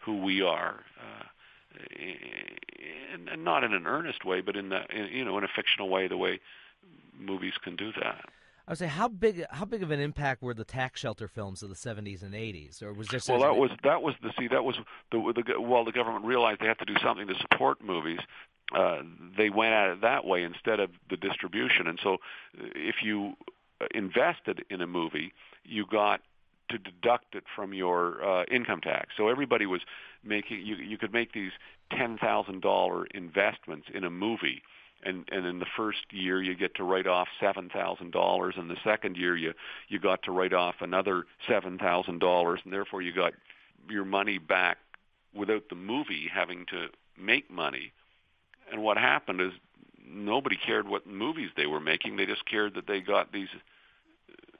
who 0.05 0.23
we 0.23 0.43
are. 0.43 0.81
Uh, 0.99 1.25
and, 3.13 3.29
and 3.29 3.45
not 3.45 3.65
in 3.65 3.73
an 3.73 3.87
earnest 3.87 4.25
way, 4.25 4.41
but 4.41 4.57
in 4.57 4.71
the 4.71 4.81
in, 4.91 5.09
you 5.13 5.25
know 5.25 5.37
in 5.39 5.45
a 5.45 5.49
fictional 5.55 5.89
way, 5.89 6.09
the 6.09 6.17
way 6.17 6.41
movies 7.19 7.55
can 7.63 7.77
do 7.77 7.93
that. 8.01 8.25
I 8.67 8.73
would 8.73 8.79
say 8.79 8.87
how 8.87 9.09
big 9.09 9.45
how 9.51 9.65
big 9.65 9.83
of 9.83 9.91
an 9.91 10.01
impact 10.01 10.43
were 10.43 10.55
the 10.55 10.65
tax 10.65 11.01
shelter 11.01 11.29
films 11.29 11.63
of 11.63 11.69
the 11.69 11.75
70s 11.75 12.23
and 12.23 12.35
80s, 12.35 12.83
or 12.83 12.93
was 12.93 13.09
just 13.09 13.29
well 13.29 13.41
that 13.41 13.57
was 13.57 13.71
that 13.83 14.03
was 14.03 14.15
the 14.23 14.33
see 14.39 14.49
that 14.49 14.65
was 14.65 14.77
the, 15.11 15.33
the 15.35 15.61
while 15.61 15.85
the 15.85 15.93
government 15.93 16.25
realized 16.25 16.61
they 16.61 16.67
had 16.67 16.79
to 16.79 16.85
do 16.85 16.97
something 17.03 17.27
to 17.29 17.35
support 17.41 17.83
movies, 17.83 18.21
uh, 18.75 18.99
they 19.37 19.51
went 19.51 19.73
at 19.73 19.91
it 19.91 20.01
that 20.03 20.25
way 20.25 20.43
instead 20.43 20.81
of 20.81 20.91
the 21.11 21.17
distribution, 21.17 21.87
and 21.87 21.99
so 22.03 22.19
if 22.55 22.97
you 23.03 23.35
invested 23.95 24.65
in 24.71 24.81
a 24.81 24.87
movie, 24.87 25.33
you 25.65 25.87
got 25.87 26.21
to 26.71 26.79
deduct 26.79 27.35
it 27.35 27.45
from 27.55 27.73
your 27.73 28.23
uh, 28.23 28.45
income 28.51 28.81
tax. 28.81 29.15
So 29.17 29.29
everybody 29.29 29.67
was 29.67 29.81
making 30.23 30.61
you 30.67 30.77
you 30.77 30.99
could 30.99 31.13
make 31.13 31.33
these 31.33 31.53
ten 31.97 32.19
thousand 32.19 32.61
dollar 32.61 33.07
investments 33.15 33.87
in 33.93 34.05
a 34.05 34.11
movie 34.11 34.63
and 35.05 35.25
and 35.31 35.47
in 35.47 35.59
the 35.59 35.67
first 35.77 35.99
year 36.11 36.43
you 36.43 36.55
get 36.55 36.75
to 36.75 36.85
write 36.85 37.07
off 37.07 37.29
seven 37.41 37.69
thousand 37.69 38.13
dollars 38.13 38.55
and 38.59 38.69
the 38.69 38.77
second 38.85 39.17
year 39.17 39.37
you 39.37 39.53
you 39.89 39.99
got 39.99 40.23
to 40.25 40.33
write 40.33 40.53
off 40.53 40.77
another 40.81 41.25
seven 41.49 41.79
thousand 41.79 42.19
dollars 42.19 42.61
and 42.65 42.73
therefore 42.73 43.01
you 43.01 43.13
got 43.13 43.33
your 43.89 44.05
money 44.05 44.39
back 44.39 44.79
without 45.35 45.69
the 45.71 45.77
movie 45.77 46.29
having 46.33 46.67
to 46.67 46.89
make 47.17 47.51
money 47.51 47.93
and 48.73 48.83
what 48.83 48.97
happened 48.97 49.41
is 49.41 49.53
nobody 50.07 50.57
cared 50.57 50.89
what 50.89 51.07
movies 51.07 51.51
they 51.57 51.67
were 51.67 51.81
making. 51.81 52.17
They 52.17 52.27
just 52.27 52.45
cared 52.47 52.75
that 52.75 52.87
they 52.87 53.01
got 53.01 53.33
these 53.33 53.49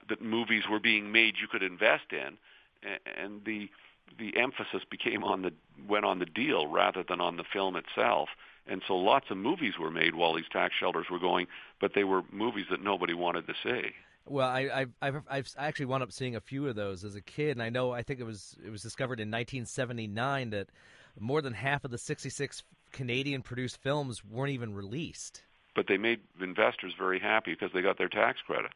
that 0.09 0.23
movies 0.23 0.63
were 0.71 0.81
being 0.81 1.13
made 1.13 1.35
you 1.41 1.49
could 1.49 1.63
invest 1.63 2.13
in. 2.13 2.39
And 3.23 3.45
the 3.45 3.69
the 4.19 4.37
emphasis 4.39 4.83
became 4.91 5.23
on 5.23 5.43
the 5.43 5.53
went 5.87 6.05
on 6.05 6.19
the 6.19 6.27
deal 6.27 6.67
rather 6.67 7.05
than 7.07 7.21
on 7.21 7.37
the 7.37 7.45
film 7.53 7.77
itself. 7.77 8.29
And 8.67 8.83
so 8.87 8.97
lots 8.97 9.27
of 9.31 9.37
movies 9.39 9.75
were 9.81 9.91
made 9.91 10.15
while 10.15 10.35
these 10.35 10.49
tax 10.53 10.75
shelters 10.79 11.07
were 11.11 11.19
going, 11.19 11.47
but 11.81 11.93
they 11.95 12.05
were 12.05 12.23
movies 12.31 12.67
that 12.71 12.83
nobody 12.83 13.15
wanted 13.15 13.47
to 13.47 13.55
see. 13.63 13.93
Well, 14.27 14.47
I, 14.47 14.87
I've, 15.01 15.23
I've 15.27 15.49
actually 15.57 15.87
wound 15.87 16.03
up 16.03 16.13
seeing 16.13 16.37
a 16.37 16.41
few 16.41 16.69
of 16.69 16.77
those 16.77 17.03
as 17.03 17.15
a 17.15 17.23
kid, 17.23 17.53
and 17.53 17.63
I 17.63 17.71
know 17.71 17.93
I 17.93 18.03
think 18.03 18.21
it 18.21 18.25
was 18.25 18.57
it 18.65 18.71
was 18.71 18.83
discovered 18.83 19.21
in 19.21 19.29
1979 19.29 20.51
that 20.51 20.69
more 21.19 21.41
than 21.41 21.55
half 21.55 21.85
of 21.85 21.91
the 21.91 21.99
66 21.99 22.63
Canadian 22.93 23.43
produced 23.43 23.79
films 23.83 24.25
weren't 24.25 24.53
even 24.53 24.75
released. 24.75 25.43
But 25.75 25.87
they 25.87 25.97
made 25.97 26.21
investors 26.41 26.95
very 26.99 27.21
happy 27.21 27.53
because 27.53 27.71
they 27.73 27.83
got 27.83 27.99
their 27.99 28.09
tax 28.09 28.41
credits. 28.47 28.75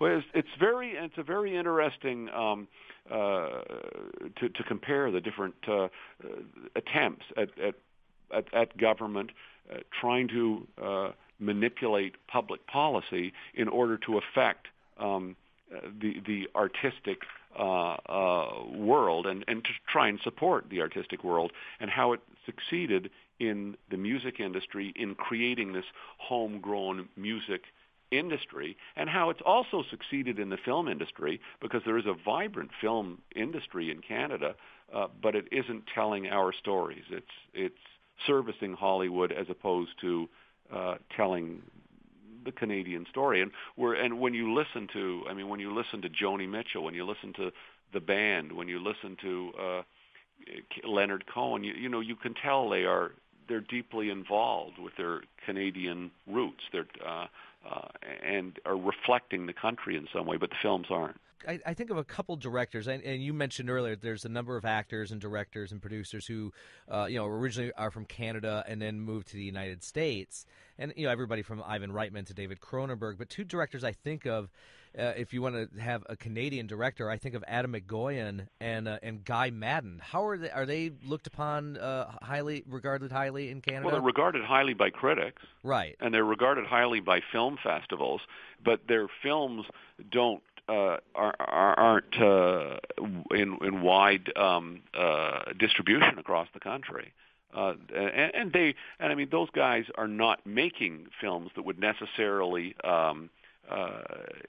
Well, 0.00 0.18
it's, 0.18 0.26
it's 0.34 0.48
very 0.58 0.92
it's 0.92 1.18
a 1.18 1.22
very 1.22 1.56
interesting 1.56 2.28
um, 2.30 2.68
uh, 3.10 3.62
to 4.36 4.48
to 4.48 4.62
compare 4.66 5.10
the 5.10 5.20
different 5.20 5.54
uh, 5.68 5.88
attempts 6.74 7.24
at, 7.36 7.50
at 7.58 7.74
at, 8.32 8.52
at 8.54 8.76
government 8.76 9.30
uh, 9.70 9.78
trying 10.00 10.28
to 10.28 10.66
uh, 10.82 11.10
manipulate 11.38 12.14
public 12.28 12.66
policy 12.66 13.32
in 13.54 13.68
order 13.68 13.96
to 13.98 14.18
affect 14.18 14.68
um, 14.98 15.36
the 16.00 16.20
the 16.26 16.48
artistic 16.54 17.22
uh, 17.58 17.96
uh, 18.08 18.64
world 18.72 19.26
and, 19.26 19.44
and 19.48 19.64
to 19.64 19.70
try 19.88 20.08
and 20.08 20.20
support 20.22 20.66
the 20.70 20.80
artistic 20.80 21.24
world 21.24 21.52
and 21.80 21.90
how 21.90 22.12
it 22.12 22.20
succeeded 22.46 23.10
in 23.40 23.76
the 23.90 23.96
music 23.96 24.38
industry 24.38 24.92
in 24.94 25.14
creating 25.14 25.72
this 25.72 25.86
homegrown 26.18 27.08
music 27.16 27.62
industry 28.10 28.76
and 28.96 29.08
how 29.08 29.30
it's 29.30 29.40
also 29.44 29.82
succeeded 29.90 30.38
in 30.38 30.50
the 30.50 30.56
film 30.64 30.88
industry 30.88 31.40
because 31.60 31.80
there 31.84 31.98
is 31.98 32.06
a 32.06 32.14
vibrant 32.24 32.70
film 32.80 33.18
industry 33.34 33.90
in 33.90 34.00
Canada, 34.00 34.54
uh, 34.94 35.06
but 35.22 35.34
it 35.34 35.46
isn't 35.50 35.84
telling 35.94 36.28
our 36.28 36.52
stories. 36.52 37.04
It's 37.10 37.26
it's 37.54 37.74
servicing 38.26 38.74
Hollywood 38.74 39.32
as 39.32 39.46
opposed 39.48 39.92
to 40.02 40.28
uh, 40.72 40.96
telling 41.16 41.62
the 42.44 42.52
Canadian 42.52 43.06
story. 43.10 43.42
And 43.42 43.50
we're 43.76 43.94
and 43.94 44.20
when 44.20 44.34
you 44.34 44.52
listen 44.54 44.88
to, 44.92 45.22
I 45.28 45.34
mean, 45.34 45.48
when 45.48 45.60
you 45.60 45.74
listen 45.74 46.02
to 46.02 46.08
Joni 46.08 46.48
Mitchell, 46.48 46.84
when 46.84 46.94
you 46.94 47.06
listen 47.06 47.32
to 47.34 47.50
the 47.92 48.00
band, 48.00 48.52
when 48.52 48.68
you 48.68 48.78
listen 48.82 49.16
to 49.22 49.52
uh, 49.60 49.82
Leonard 50.86 51.24
Cohen, 51.32 51.64
you, 51.64 51.74
you 51.74 51.88
know, 51.88 52.00
you 52.00 52.16
can 52.16 52.34
tell 52.34 52.68
they 52.68 52.84
are 52.84 53.12
they're 53.50 53.60
deeply 53.60 54.08
involved 54.08 54.78
with 54.78 54.96
their 54.96 55.22
Canadian 55.44 56.10
roots. 56.26 56.62
They're 56.72 56.86
uh, 57.06 57.26
uh, 57.68 57.88
and 58.24 58.58
are 58.64 58.76
reflecting 58.76 59.44
the 59.44 59.52
country 59.52 59.96
in 59.96 60.06
some 60.14 60.26
way, 60.26 60.38
but 60.38 60.48
the 60.48 60.56
films 60.62 60.86
aren't. 60.88 61.20
I, 61.46 61.58
I, 61.66 61.74
think 61.74 61.90
of 61.90 61.96
a 61.96 62.04
couple 62.04 62.36
directors, 62.36 62.86
and, 62.86 63.02
and, 63.02 63.22
you 63.22 63.32
mentioned 63.32 63.70
earlier 63.70 63.96
there's 63.96 64.26
a 64.26 64.28
number 64.28 64.56
of 64.56 64.64
actors 64.66 65.10
and 65.10 65.20
directors 65.20 65.72
and 65.72 65.80
producers 65.80 66.26
who, 66.26 66.52
uh, 66.90 67.06
you 67.08 67.16
know, 67.16 67.24
originally 67.26 67.72
are 67.78 67.90
from 67.90 68.04
Canada 68.04 68.62
and 68.68 68.80
then 68.80 69.00
moved 69.00 69.28
to 69.28 69.36
the 69.36 69.42
United 69.42 69.82
States, 69.82 70.44
and 70.78 70.92
you 70.96 71.06
know 71.06 71.12
everybody 71.12 71.42
from 71.42 71.62
Ivan 71.66 71.92
Reitman 71.92 72.26
to 72.26 72.34
David 72.34 72.60
Cronenberg. 72.60 73.16
But 73.18 73.30
two 73.30 73.44
directors 73.44 73.84
I 73.84 73.92
think 73.92 74.26
of, 74.26 74.50
uh, 74.98 75.12
if 75.16 75.32
you 75.32 75.42
want 75.42 75.54
to 75.54 75.80
have 75.80 76.02
a 76.08 76.16
Canadian 76.16 76.66
director, 76.66 77.08
I 77.08 77.16
think 77.16 77.34
of 77.34 77.44
Atom 77.46 77.74
Egoyan 77.74 78.46
and 78.60 78.88
uh, 78.88 78.98
and 79.02 79.24
Guy 79.24 79.50
Maddin. 79.50 80.00
How 80.00 80.24
are 80.26 80.36
they? 80.36 80.50
Are 80.50 80.66
they 80.66 80.92
looked 81.04 81.26
upon 81.26 81.76
uh, 81.76 82.10
highly, 82.22 82.64
regarded 82.68 83.12
highly 83.12 83.50
in 83.50 83.60
Canada? 83.60 83.86
Well, 83.86 83.94
they're 83.94 84.02
regarded 84.02 84.44
highly 84.44 84.74
by 84.74 84.90
critics, 84.90 85.42
right? 85.62 85.96
And 86.00 86.12
they're 86.12 86.24
regarded 86.24 86.66
highly 86.66 87.00
by 87.00 87.20
film 87.32 87.58
festivals, 87.62 88.20
but 88.64 88.80
their 88.88 89.08
films 89.22 89.66
don't 90.10 90.42
uh, 90.68 90.98
are, 91.14 91.34
aren't 91.38 92.20
uh, 92.20 92.78
in, 93.32 93.58
in 93.62 93.82
wide 93.82 94.32
um, 94.36 94.82
uh, 94.94 95.40
distribution 95.58 96.18
across 96.18 96.48
the 96.54 96.60
country. 96.60 97.12
Uh, 97.52 97.74
and, 97.92 98.34
and 98.34 98.52
they, 98.52 98.74
and 99.00 99.10
I 99.10 99.16
mean, 99.16 99.28
those 99.30 99.50
guys 99.50 99.84
are 99.96 100.06
not 100.06 100.46
making 100.46 101.06
films 101.20 101.50
that 101.56 101.64
would 101.64 101.80
necessarily 101.80 102.76
um, 102.84 103.30
uh, 103.68 104.02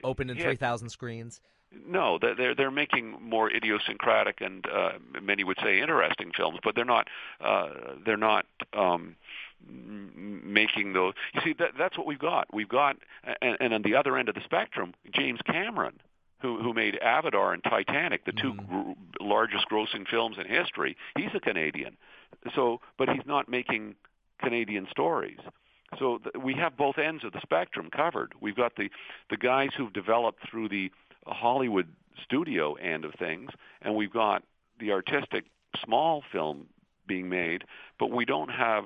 open 0.04 0.30
in 0.30 0.38
three 0.38 0.56
thousand 0.56 0.90
screens. 0.90 1.40
No, 1.86 2.18
they're 2.18 2.54
they're 2.54 2.70
making 2.70 3.16
more 3.22 3.50
idiosyncratic 3.50 4.40
and 4.40 4.66
uh, 4.66 4.92
many 5.22 5.42
would 5.42 5.58
say 5.62 5.80
interesting 5.80 6.30
films, 6.36 6.58
but 6.62 6.74
they're 6.74 6.84
not 6.84 7.08
uh, 7.40 7.70
they're 8.04 8.16
not 8.16 8.44
um, 8.74 9.16
making 9.66 10.92
those. 10.92 11.14
You 11.34 11.40
see, 11.42 11.54
that 11.58 11.72
that's 11.78 11.96
what 11.96 12.06
we've 12.06 12.18
got. 12.18 12.52
We've 12.52 12.68
got, 12.68 12.96
and, 13.40 13.56
and 13.60 13.74
on 13.74 13.82
the 13.82 13.94
other 13.94 14.18
end 14.18 14.28
of 14.28 14.34
the 14.34 14.42
spectrum, 14.44 14.92
James 15.14 15.40
Cameron 15.46 16.00
who 16.42 16.60
who 16.60 16.74
made 16.74 16.98
Avatar 16.98 17.54
and 17.54 17.62
Titanic, 17.64 18.24
the 18.26 18.32
2 18.32 18.52
mm-hmm. 18.52 18.82
gr- 18.82 18.92
largest 19.20 19.66
grossing 19.70 20.06
films 20.06 20.36
in 20.38 20.46
history. 20.46 20.96
He's 21.16 21.30
a 21.34 21.40
Canadian, 21.40 21.96
so 22.54 22.80
but 22.98 23.08
he's 23.08 23.24
not 23.24 23.48
making 23.48 23.94
Canadian 24.40 24.88
stories. 24.90 25.38
So 25.98 26.18
th- 26.18 26.42
we 26.42 26.54
have 26.54 26.76
both 26.76 26.98
ends 26.98 27.24
of 27.24 27.32
the 27.32 27.40
spectrum 27.42 27.90
covered. 27.90 28.32
We've 28.40 28.56
got 28.56 28.76
the 28.76 28.90
the 29.30 29.36
guys 29.36 29.70
who've 29.76 29.92
developed 29.92 30.48
through 30.48 30.68
the 30.68 30.90
Hollywood 31.26 31.88
studio 32.22 32.74
end 32.74 33.04
of 33.04 33.14
things, 33.14 33.50
and 33.80 33.94
we've 33.94 34.12
got 34.12 34.42
the 34.80 34.92
artistic 34.92 35.44
small 35.84 36.22
film 36.32 36.66
being 37.06 37.28
made, 37.28 37.64
but 37.98 38.10
we 38.10 38.24
don't 38.24 38.50
have 38.50 38.84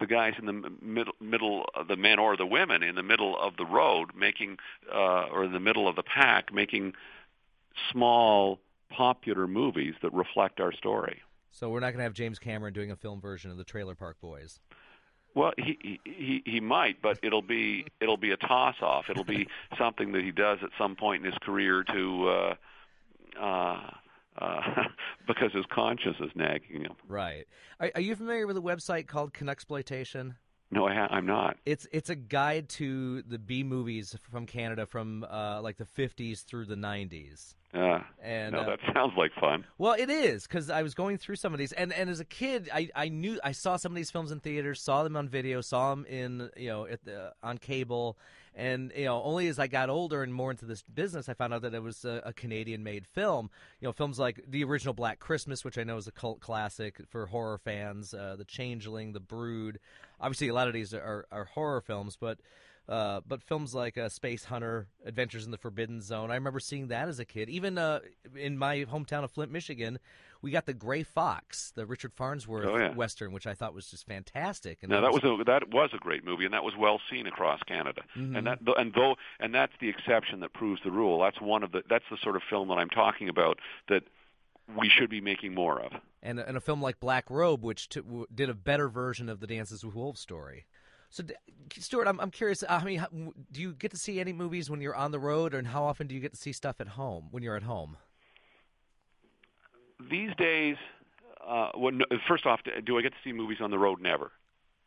the 0.00 0.06
guys 0.06 0.34
in 0.38 0.46
the 0.46 0.70
middle, 0.82 1.12
middle 1.20 1.66
the 1.88 1.96
men 1.96 2.18
or 2.18 2.36
the 2.36 2.46
women 2.46 2.82
in 2.82 2.94
the 2.94 3.02
middle 3.02 3.38
of 3.38 3.56
the 3.56 3.64
road 3.64 4.10
making, 4.14 4.58
uh, 4.92 5.26
or 5.32 5.44
in 5.44 5.52
the 5.52 5.60
middle 5.60 5.86
of 5.86 5.96
the 5.96 6.02
pack 6.02 6.52
making 6.52 6.94
small 7.90 8.58
popular 8.90 9.46
movies 9.46 9.94
that 10.02 10.12
reflect 10.12 10.60
our 10.60 10.72
story. 10.72 11.22
So 11.50 11.70
we're 11.70 11.80
not 11.80 11.90
going 11.90 11.98
to 11.98 12.04
have 12.04 12.14
James 12.14 12.38
Cameron 12.38 12.74
doing 12.74 12.90
a 12.90 12.96
film 12.96 13.20
version 13.20 13.50
of 13.50 13.56
the 13.56 13.64
Trailer 13.64 13.94
Park 13.94 14.20
Boys. 14.20 14.58
Well, 15.34 15.52
he 15.58 16.00
he 16.04 16.42
he 16.44 16.60
might, 16.60 17.02
but 17.02 17.18
it'll 17.22 17.42
be 17.42 17.86
it'll 18.00 18.16
be 18.16 18.30
a 18.30 18.36
toss 18.36 18.76
off. 18.80 19.10
It'll 19.10 19.24
be 19.24 19.48
something 19.78 20.12
that 20.12 20.22
he 20.22 20.30
does 20.30 20.58
at 20.62 20.70
some 20.78 20.94
point 20.94 21.24
in 21.24 21.32
his 21.32 21.38
career 21.38 21.84
to 21.84 22.28
uh 22.28 22.54
uh 23.40 23.90
uh, 24.38 24.60
because 25.28 25.52
his 25.52 25.64
conscience 25.72 26.16
is 26.20 26.30
nagging 26.34 26.82
him. 26.82 26.94
Right. 27.06 27.46
Are, 27.78 27.92
are 27.94 28.00
you 28.00 28.16
familiar 28.16 28.48
with 28.48 28.56
a 28.56 28.60
website 28.60 29.06
called 29.06 29.32
Canuxploitation? 29.32 30.34
No, 30.74 30.88
I 30.88 30.94
ha- 30.94 31.06
I'm 31.08 31.24
not. 31.24 31.56
It's 31.64 31.86
it's 31.92 32.10
a 32.10 32.16
guide 32.16 32.68
to 32.70 33.22
the 33.22 33.38
B 33.38 33.62
movies 33.62 34.16
from 34.28 34.44
Canada 34.44 34.86
from 34.86 35.24
uh, 35.30 35.62
like 35.62 35.76
the 35.76 35.84
50s 35.84 36.44
through 36.44 36.64
the 36.64 36.74
90s. 36.74 37.54
Yeah. 37.72 38.02
And 38.20 38.54
no, 38.54 38.62
uh, 38.62 38.70
that 38.70 38.80
sounds 38.92 39.12
like 39.16 39.30
fun. 39.40 39.64
Well, 39.78 39.94
it 39.96 40.10
is 40.10 40.48
because 40.48 40.70
I 40.70 40.82
was 40.82 40.94
going 40.94 41.18
through 41.18 41.36
some 41.36 41.52
of 41.52 41.60
these, 41.60 41.72
and, 41.72 41.92
and 41.92 42.10
as 42.10 42.18
a 42.18 42.24
kid, 42.24 42.70
I, 42.74 42.88
I 42.96 43.08
knew 43.08 43.38
I 43.44 43.52
saw 43.52 43.76
some 43.76 43.92
of 43.92 43.96
these 43.96 44.10
films 44.10 44.32
in 44.32 44.40
theaters, 44.40 44.80
saw 44.80 45.04
them 45.04 45.16
on 45.16 45.28
video, 45.28 45.60
saw 45.60 45.90
them 45.90 46.06
in 46.06 46.50
you 46.56 46.70
know 46.70 46.86
at 46.86 47.04
the, 47.04 47.32
on 47.40 47.58
cable, 47.58 48.18
and 48.54 48.92
you 48.96 49.04
know 49.04 49.22
only 49.22 49.48
as 49.48 49.58
I 49.58 49.66
got 49.66 49.90
older 49.90 50.22
and 50.22 50.32
more 50.32 50.50
into 50.50 50.64
this 50.64 50.82
business, 50.82 51.28
I 51.28 51.34
found 51.34 51.54
out 51.54 51.62
that 51.62 51.74
it 51.74 51.82
was 51.82 52.04
a, 52.04 52.22
a 52.24 52.32
Canadian-made 52.32 53.06
film. 53.06 53.50
You 53.80 53.88
know, 53.88 53.92
films 53.92 54.18
like 54.18 54.44
the 54.48 54.64
original 54.64 54.94
Black 54.94 55.18
Christmas, 55.18 55.64
which 55.64 55.78
I 55.78 55.84
know 55.84 55.96
is 55.96 56.06
a 56.06 56.12
cult 56.12 56.40
classic 56.40 57.00
for 57.08 57.26
horror 57.26 57.58
fans, 57.58 58.14
uh, 58.14 58.36
The 58.36 58.44
Changeling, 58.44 59.12
The 59.12 59.20
Brood. 59.20 59.78
Obviously, 60.20 60.48
a 60.48 60.54
lot 60.54 60.68
of 60.68 60.74
these 60.74 60.94
are, 60.94 61.26
are 61.30 61.44
horror 61.44 61.80
films, 61.80 62.16
but 62.20 62.38
uh, 62.88 63.20
but 63.26 63.42
films 63.42 63.74
like 63.74 63.96
uh, 63.96 64.08
Space 64.08 64.44
Hunter, 64.44 64.86
Adventures 65.06 65.46
in 65.46 65.50
the 65.50 65.58
Forbidden 65.58 66.02
Zone, 66.02 66.30
I 66.30 66.34
remember 66.34 66.60
seeing 66.60 66.88
that 66.88 67.08
as 67.08 67.18
a 67.18 67.24
kid. 67.24 67.48
Even 67.48 67.78
uh, 67.78 68.00
in 68.36 68.58
my 68.58 68.84
hometown 68.84 69.24
of 69.24 69.30
Flint, 69.30 69.50
Michigan, 69.50 69.98
we 70.44 70.50
got 70.50 70.66
the 70.66 70.74
Gray 70.74 71.02
Fox, 71.02 71.72
the 71.74 71.86
Richard 71.86 72.12
Farnsworth 72.12 72.66
Oh, 72.66 72.76
yeah. 72.76 72.92
western, 72.94 73.32
which 73.32 73.46
I 73.46 73.54
thought 73.54 73.74
was 73.74 73.88
just 73.90 74.06
fantastic. 74.06 74.78
And 74.82 74.90
No, 74.90 75.00
that 75.00 75.12
was 75.12 75.24
a 75.24 75.42
that 75.44 75.70
was 75.70 75.90
a 75.94 75.98
great 75.98 76.24
movie, 76.24 76.44
and 76.44 76.52
that 76.54 76.62
was 76.62 76.74
well 76.78 77.00
seen 77.10 77.26
across 77.26 77.60
Canada. 77.62 78.02
Mm-hmm. 78.16 78.36
And 78.36 78.46
that 78.46 78.58
and 78.76 78.92
though 78.94 79.16
and 79.40 79.54
that's 79.54 79.72
the 79.80 79.88
exception 79.88 80.40
that 80.40 80.52
proves 80.52 80.80
the 80.84 80.90
rule. 80.90 81.20
That's 81.20 81.40
one 81.40 81.62
of 81.62 81.72
the 81.72 81.82
that's 81.88 82.04
the 82.10 82.18
sort 82.22 82.36
of 82.36 82.42
film 82.48 82.68
that 82.68 82.74
I'm 82.74 82.90
talking 82.90 83.28
about 83.28 83.58
that 83.88 84.02
we 84.78 84.88
should 84.88 85.10
be 85.10 85.20
making 85.20 85.54
more 85.54 85.80
of. 85.80 85.92
and, 86.22 86.38
and 86.38 86.56
a 86.56 86.60
film 86.60 86.80
like 86.80 87.00
Black 87.00 87.24
Robe, 87.28 87.62
which 87.62 87.88
t- 87.88 88.00
w- 88.00 88.26
did 88.34 88.48
a 88.48 88.54
better 88.54 88.88
version 88.88 89.28
of 89.28 89.40
the 89.40 89.46
Dances 89.46 89.84
with 89.84 89.94
Wolves 89.94 90.20
story. 90.20 90.64
So, 91.10 91.22
Stuart, 91.78 92.08
I'm, 92.08 92.18
I'm 92.18 92.30
curious. 92.30 92.64
I 92.68 92.82
mean, 92.82 93.04
do 93.52 93.60
you 93.60 93.72
get 93.74 93.90
to 93.92 93.96
see 93.96 94.18
any 94.20 94.32
movies 94.32 94.68
when 94.70 94.80
you're 94.80 94.96
on 94.96 95.12
the 95.12 95.18
road, 95.20 95.54
and 95.54 95.66
how 95.68 95.84
often 95.84 96.06
do 96.06 96.14
you 96.14 96.20
get 96.20 96.32
to 96.32 96.38
see 96.38 96.52
stuff 96.52 96.80
at 96.80 96.88
home 96.88 97.28
when 97.30 97.42
you're 97.42 97.56
at 97.56 97.62
home? 97.62 97.96
These 100.10 100.30
days, 100.36 100.76
uh, 101.46 101.70
no, 101.74 102.04
first 102.28 102.46
off, 102.46 102.60
do 102.84 102.98
I 102.98 103.02
get 103.02 103.12
to 103.12 103.18
see 103.22 103.32
movies 103.32 103.58
on 103.60 103.70
the 103.70 103.78
road? 103.78 104.00
Never. 104.00 104.32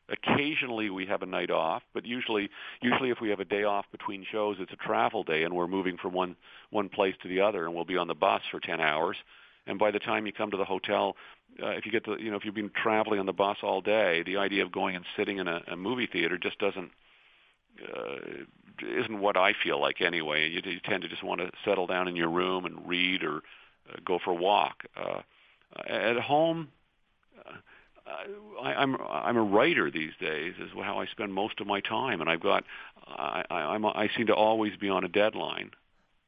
Occasionally, 0.09 0.89
we 0.89 1.05
have 1.05 1.21
a 1.21 1.25
night 1.25 1.51
off, 1.51 1.83
but 1.93 2.05
usually, 2.05 2.49
usually 2.81 3.09
if 3.09 3.19
we 3.21 3.29
have 3.29 3.41
a 3.41 3.45
day 3.45 3.63
off 3.63 3.85
between 3.91 4.25
shows, 4.31 4.55
it's 4.59 4.71
a 4.71 4.77
travel 4.77 5.23
day, 5.23 5.43
and 5.43 5.53
we're 5.53 5.67
moving 5.67 5.97
from 5.97 6.13
one 6.13 6.35
one 6.69 6.87
place 6.87 7.15
to 7.23 7.27
the 7.27 7.41
other, 7.41 7.65
and 7.65 7.75
we'll 7.75 7.85
be 7.85 7.97
on 7.97 8.07
the 8.07 8.15
bus 8.15 8.41
for 8.49 8.59
ten 8.61 8.79
hours. 8.79 9.17
And 9.65 9.77
by 9.77 9.91
the 9.91 9.99
time 9.99 10.25
you 10.25 10.31
come 10.31 10.49
to 10.51 10.57
the 10.57 10.63
hotel, 10.63 11.17
uh, 11.61 11.71
if 11.71 11.85
you 11.85 11.91
get 11.91 12.05
the, 12.05 12.15
you 12.15 12.31
know, 12.31 12.37
if 12.37 12.45
you've 12.45 12.55
been 12.55 12.71
traveling 12.81 13.19
on 13.19 13.25
the 13.25 13.33
bus 13.33 13.57
all 13.63 13.81
day, 13.81 14.23
the 14.25 14.37
idea 14.37 14.63
of 14.63 14.71
going 14.71 14.95
and 14.95 15.03
sitting 15.17 15.39
in 15.39 15.47
a, 15.49 15.61
a 15.67 15.75
movie 15.75 16.07
theater 16.07 16.37
just 16.37 16.57
doesn't 16.57 16.91
uh, 17.83 18.15
isn't 18.81 19.19
what 19.19 19.35
I 19.35 19.53
feel 19.61 19.79
like 19.81 20.01
anyway. 20.01 20.47
You, 20.49 20.61
you 20.63 20.79
tend 20.85 21.03
to 21.03 21.09
just 21.09 21.23
want 21.23 21.41
to 21.41 21.51
settle 21.65 21.87
down 21.87 22.07
in 22.07 22.15
your 22.15 22.29
room 22.29 22.65
and 22.65 22.87
read 22.87 23.23
or 23.23 23.41
go 24.05 24.19
for 24.23 24.31
a 24.31 24.35
walk. 24.35 24.83
Uh, 24.95 25.21
at 25.87 26.17
home, 26.17 26.69
uh, 27.45 28.61
I, 28.61 28.73
I'm 28.73 28.95
I'm 29.01 29.37
a 29.37 29.43
writer 29.43 29.91
these 29.91 30.13
days. 30.19 30.53
Is 30.59 30.69
how 30.81 30.99
I 30.99 31.05
spend 31.07 31.33
most 31.33 31.59
of 31.59 31.67
my 31.67 31.81
time, 31.81 32.21
and 32.21 32.29
I've 32.29 32.41
got 32.41 32.63
I, 33.07 33.43
I, 33.49 33.55
I'm 33.55 33.85
I 33.85 34.09
seem 34.15 34.27
to 34.27 34.35
always 34.35 34.75
be 34.77 34.89
on 34.89 35.03
a 35.03 35.09
deadline 35.09 35.71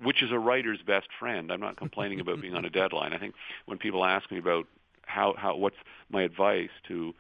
which 0.02 0.24
is 0.24 0.32
a 0.32 0.40
writer's 0.40 0.80
best 0.86 1.08
friend. 1.20 1.52
I'm 1.52 1.60
not 1.60 1.78
complaining 1.78 2.20
about 2.20 2.42
being 2.42 2.56
on 2.56 2.66
a 2.66 2.70
deadline. 2.82 3.14
I 3.14 3.20
think 3.20 3.36
when 3.66 3.78
people 3.78 4.06
ask 4.06 4.32
me 4.32 4.38
about 4.38 4.66
how 5.06 5.36
how 5.38 5.56
what's 5.56 5.76
my 6.10 6.24
advice 6.24 6.70
to 6.88 7.14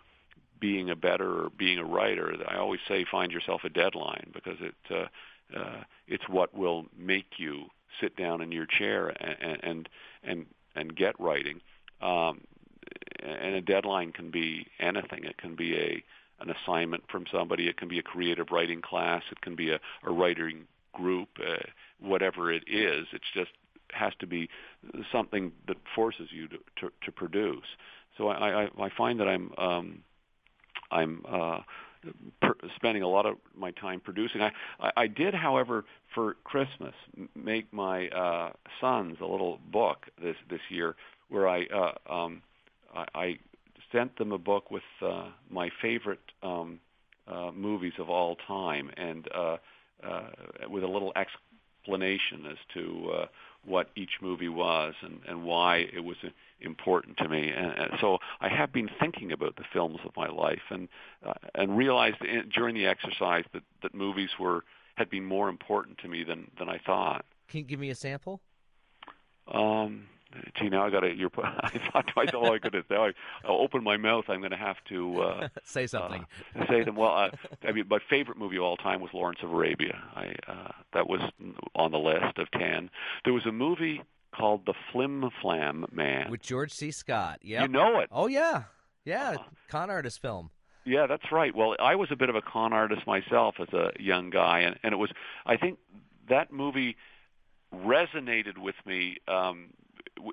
being 0.60 0.90
a 0.90 0.96
better 0.96 1.46
or 1.46 1.50
being 1.58 1.78
a 1.78 1.86
writer, 1.86 2.34
I 2.48 2.58
always 2.58 2.80
say 2.88 3.06
find 3.10 3.32
yourself 3.32 3.62
a 3.64 3.70
deadline 3.70 4.32
because 4.34 4.58
it 4.62 4.76
uh, 4.92 5.58
uh, 5.58 5.84
it's 6.08 6.28
what 6.30 6.56
will 6.56 6.86
make 6.98 7.34
you 7.38 7.66
sit 8.00 8.16
down 8.16 8.42
in 8.42 8.52
your 8.52 8.66
chair 8.66 9.10
and 9.10 9.60
and 9.64 9.90
and, 10.24 10.45
and 10.76 10.95
get 10.95 11.20
writing. 11.20 11.61
Um, 12.01 12.41
and 13.22 13.55
a 13.55 13.61
deadline 13.61 14.11
can 14.11 14.32
be 14.32 14.65
anything. 14.80 15.24
It 15.24 15.38
can 15.38 15.55
be 15.55 15.76
a 15.76 16.03
an 16.41 16.49
assignment 16.49 17.03
from 17.11 17.26
somebody. 17.32 17.67
It 17.67 17.76
can 17.76 17.89
be 17.89 17.99
a 17.99 18.03
creative 18.03 18.47
writing 18.49 18.82
class. 18.82 19.24
It 19.30 19.41
can 19.41 19.55
be 19.55 19.72
a, 19.72 19.80
a 20.05 20.11
writing 20.11 20.67
group. 20.93 21.28
Uh, 21.38 21.57
whatever 21.99 22.51
it 22.51 22.63
is, 22.67 23.07
it's 23.11 23.26
just 23.34 23.51
has 23.91 24.13
to 24.20 24.28
be 24.28 24.49
something 25.11 25.51
that 25.67 25.78
forces 25.95 26.30
you 26.32 26.47
to 26.47 26.57
to, 26.80 26.91
to 27.03 27.11
produce. 27.11 27.65
So 28.17 28.30
I, 28.30 28.63
I 28.63 28.70
I 28.80 28.89
find 28.97 29.20
that 29.20 29.28
I'm 29.28 29.51
um, 29.57 30.03
I'm 30.91 31.24
uh, 31.30 31.59
per, 32.41 32.54
spending 32.76 33.04
a 33.04 33.08
lot 33.08 33.26
of 33.26 33.36
my 33.56 33.72
time 33.72 34.00
producing. 34.00 34.41
I, 34.41 34.52
I 34.80 34.91
I 34.97 35.08
did, 35.08 35.34
however, 35.34 35.86
for 36.14 36.36
Christmas 36.43 36.93
make 37.36 37.72
my 37.74 38.08
uh, 38.10 38.52
sons 38.82 39.18
a 39.22 39.26
little 39.26 39.60
book 39.72 40.06
this 40.22 40.36
this 40.50 40.62
year 40.70 40.95
where 41.30 41.47
I 41.47 41.66
uh, 41.66 42.14
um, 42.14 42.41
I, 42.93 43.06
I 43.16 43.39
sent 43.91 44.18
them 44.18 44.32
a 44.32 44.38
book 44.38 44.72
with 44.72 44.84
uh, 45.02 45.30
my 45.50 45.70
favorite 45.82 46.20
um, 46.43 46.80
uh, 47.28 47.52
movies 47.54 47.93
of 48.00 48.10
all 48.10 48.36
time 48.47 48.89
and 48.97 49.28
uh, 49.34 49.58
uh, 50.04 50.30
with 50.70 50.84
a 50.84 50.88
little 50.88 51.14
explanation 51.16 52.45
as 52.50 52.58
to 52.74 53.12
uh, 53.14 53.26
what 53.70 53.89
each 53.95 54.13
movie 54.22 54.49
was 54.49 54.95
and, 55.01 55.22
and 55.28 55.43
why 55.43 55.78
it 55.93 56.03
was 56.03 56.17
important 56.59 57.17
to 57.17 57.30
me. 57.30 57.49
And, 57.49 57.72
and 57.78 57.91
so 58.01 58.17
I 58.41 58.49
have 58.49 58.74
been 58.74 58.89
thinking 58.99 59.32
about 59.32 59.55
the 59.55 59.63
films 59.72 59.99
of 60.03 60.11
my 60.17 60.28
life 60.28 60.61
and 60.70 60.89
uh, 61.26 61.34
and 61.55 61.78
realized 61.78 62.22
in, 62.22 62.49
during 62.49 62.76
the 62.76 62.88
exercise 62.88 63.45
that, 63.53 63.63
that 63.84 63.93
movies 63.93 64.32
were 64.39 64.63
had 64.95 65.09
been 65.09 65.24
more 65.24 65.47
important 65.47 65.97
to 65.99 66.09
me 66.09 66.26
than, 66.26 66.51
than 66.57 66.67
I 66.67 66.78
thought. 66.86 67.24
Can 67.47 67.59
you 67.59 67.65
give 67.65 67.80
me 67.80 67.89
a 67.89 67.95
sample? 67.95 68.41
Um, 69.47 70.07
gee, 70.55 70.69
now 70.69 70.86
I 70.86 70.89
got 70.89 71.01
to. 71.01 71.09
I 71.43 71.80
thought 71.91 72.07
to 72.07 72.13
myself, 72.15 72.43
oh, 72.47 72.53
I 72.53 72.57
goodness, 72.57 72.86
now 72.89 73.05
I, 73.05 73.11
I'll 73.43 73.57
open 73.57 73.84
my 73.84 73.97
mouth. 73.97 74.25
I'm 74.27 74.39
going 74.39 74.51
to 74.51 74.57
have 74.57 74.77
to 74.89 75.21
uh, 75.21 75.47
Say 75.63 75.88
something. 75.88 76.25
Uh, 76.55 76.65
say 76.69 76.84
them. 76.84 76.95
Well, 76.95 77.11
uh, 77.11 77.30
I 77.63 77.71
mean, 77.71 77.86
my 77.89 77.99
favorite 78.09 78.38
movie 78.38 78.57
of 78.57 78.63
all 78.63 78.77
time 78.77 79.01
was 79.01 79.11
Lawrence 79.13 79.39
of 79.43 79.51
Arabia. 79.51 80.01
I 80.15 80.36
uh, 80.51 80.71
that 80.93 81.07
was 81.07 81.21
on 81.75 81.91
the 81.91 81.99
list 81.99 82.38
of 82.38 82.49
ten. 82.51 82.89
There 83.23 83.34
was 83.34 83.45
a 83.45 83.51
movie 83.51 84.01
called 84.36 84.65
The 84.65 84.73
Flim 84.91 85.30
Flam 85.41 85.86
Man. 85.91 86.30
With 86.30 86.41
George 86.41 86.71
C. 86.71 86.91
Scott. 86.91 87.39
Yeah. 87.41 87.63
You 87.63 87.67
know 87.67 87.99
it. 87.99 88.09
Oh 88.11 88.27
yeah, 88.27 88.63
yeah. 89.05 89.38
Con 89.69 89.89
artist 89.89 90.21
film. 90.21 90.51
Yeah, 90.86 91.07
that's 91.07 91.32
right. 91.32 91.55
Well, 91.55 91.75
I 91.80 91.95
was 91.95 92.09
a 92.11 92.15
bit 92.15 92.30
of 92.30 92.36
a 92.36 92.41
con 92.41 92.73
artist 92.73 93.05
myself 93.05 93.55
as 93.59 93.67
a 93.73 93.91
young 93.99 94.30
guy, 94.30 94.61
and, 94.61 94.80
and 94.84 94.93
it 94.93 94.97
was. 94.97 95.11
I 95.45 95.57
think 95.57 95.77
that 96.30 96.51
movie 96.51 96.95
resonated 97.73 98.57
with 98.57 98.75
me 98.86 99.17
um, 99.27 99.69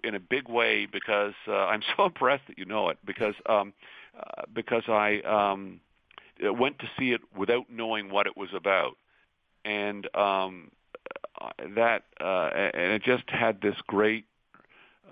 in 0.04 0.14
a 0.14 0.20
big 0.20 0.48
way 0.48 0.86
because 0.86 1.34
uh, 1.48 1.66
I'm 1.66 1.82
so 1.96 2.06
impressed 2.06 2.44
that 2.48 2.58
you 2.58 2.64
know 2.64 2.88
it 2.88 2.98
because 3.04 3.34
um, 3.48 3.72
uh, 4.18 4.42
because 4.54 4.84
I 4.88 5.20
um, 5.20 5.80
went 6.42 6.78
to 6.80 6.86
see 6.98 7.12
it 7.12 7.20
without 7.36 7.64
knowing 7.70 8.10
what 8.10 8.26
it 8.26 8.36
was 8.36 8.50
about, 8.54 8.96
and 9.64 10.08
um, 10.14 10.70
that 11.74 12.04
uh, 12.20 12.50
and 12.74 12.92
it 12.92 13.02
just 13.02 13.24
had 13.28 13.60
this 13.60 13.76
great. 13.86 14.24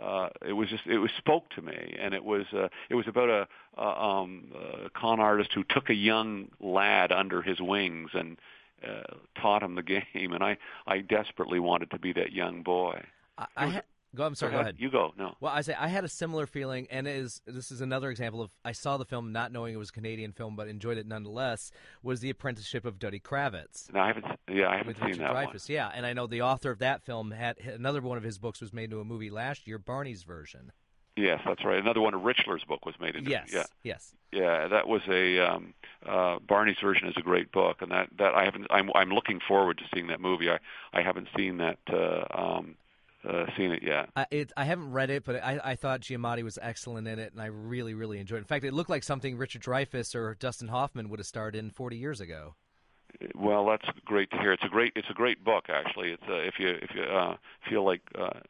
Uh, 0.03 0.29
it 0.47 0.53
was 0.53 0.69
just 0.69 0.85
it 0.87 0.99
was 0.99 1.11
spoke 1.19 1.49
to 1.51 1.63
me, 1.63 1.97
and 2.01 2.15
it 2.15 2.25
was 2.25 2.47
uh, 2.53 2.69
it 2.91 2.95
was 2.95 3.07
about 3.07 3.29
a, 3.29 3.47
a, 3.81 3.87
um, 3.87 4.51
a 4.85 4.91
con 4.91 5.21
artist 5.21 5.51
who 5.55 5.63
took 5.69 5.89
a 5.89 5.95
young 5.95 6.49
lad 6.61 7.13
under 7.13 7.43
his 7.43 7.61
wings 7.61 8.11
and 8.13 8.37
uh, 8.85 9.03
taught 9.41 9.63
him 9.63 9.77
the 9.77 9.83
game, 10.15 10.33
and 10.33 10.43
I 10.43 10.57
I 10.87 10.99
desperately 10.99 11.61
wanted 11.61 11.91
to 11.91 11.99
be 11.99 12.13
that 12.15 12.33
young 12.33 12.63
boy. 12.63 13.03
I, 13.39 13.47
I 13.57 13.67
ha- 13.69 13.83
go. 14.15 14.25
I'm 14.25 14.35
sorry. 14.35 14.53
Go 14.53 14.61
ahead. 14.61 14.77
You 14.79 14.91
go. 14.91 15.13
No. 15.19 15.35
Well, 15.41 15.53
I 15.53 15.61
say 15.61 15.75
I 15.79 15.89
had 15.89 16.05
a 16.05 16.09
similar 16.09 16.47
feeling, 16.47 16.87
and 16.91 17.07
is 17.07 17.43
this 17.47 17.71
is 17.71 17.81
another 17.81 18.11
example 18.11 18.41
of 18.41 18.51
I 18.65 18.73
saw 18.73 18.97
the 18.97 19.05
film 19.05 19.33
not 19.33 19.53
knowing 19.53 19.75
it 19.75 19.79
was 19.79 19.91
a 19.91 19.93
Canadian 19.93 20.33
film, 20.33 20.57
but 20.57 20.69
enjoyed 20.69 20.99
it 20.99 21.07
nonetheless. 21.07 21.71
Was 22.03 22.21
the 22.21 22.31
Apprenticeship 22.31 22.85
of 22.85 22.99
Duddy 22.99 23.21
Kravitz 23.21 23.93
No, 23.93 24.01
I 24.01 24.07
haven't. 24.07 24.27
Yeah, 24.49 24.69
I 24.69 24.77
haven't 24.77 24.89
with 24.89 24.97
seen 24.99 25.07
Richard 25.07 25.23
that 25.23 25.35
one. 25.35 25.59
Yeah, 25.67 25.91
and 25.95 26.07
I 26.07 26.13
know 26.13 26.27
the 26.27 26.43
author 26.43 26.71
of 26.71 26.79
that 26.79 27.03
film 27.03 27.31
had 27.33 27.59
another 27.59 28.01
one 28.01 28.19
of 28.19 28.25
his 28.25 28.39
books 28.39 28.61
was 28.61 28.73
made 28.73 28.85
into 28.85 29.01
a 29.01 29.05
movie 29.05 29.31
last 29.31 29.67
year, 29.67 29.79
Barney's 29.79 30.23
version. 30.23 30.73
Yes, 31.17 31.41
that's 31.47 31.65
right. 31.65 31.79
Another 31.79 32.01
one 32.01 32.15
of 32.15 32.23
Richler's 32.23 32.65
book 32.65 32.85
was 32.85 32.97
made 33.01 33.15
into. 33.15 33.31
Yes. 33.31 33.51
Yeah. 33.53 33.65
Yes. 33.85 34.15
Yeah, 34.33 34.67
that 34.67 34.89
was 34.89 35.03
a 35.09 35.39
um, 35.39 35.75
uh, 36.05 36.39
Barney's 36.41 36.79
version 36.83 37.07
is 37.07 37.15
a 37.17 37.23
great 37.23 37.53
book, 37.53 37.83
and 37.83 37.93
that 37.93 38.09
that 38.19 38.35
I 38.35 38.45
haven't. 38.45 38.67
I'm 38.71 38.91
I'm 38.95 39.11
looking 39.11 39.39
forward 39.47 39.79
to 39.79 39.85
seeing 39.95 40.09
that 40.09 40.21
movie. 40.21 40.51
I 40.51 40.59
I 40.93 41.03
haven't 41.03 41.29
seen 41.37 41.59
that. 41.59 41.79
Uh, 41.89 42.25
um, 42.37 42.75
uh, 43.29 43.47
seen 43.57 43.73
it 43.73 43.83
yet. 43.83 44.11
I, 44.17 44.27
it, 44.31 44.53
I 44.57 44.65
haven't 44.65 44.93
read 44.93 45.11
it, 45.11 45.25
but 45.25 45.43
I, 45.43 45.61
I 45.63 45.75
thought 45.77 46.01
Giamatti 46.01 46.43
was 46.43 46.59
excellent 46.61 47.09
in 47.09 47.19
it, 47.19 47.33
and 47.33 47.41
I 47.41 47.47
really, 47.47 47.95
really 47.95 48.19
enjoyed 48.19 48.39
it. 48.39 48.41
In 48.41 48.47
fact, 48.47 48.65
it 48.65 48.75
looked 48.75 48.91
like 48.91 49.03
something 49.03 49.37
Richard 49.37 49.63
Dreyfuss 49.63 50.15
or 50.15 50.35
Dustin 50.35 50.69
Hoffman 50.69 51.09
would 51.09 51.19
have 51.19 51.27
starred 51.27 51.57
in 51.57 51.71
40 51.71 51.97
years 51.97 52.21
ago. 52.21 52.55
Well, 53.35 53.65
that's 53.67 53.87
great 54.05 54.31
to 54.33 54.39
hear. 54.39 54.53
It's 54.53 54.65
a 54.65 54.69
great 54.69 54.93
it's 54.97 55.09
a 55.09 55.15
great 55.15 55.45
book 55.45 55.67
actually. 55.69 56.11
It's 56.11 56.23
uh, 56.29 56.35
if 56.35 56.55
you 56.59 56.71
if 56.71 56.91
you 56.95 57.03
uh, 57.03 57.37
feel 57.69 57.85
like 57.85 58.01
uh, 58.19 58.41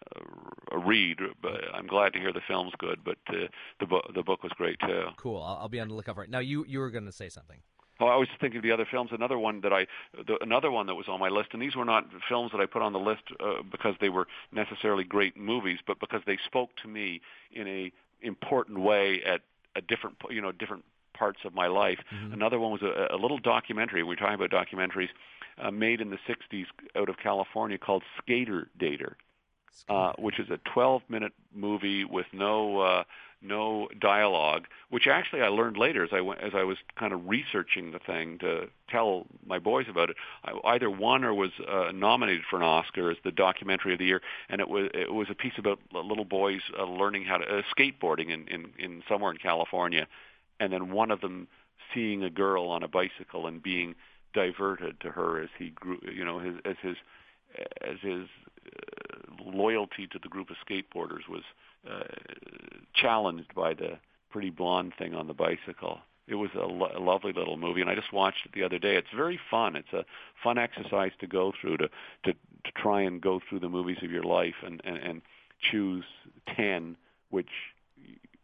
a 0.72 0.79
read, 0.79 1.18
but 1.43 1.61
I'm 1.75 1.87
glad 1.87 2.14
to 2.14 2.18
hear 2.18 2.33
the 2.33 2.41
film's 2.49 2.72
good. 2.79 3.01
But 3.05 3.18
uh, 3.29 3.49
the 3.81 3.87
book 3.87 4.11
the 4.14 4.22
book 4.22 4.43
was 4.43 4.53
great 4.57 4.79
too. 4.81 5.09
Cool. 5.18 5.43
I'll, 5.43 5.59
I'll 5.62 5.68
be 5.68 5.81
on 5.81 5.89
the 5.89 5.95
lookout 5.95 6.14
for 6.14 6.25
it. 6.25 6.31
Now, 6.31 6.39
you 6.39 6.64
you 6.66 6.79
were 6.79 6.91
going 6.91 7.05
to 7.05 7.12
say 7.12 7.29
something. 7.29 7.59
Oh, 8.01 8.07
I 8.07 8.17
was 8.17 8.29
thinking 8.41 8.59
of 8.59 8.63
the 8.65 8.73
other 8.73 8.87
films. 8.91 9.11
Another 9.13 9.39
one 9.39 9.61
that 9.61 9.73
I, 9.73 9.87
the, 10.27 10.37
another 10.43 10.71
one 10.71 10.87
that 10.87 10.95
was 10.95 11.07
on 11.09 11.21
my 11.21 11.29
list, 11.29 11.51
and 11.53 11.63
these 11.63 11.77
were 11.77 11.85
not 11.85 12.07
films 12.29 12.51
that 12.53 12.61
I 12.61 12.67
put 12.67 12.83
on 12.83 12.93
the 12.93 12.99
list 12.99 13.23
uh, 13.39 13.63
because 13.71 13.95
they 14.01 14.09
were 14.09 14.27
necessarily 14.53 15.05
great 15.05 15.37
movies, 15.37 15.79
but 15.87 16.01
because 16.01 16.23
they 16.27 16.39
spoke 16.45 16.71
to 16.83 16.89
me 16.89 17.21
in 17.53 17.69
a 17.69 17.93
important 18.21 18.81
way 18.81 19.23
at 19.25 19.43
a 19.77 19.81
different, 19.81 20.17
you 20.31 20.41
know, 20.41 20.51
different 20.51 20.85
parts 21.13 21.41
of 21.45 21.55
my 21.55 21.69
life. 21.69 22.01
Mm-hmm. 22.13 22.35
Another 22.35 22.59
one 22.59 22.73
was 22.73 22.83
a, 22.83 23.15
a 23.15 23.17
little 23.17 23.39
documentary. 23.39 24.03
We 24.03 24.15
are 24.15 24.17
talking 24.17 24.35
about 24.35 24.51
documentaries 24.51 25.11
uh, 25.59 25.71
made 25.71 26.01
in 26.01 26.11
the 26.11 26.19
'60s 26.29 26.67
out 26.97 27.09
of 27.09 27.17
California 27.19 27.79
called 27.79 28.03
Skater 28.19 28.69
Dater, 28.79 29.15
uh, 29.89 30.13
which 30.19 30.41
is 30.41 30.51
a 30.51 30.59
12-minute 30.77 31.33
movie 31.55 32.05
with 32.05 32.27
no 32.33 32.81
uh, 32.81 33.05
no 33.45 33.89
dialogue, 34.01 34.65
which 34.91 35.07
actually 35.07 35.43
I 35.43 35.49
learned 35.49 35.77
later 35.77 36.03
as 36.05 36.11
I 36.13 36.21
went, 36.21 36.41
as 36.41 36.53
I 36.55 36.65
was 36.65 36.79
kind 36.99 37.13
of 37.13 37.29
researching 37.29 37.93
the 37.93 37.99
thing 37.99 38.39
to 38.39 38.69
tell 38.89 39.27
my 39.47 39.59
boys 39.59 39.87
about 39.89 40.11
it. 40.11 40.17
I 40.45 40.75
either 40.75 40.91
won 40.91 41.25
or 41.25 41.35
was 41.35 41.51
uh, 41.69 41.93
nominated 41.93 42.43
for 42.49 42.57
an 42.57 42.63
Oscar 42.63 43.11
as 43.11 43.17
the 43.25 43.31
documentary 43.31 43.93
of 43.93 43.99
the 43.99 44.07
year, 44.07 44.23
and 44.49 44.61
it 44.61 44.69
was 44.69 44.89
it 44.95 45.13
was 45.13 45.29
a 45.31 45.35
piece 45.35 45.59
about 45.59 45.79
little 45.93 46.25
boys 46.25 46.61
uh, 46.79 46.85
learning 46.85 47.25
how 47.25 47.39
to 47.39 47.45
uh, 47.45 47.63
skateboarding 47.77 48.31
in, 48.31 48.49
in 48.49 48.73
in 48.79 49.03
somewhere 49.09 49.33
in 49.33 49.39
California, 49.39 50.07
and 50.61 50.73
then 50.73 50.91
one 50.91 51.11
of 51.11 51.21
them 51.21 51.49
seeing 51.93 52.25
a 52.25 52.31
girl 52.31 52.69
on 52.69 52.83
a 52.83 52.89
bicycle 52.89 53.47
and 53.47 53.63
being 53.63 53.95
diverted 54.33 55.01
to 55.01 55.11
her 55.11 55.41
as 55.41 55.49
he 55.59 55.71
grew, 55.71 55.99
you 56.13 56.25
know, 56.25 56.39
his 56.39 56.57
as 56.65 56.77
his 56.83 56.97
as 57.83 57.97
his 58.01 58.27
uh, 58.67 59.45
loyalty 59.45 60.07
to 60.07 60.19
the 60.23 60.29
group 60.29 60.51
of 60.51 60.57
skateboarders 60.67 61.29
was 61.29 61.43
uh, 61.91 62.05
challenged 62.95 63.55
by 63.55 63.75
the 63.75 63.99
pretty 64.31 64.51
blonde 64.51 64.93
thing 64.99 65.15
on 65.15 65.27
the 65.27 65.35
bicycle. 65.35 66.01
It 66.27 66.37
was 66.37 66.51
a, 66.55 66.67
lo- 66.67 66.93
a 66.95 67.01
lovely 67.01 67.33
little 67.33 67.57
movie, 67.57 67.83
and 67.83 67.91
I 67.91 67.95
just 67.95 68.13
watched 68.13 68.47
it 68.47 68.53
the 68.53 68.63
other 68.63 68.79
day. 68.79 68.97
It's 68.97 69.09
very 69.15 69.39
fun. 69.51 69.77
It's 69.77 69.93
a 69.93 70.05
fun 70.43 70.57
exercise 70.57 71.13
to 71.21 71.27
go 71.27 71.53
through 71.61 71.77
to 71.79 71.89
to, 72.25 72.33
to 72.33 72.73
try 72.77 73.03
and 73.03 73.21
go 73.21 73.41
through 73.47 73.61
the 73.61 73.69
movies 73.69 73.99
of 74.03 74.11
your 74.11 74.25
life 74.25 74.55
and, 74.65 74.81
and, 74.85 74.97
and 74.97 75.23
choose 75.71 76.05
ten 76.57 76.97
which 77.31 77.51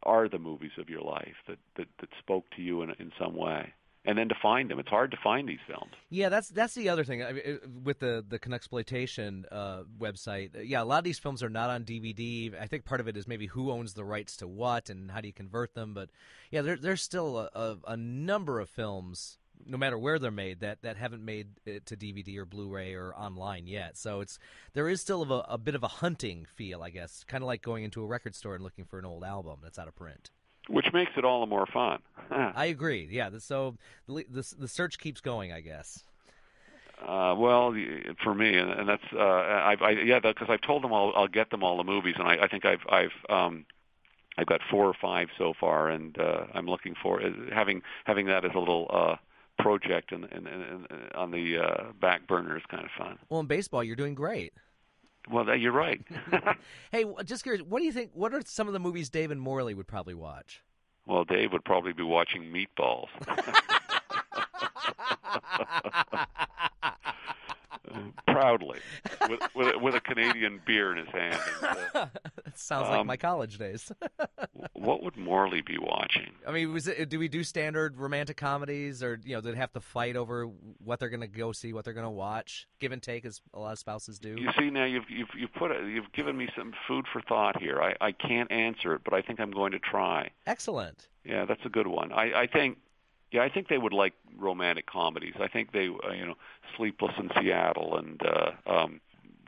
are 0.03 0.29
the 0.29 0.39
movies 0.39 0.73
of 0.79 0.89
your 0.89 1.03
life 1.03 1.37
that, 1.47 1.59
that, 1.77 1.87
that 2.01 2.09
spoke 2.19 2.45
to 2.57 2.63
you 2.63 2.83
in, 2.83 2.91
in 2.99 3.13
some 3.19 3.37
way 3.37 3.73
and 4.05 4.17
then 4.17 4.29
to 4.29 4.35
find 4.41 4.71
them. 4.71 4.79
It's 4.79 4.89
hard 4.89 5.11
to 5.11 5.17
find 5.23 5.49
these 5.49 5.59
films. 5.67 5.93
Yeah, 6.09 6.31
that's 6.31 6.49
that's 6.49 6.75
the 6.75 6.89
other 6.89 7.05
thing 7.05 7.23
I 7.23 7.33
mean, 7.33 7.59
with 7.85 7.99
the 7.99 8.25
the 8.27 8.39
Canuxploitation 8.39 9.45
uh, 9.51 9.83
website. 9.99 10.51
Yeah, 10.65 10.83
a 10.83 10.85
lot 10.85 10.99
of 10.99 11.05
these 11.05 11.19
films 11.19 11.43
are 11.43 11.51
not 11.51 11.71
on 11.71 11.85
DVD. 11.85 12.59
I 12.59 12.67
think 12.67 12.85
part 12.85 13.01
of 13.01 13.09
it 13.09 13.17
is 13.17 13.29
maybe 13.29 13.47
who 13.47 13.71
owns 13.71 13.95
the 13.95 14.05
rights 14.05 14.37
to 14.39 14.49
what 14.49 14.89
and 14.89 15.11
how 15.11 15.21
do 15.21 15.29
you 15.29 15.35
convert 15.35 15.75
them. 15.75 15.93
But 15.93 16.09
yeah, 16.51 16.63
there, 16.63 16.77
there's 16.77 17.03
still 17.03 17.39
a, 17.39 17.51
a, 17.55 17.77
a 17.89 17.97
number 17.97 18.59
of 18.59 18.71
films, 18.71 19.39
no 19.67 19.77
matter 19.77 19.99
where 19.99 20.19
they're 20.19 20.31
made, 20.31 20.61
that, 20.61 20.83
that 20.83 20.97
haven't 20.97 21.25
made 21.25 21.49
it 21.67 21.85
to 21.87 21.97
DVD 21.97 22.39
or 22.39 22.47
Blu-ray 22.47 22.95
or 22.95 23.15
online 23.15 23.67
yet. 23.67 23.99
So 23.99 24.21
it's 24.21 24.39
there 24.73 24.89
is 24.89 25.03
still 25.03 25.31
a, 25.31 25.45
a 25.49 25.59
bit 25.59 25.75
of 25.75 25.83
a 25.83 25.89
hunting 25.89 26.47
feel, 26.47 26.83
I 26.83 26.89
guess, 26.89 27.23
kind 27.25 27.43
of 27.43 27.49
like 27.49 27.61
going 27.61 27.85
into 27.85 28.03
a 28.03 28.07
record 28.07 28.35
store 28.35 28.55
and 28.55 28.65
looking 28.65 28.87
for 28.87 28.99
an 28.99 29.05
old 29.05 29.25
album 29.25 29.59
that's 29.63 29.79
out 29.79 29.89
of 29.89 29.95
print 29.95 30.31
which 30.71 30.87
makes 30.93 31.12
it 31.16 31.25
all 31.25 31.41
the 31.41 31.47
more 31.47 31.66
fun. 31.66 32.01
I 32.31 32.66
agree. 32.66 33.09
Yeah. 33.11 33.31
So 33.39 33.77
the, 34.07 34.25
the, 34.31 34.55
the 34.59 34.68
search 34.68 34.99
keeps 34.99 35.21
going, 35.21 35.53
I 35.53 35.61
guess. 35.61 36.05
Uh, 37.01 37.35
well, 37.37 37.75
for 38.23 38.35
me, 38.35 38.57
and, 38.57 38.71
and 38.71 38.89
that's 38.89 39.03
uh, 39.14 39.18
I've 39.18 39.81
I, 39.81 39.91
yeah, 39.93 40.21
because 40.21 40.49
I've 40.51 40.61
told 40.61 40.85
them 40.85 40.93
I'll 40.93 41.12
I'll 41.16 41.29
get 41.29 41.51
them 41.51 41.64
all 41.64 41.79
the 41.79 41.85
movies, 41.85 42.14
and 42.18 42.29
I, 42.29 42.45
I 42.45 42.49
think 42.49 42.66
I've 42.66 42.83
I've 42.91 43.12
um, 43.31 43.64
I've 44.37 44.47
got 44.47 44.61
four 44.71 44.85
or 44.85 44.95
five 45.01 45.29
so 45.39 45.55
far, 45.59 45.89
and 45.89 46.18
uh, 46.18 46.45
I'm 46.53 46.66
looking 46.66 46.95
for 47.03 47.23
uh, 47.23 47.31
having 47.55 47.81
having 48.05 48.27
that 48.27 48.45
as 48.45 48.51
a 48.55 48.59
little 48.59 48.87
uh, 48.91 49.16
project 49.59 50.12
and, 50.12 50.25
and, 50.25 50.47
and, 50.47 50.87
and 50.91 51.12
on 51.14 51.31
the 51.31 51.59
uh, 51.59 51.93
back 52.01 52.27
burner 52.27 52.57
is 52.57 52.62
kind 52.71 52.85
of 52.85 52.91
fun. 52.99 53.18
Well, 53.29 53.41
in 53.41 53.47
baseball, 53.47 53.83
you're 53.83 53.97
doing 53.97 54.14
great. 54.14 54.53
Well, 55.29 55.57
you're 55.57 55.73
right. 55.73 56.01
hey, 56.93 57.05
just 57.25 57.43
curious, 57.43 57.62
what 57.62 57.81
do 57.81 57.85
you 57.85 57.93
think? 57.93 58.12
What 58.14 58.33
are 58.33 58.43
some 58.45 58.66
of 58.66 58.73
the 58.73 58.81
movies 58.81 59.11
Dave 59.11 59.31
and 59.31 59.41
Morley 59.41 59.75
would 59.75 59.87
probably 59.87 60.14
watch? 60.14 60.62
Well, 61.07 61.25
Dave 61.25 61.53
would 61.53 61.64
probably 61.64 61.93
be 61.93 62.03
watching 62.03 62.45
Meatballs. 62.45 63.09
Proudly, 68.26 68.78
with, 69.28 69.41
with, 69.55 69.76
with, 69.80 69.95
a 69.95 70.01
Canadian 70.01 70.61
beer 70.66 70.93
in 70.93 70.99
his 70.99 71.09
hand. 71.09 71.38
And, 71.95 72.11
sounds 72.55 72.88
um, 72.88 72.97
like 72.97 73.07
my 73.07 73.16
college 73.16 73.59
days. 73.59 73.91
what 74.72 75.03
would 75.03 75.16
Morley 75.16 75.62
be 75.62 75.78
watching? 75.78 76.32
I 76.47 76.53
mean, 76.53 76.72
was 76.72 76.86
it, 76.86 77.09
do 77.09 77.18
we 77.18 77.28
do 77.28 77.45
standard 77.45 77.99
romantic 77.99 78.36
comedies, 78.36 79.03
or 79.03 79.20
you 79.24 79.34
know, 79.34 79.41
do 79.41 79.53
they 79.53 79.59
have 79.59 79.72
to 79.72 79.80
fight 79.80 80.16
over 80.16 80.45
what 80.78 81.01
they're 81.01 81.09
going 81.09 81.20
to 81.20 81.26
go 81.26 81.53
see, 81.53 81.72
what 81.72 81.84
they're 81.84 81.95
going 81.95 82.05
to 82.05 82.11
watch, 82.11 82.68
give 82.78 82.93
and 82.93 83.03
take, 83.03 83.24
as 83.24 83.41
a 83.55 83.59
lot 83.59 83.72
of 83.72 83.78
spouses 83.78 84.18
do? 84.18 84.36
You 84.38 84.51
see, 84.59 84.70
now 84.70 84.84
you've 84.84 85.09
you've 85.11 85.30
you've 85.36 85.55
put 85.55 85.70
it, 85.70 85.84
you've 85.88 86.12
given 86.12 86.36
me 86.36 86.49
some 86.57 86.72
food 86.86 87.07
for 87.12 87.20
thought 87.22 87.61
here. 87.61 87.80
I 87.80 87.95
I 88.01 88.12
can't 88.12 88.51
answer 88.51 88.95
it, 88.95 89.03
but 89.05 89.14
I 89.14 89.22
think 89.22 89.41
I'm 89.41 89.51
going 89.51 89.72
to 89.72 89.78
try. 89.78 90.30
Excellent. 90.47 91.09
Yeah, 91.24 91.45
that's 91.45 91.64
a 91.64 91.68
good 91.68 91.86
one. 91.86 92.12
I 92.12 92.43
I 92.43 92.47
think 92.47 92.78
yeah, 93.33 93.43
I 93.43 93.49
think 93.49 93.68
they 93.68 93.78
would 93.78 93.93
like 93.93 94.14
romantic 94.37 94.87
comedies. 94.87 95.35
I 95.41 95.49
think 95.49 95.72
they, 95.72 95.89
uh, 95.89 96.12
you 96.12 96.26
know, 96.26 96.35
Sleepless 96.76 97.12
in 97.18 97.31
Seattle 97.41 97.97
and 97.97 98.20
uh, 98.22 98.51
um, 98.70 99.01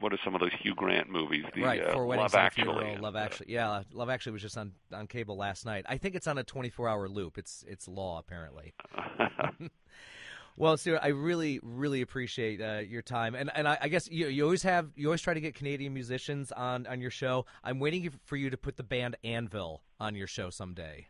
what 0.02 0.12
are 0.12 0.18
some 0.24 0.34
of 0.34 0.40
those 0.40 0.52
Hugh 0.60 0.74
Grant 0.74 1.08
movies? 1.08 1.44
The, 1.54 1.62
right, 1.62 1.82
uh, 1.82 1.96
Love 1.96 2.34
Actually. 2.34 2.96
Love 2.96 3.16
Actually, 3.16 3.52
yeah, 3.52 3.82
Love 3.92 4.10
Actually 4.10 4.32
was 4.32 4.42
just 4.42 4.58
on 4.58 4.72
on 4.92 5.06
cable 5.06 5.36
last 5.36 5.64
night. 5.64 5.84
I 5.88 5.96
think 5.96 6.14
it's 6.14 6.26
on 6.26 6.38
a 6.38 6.44
24 6.44 6.88
hour 6.88 7.08
loop. 7.08 7.38
It's 7.38 7.64
it's 7.68 7.88
law 7.88 8.18
apparently. 8.18 8.74
well, 10.56 10.76
Stuart, 10.76 11.00
I 11.02 11.08
really 11.08 11.60
really 11.62 12.02
appreciate 12.02 12.60
uh, 12.60 12.80
your 12.80 13.02
time, 13.02 13.34
and 13.34 13.50
and 13.54 13.68
I, 13.68 13.78
I, 13.80 13.88
guess 13.88 14.10
you 14.10 14.26
you 14.26 14.44
always 14.44 14.64
have 14.64 14.90
you 14.96 15.06
always 15.06 15.22
try 15.22 15.34
to 15.34 15.40
get 15.40 15.54
Canadian 15.54 15.94
musicians 15.94 16.50
on 16.52 16.86
on 16.86 17.00
your 17.00 17.10
show. 17.10 17.46
I'm 17.62 17.78
waiting 17.78 18.12
for 18.24 18.36
you 18.36 18.50
to 18.50 18.56
put 18.56 18.76
the 18.76 18.82
band 18.82 19.16
Anvil 19.24 19.82
on 20.00 20.14
your 20.16 20.26
show 20.26 20.50
someday. 20.50 21.06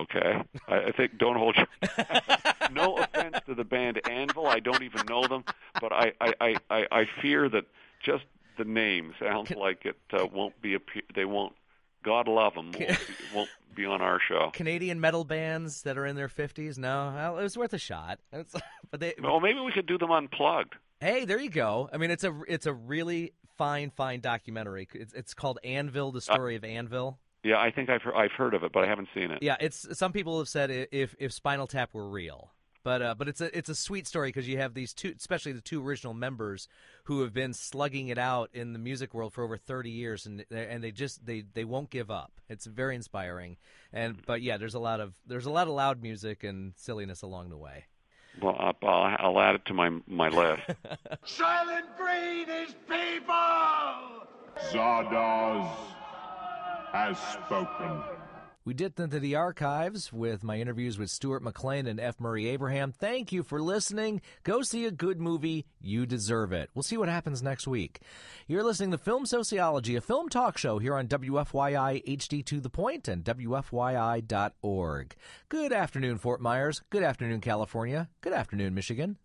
Okay, 0.00 0.42
I, 0.68 0.76
I 0.76 0.92
think 0.92 1.18
don't 1.18 1.36
hold 1.36 1.56
your. 1.56 1.66
no 2.72 2.96
offense 2.98 3.38
to 3.46 3.54
the 3.54 3.64
band 3.64 4.00
Anvil, 4.08 4.46
I 4.46 4.60
don't 4.60 4.82
even 4.82 5.04
know 5.06 5.26
them, 5.26 5.44
but 5.80 5.92
I 5.92 6.12
I 6.20 6.34
I, 6.40 6.56
I 6.70 6.86
I 6.90 7.04
fear 7.20 7.48
that 7.48 7.64
just 8.04 8.24
the 8.56 8.64
name 8.64 9.14
sounds 9.18 9.50
like 9.50 9.84
it 9.84 9.98
uh, 10.12 10.26
won't 10.26 10.60
be. 10.62 10.74
a 10.74 10.78
They 11.14 11.24
won't. 11.24 11.54
God 12.02 12.28
love 12.28 12.54
them. 12.54 12.72
Won't 12.72 12.78
be, 12.78 12.96
won't 13.34 13.50
be 13.74 13.84
on 13.84 14.00
our 14.00 14.20
show. 14.20 14.50
Canadian 14.52 15.00
metal 15.00 15.24
bands 15.24 15.82
that 15.82 15.98
are 15.98 16.06
in 16.06 16.16
their 16.16 16.28
fifties. 16.28 16.78
No, 16.78 17.12
well, 17.14 17.38
it 17.38 17.42
was 17.42 17.56
worth 17.56 17.72
a 17.72 17.78
shot. 17.78 18.20
It's, 18.32 18.54
but 18.90 19.00
they. 19.00 19.14
Well, 19.22 19.40
maybe 19.40 19.60
we 19.60 19.72
could 19.72 19.86
do 19.86 19.98
them 19.98 20.10
unplugged. 20.10 20.74
Hey, 21.00 21.24
there 21.24 21.40
you 21.40 21.50
go. 21.50 21.88
I 21.92 21.96
mean, 21.96 22.10
it's 22.10 22.24
a 22.24 22.38
it's 22.48 22.66
a 22.66 22.72
really 22.72 23.32
fine 23.58 23.90
fine 23.90 24.20
documentary. 24.20 24.88
It's 24.94 25.12
it's 25.12 25.34
called 25.34 25.58
Anvil: 25.64 26.12
The 26.12 26.20
Story 26.20 26.54
uh, 26.54 26.58
of 26.58 26.64
Anvil. 26.64 27.18
Yeah, 27.42 27.58
I 27.58 27.70
think 27.70 27.88
I've 27.88 28.02
heard, 28.02 28.14
I've 28.14 28.32
heard 28.32 28.54
of 28.54 28.64
it, 28.64 28.72
but 28.72 28.84
I 28.84 28.86
haven't 28.86 29.08
seen 29.14 29.30
it. 29.30 29.42
Yeah, 29.42 29.56
it's 29.60 29.86
some 29.98 30.12
people 30.12 30.38
have 30.38 30.48
said 30.48 30.70
if 30.92 31.14
if 31.18 31.32
Spinal 31.32 31.66
Tap 31.66 31.94
were 31.94 32.08
real, 32.08 32.50
but 32.82 33.00
uh, 33.00 33.14
but 33.14 33.28
it's 33.28 33.40
a 33.40 33.56
it's 33.56 33.70
a 33.70 33.74
sweet 33.74 34.06
story 34.06 34.28
because 34.28 34.46
you 34.46 34.58
have 34.58 34.74
these 34.74 34.92
two, 34.92 35.14
especially 35.16 35.52
the 35.52 35.62
two 35.62 35.86
original 35.86 36.12
members 36.12 36.68
who 37.04 37.22
have 37.22 37.32
been 37.32 37.54
slugging 37.54 38.08
it 38.08 38.18
out 38.18 38.50
in 38.52 38.74
the 38.74 38.78
music 38.78 39.14
world 39.14 39.32
for 39.32 39.42
over 39.42 39.56
thirty 39.56 39.90
years, 39.90 40.26
and 40.26 40.44
and 40.50 40.84
they 40.84 40.90
just 40.90 41.24
they 41.24 41.44
they 41.54 41.64
won't 41.64 41.88
give 41.88 42.10
up. 42.10 42.32
It's 42.48 42.66
very 42.66 42.94
inspiring, 42.94 43.56
and 43.92 44.18
but 44.26 44.42
yeah, 44.42 44.58
there's 44.58 44.74
a 44.74 44.78
lot 44.78 45.00
of 45.00 45.14
there's 45.26 45.46
a 45.46 45.50
lot 45.50 45.66
of 45.66 45.72
loud 45.72 46.02
music 46.02 46.44
and 46.44 46.74
silliness 46.76 47.22
along 47.22 47.48
the 47.48 47.56
way. 47.56 47.86
Well, 48.40 48.54
I'll, 48.58 49.16
I'll 49.18 49.40
add 49.40 49.54
it 49.54 49.64
to 49.66 49.74
my 49.74 49.90
my 50.06 50.28
list. 50.28 50.62
Soylent 51.26 51.96
Green 51.96 52.48
is 52.50 52.74
people. 52.86 53.34
Zardoz 54.70 55.68
has 56.92 57.18
spoken. 57.18 58.02
We 58.62 58.74
dipped 58.74 59.00
into 59.00 59.18
the 59.18 59.36
archives 59.36 60.12
with 60.12 60.44
my 60.44 60.60
interviews 60.60 60.98
with 60.98 61.08
Stuart 61.08 61.42
McLean 61.42 61.86
and 61.86 61.98
F. 61.98 62.20
Murray 62.20 62.46
Abraham. 62.48 62.92
Thank 62.92 63.32
you 63.32 63.42
for 63.42 63.60
listening. 63.60 64.20
Go 64.44 64.60
see 64.60 64.84
a 64.84 64.90
good 64.90 65.18
movie. 65.18 65.64
You 65.80 66.04
deserve 66.04 66.52
it. 66.52 66.68
We'll 66.74 66.82
see 66.82 66.98
what 66.98 67.08
happens 67.08 67.42
next 67.42 67.66
week. 67.66 68.00
You're 68.46 68.62
listening 68.62 68.90
to 68.90 68.98
Film 68.98 69.24
Sociology, 69.24 69.96
a 69.96 70.02
film 70.02 70.28
talk 70.28 70.58
show 70.58 70.78
here 70.78 70.94
on 70.94 71.08
WFYI 71.08 72.04
HD 72.04 72.44
to 72.44 72.60
the 72.60 72.68
point 72.68 73.08
and 73.08 73.24
WFYI.org. 73.24 75.16
Good 75.48 75.72
afternoon, 75.72 76.18
Fort 76.18 76.42
Myers. 76.42 76.82
Good 76.90 77.02
afternoon, 77.02 77.40
California. 77.40 78.10
Good 78.20 78.34
afternoon, 78.34 78.74
Michigan. 78.74 79.16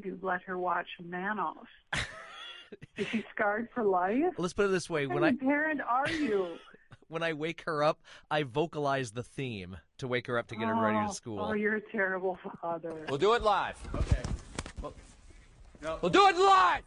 Can't 0.00 0.02
believe 0.02 0.20
you 0.22 0.26
let 0.26 0.42
her 0.42 0.58
watch 0.58 0.88
Manos. 1.04 1.56
Is 2.96 3.06
she 3.08 3.24
scarred 3.34 3.68
for 3.74 3.84
life? 3.84 4.34
Let's 4.38 4.52
put 4.52 4.66
it 4.66 4.68
this 4.68 4.88
way: 4.88 5.06
What 5.06 5.20
when 5.20 5.24
I 5.24 5.32
parent 5.32 5.80
are 5.80 6.10
you? 6.10 6.56
when 7.08 7.22
I 7.22 7.32
wake 7.32 7.62
her 7.66 7.82
up, 7.82 7.98
I 8.30 8.44
vocalize 8.44 9.12
the 9.12 9.22
theme 9.22 9.76
to 9.98 10.06
wake 10.06 10.26
her 10.28 10.38
up 10.38 10.46
to 10.48 10.56
get 10.56 10.68
her 10.68 10.74
ready 10.74 10.98
Oh, 10.98 11.08
to 11.08 11.14
school. 11.14 11.40
Oh, 11.40 11.52
you're 11.52 11.76
a 11.76 11.80
terrible 11.80 12.38
father. 12.60 12.94
We'll 13.08 13.18
do 13.18 13.34
it 13.34 13.42
live. 13.42 13.76
Okay. 13.94 14.22
No, 15.82 15.98
We'll 16.02 16.10
do 16.10 16.28
it 16.28 16.36
live. 16.36 16.82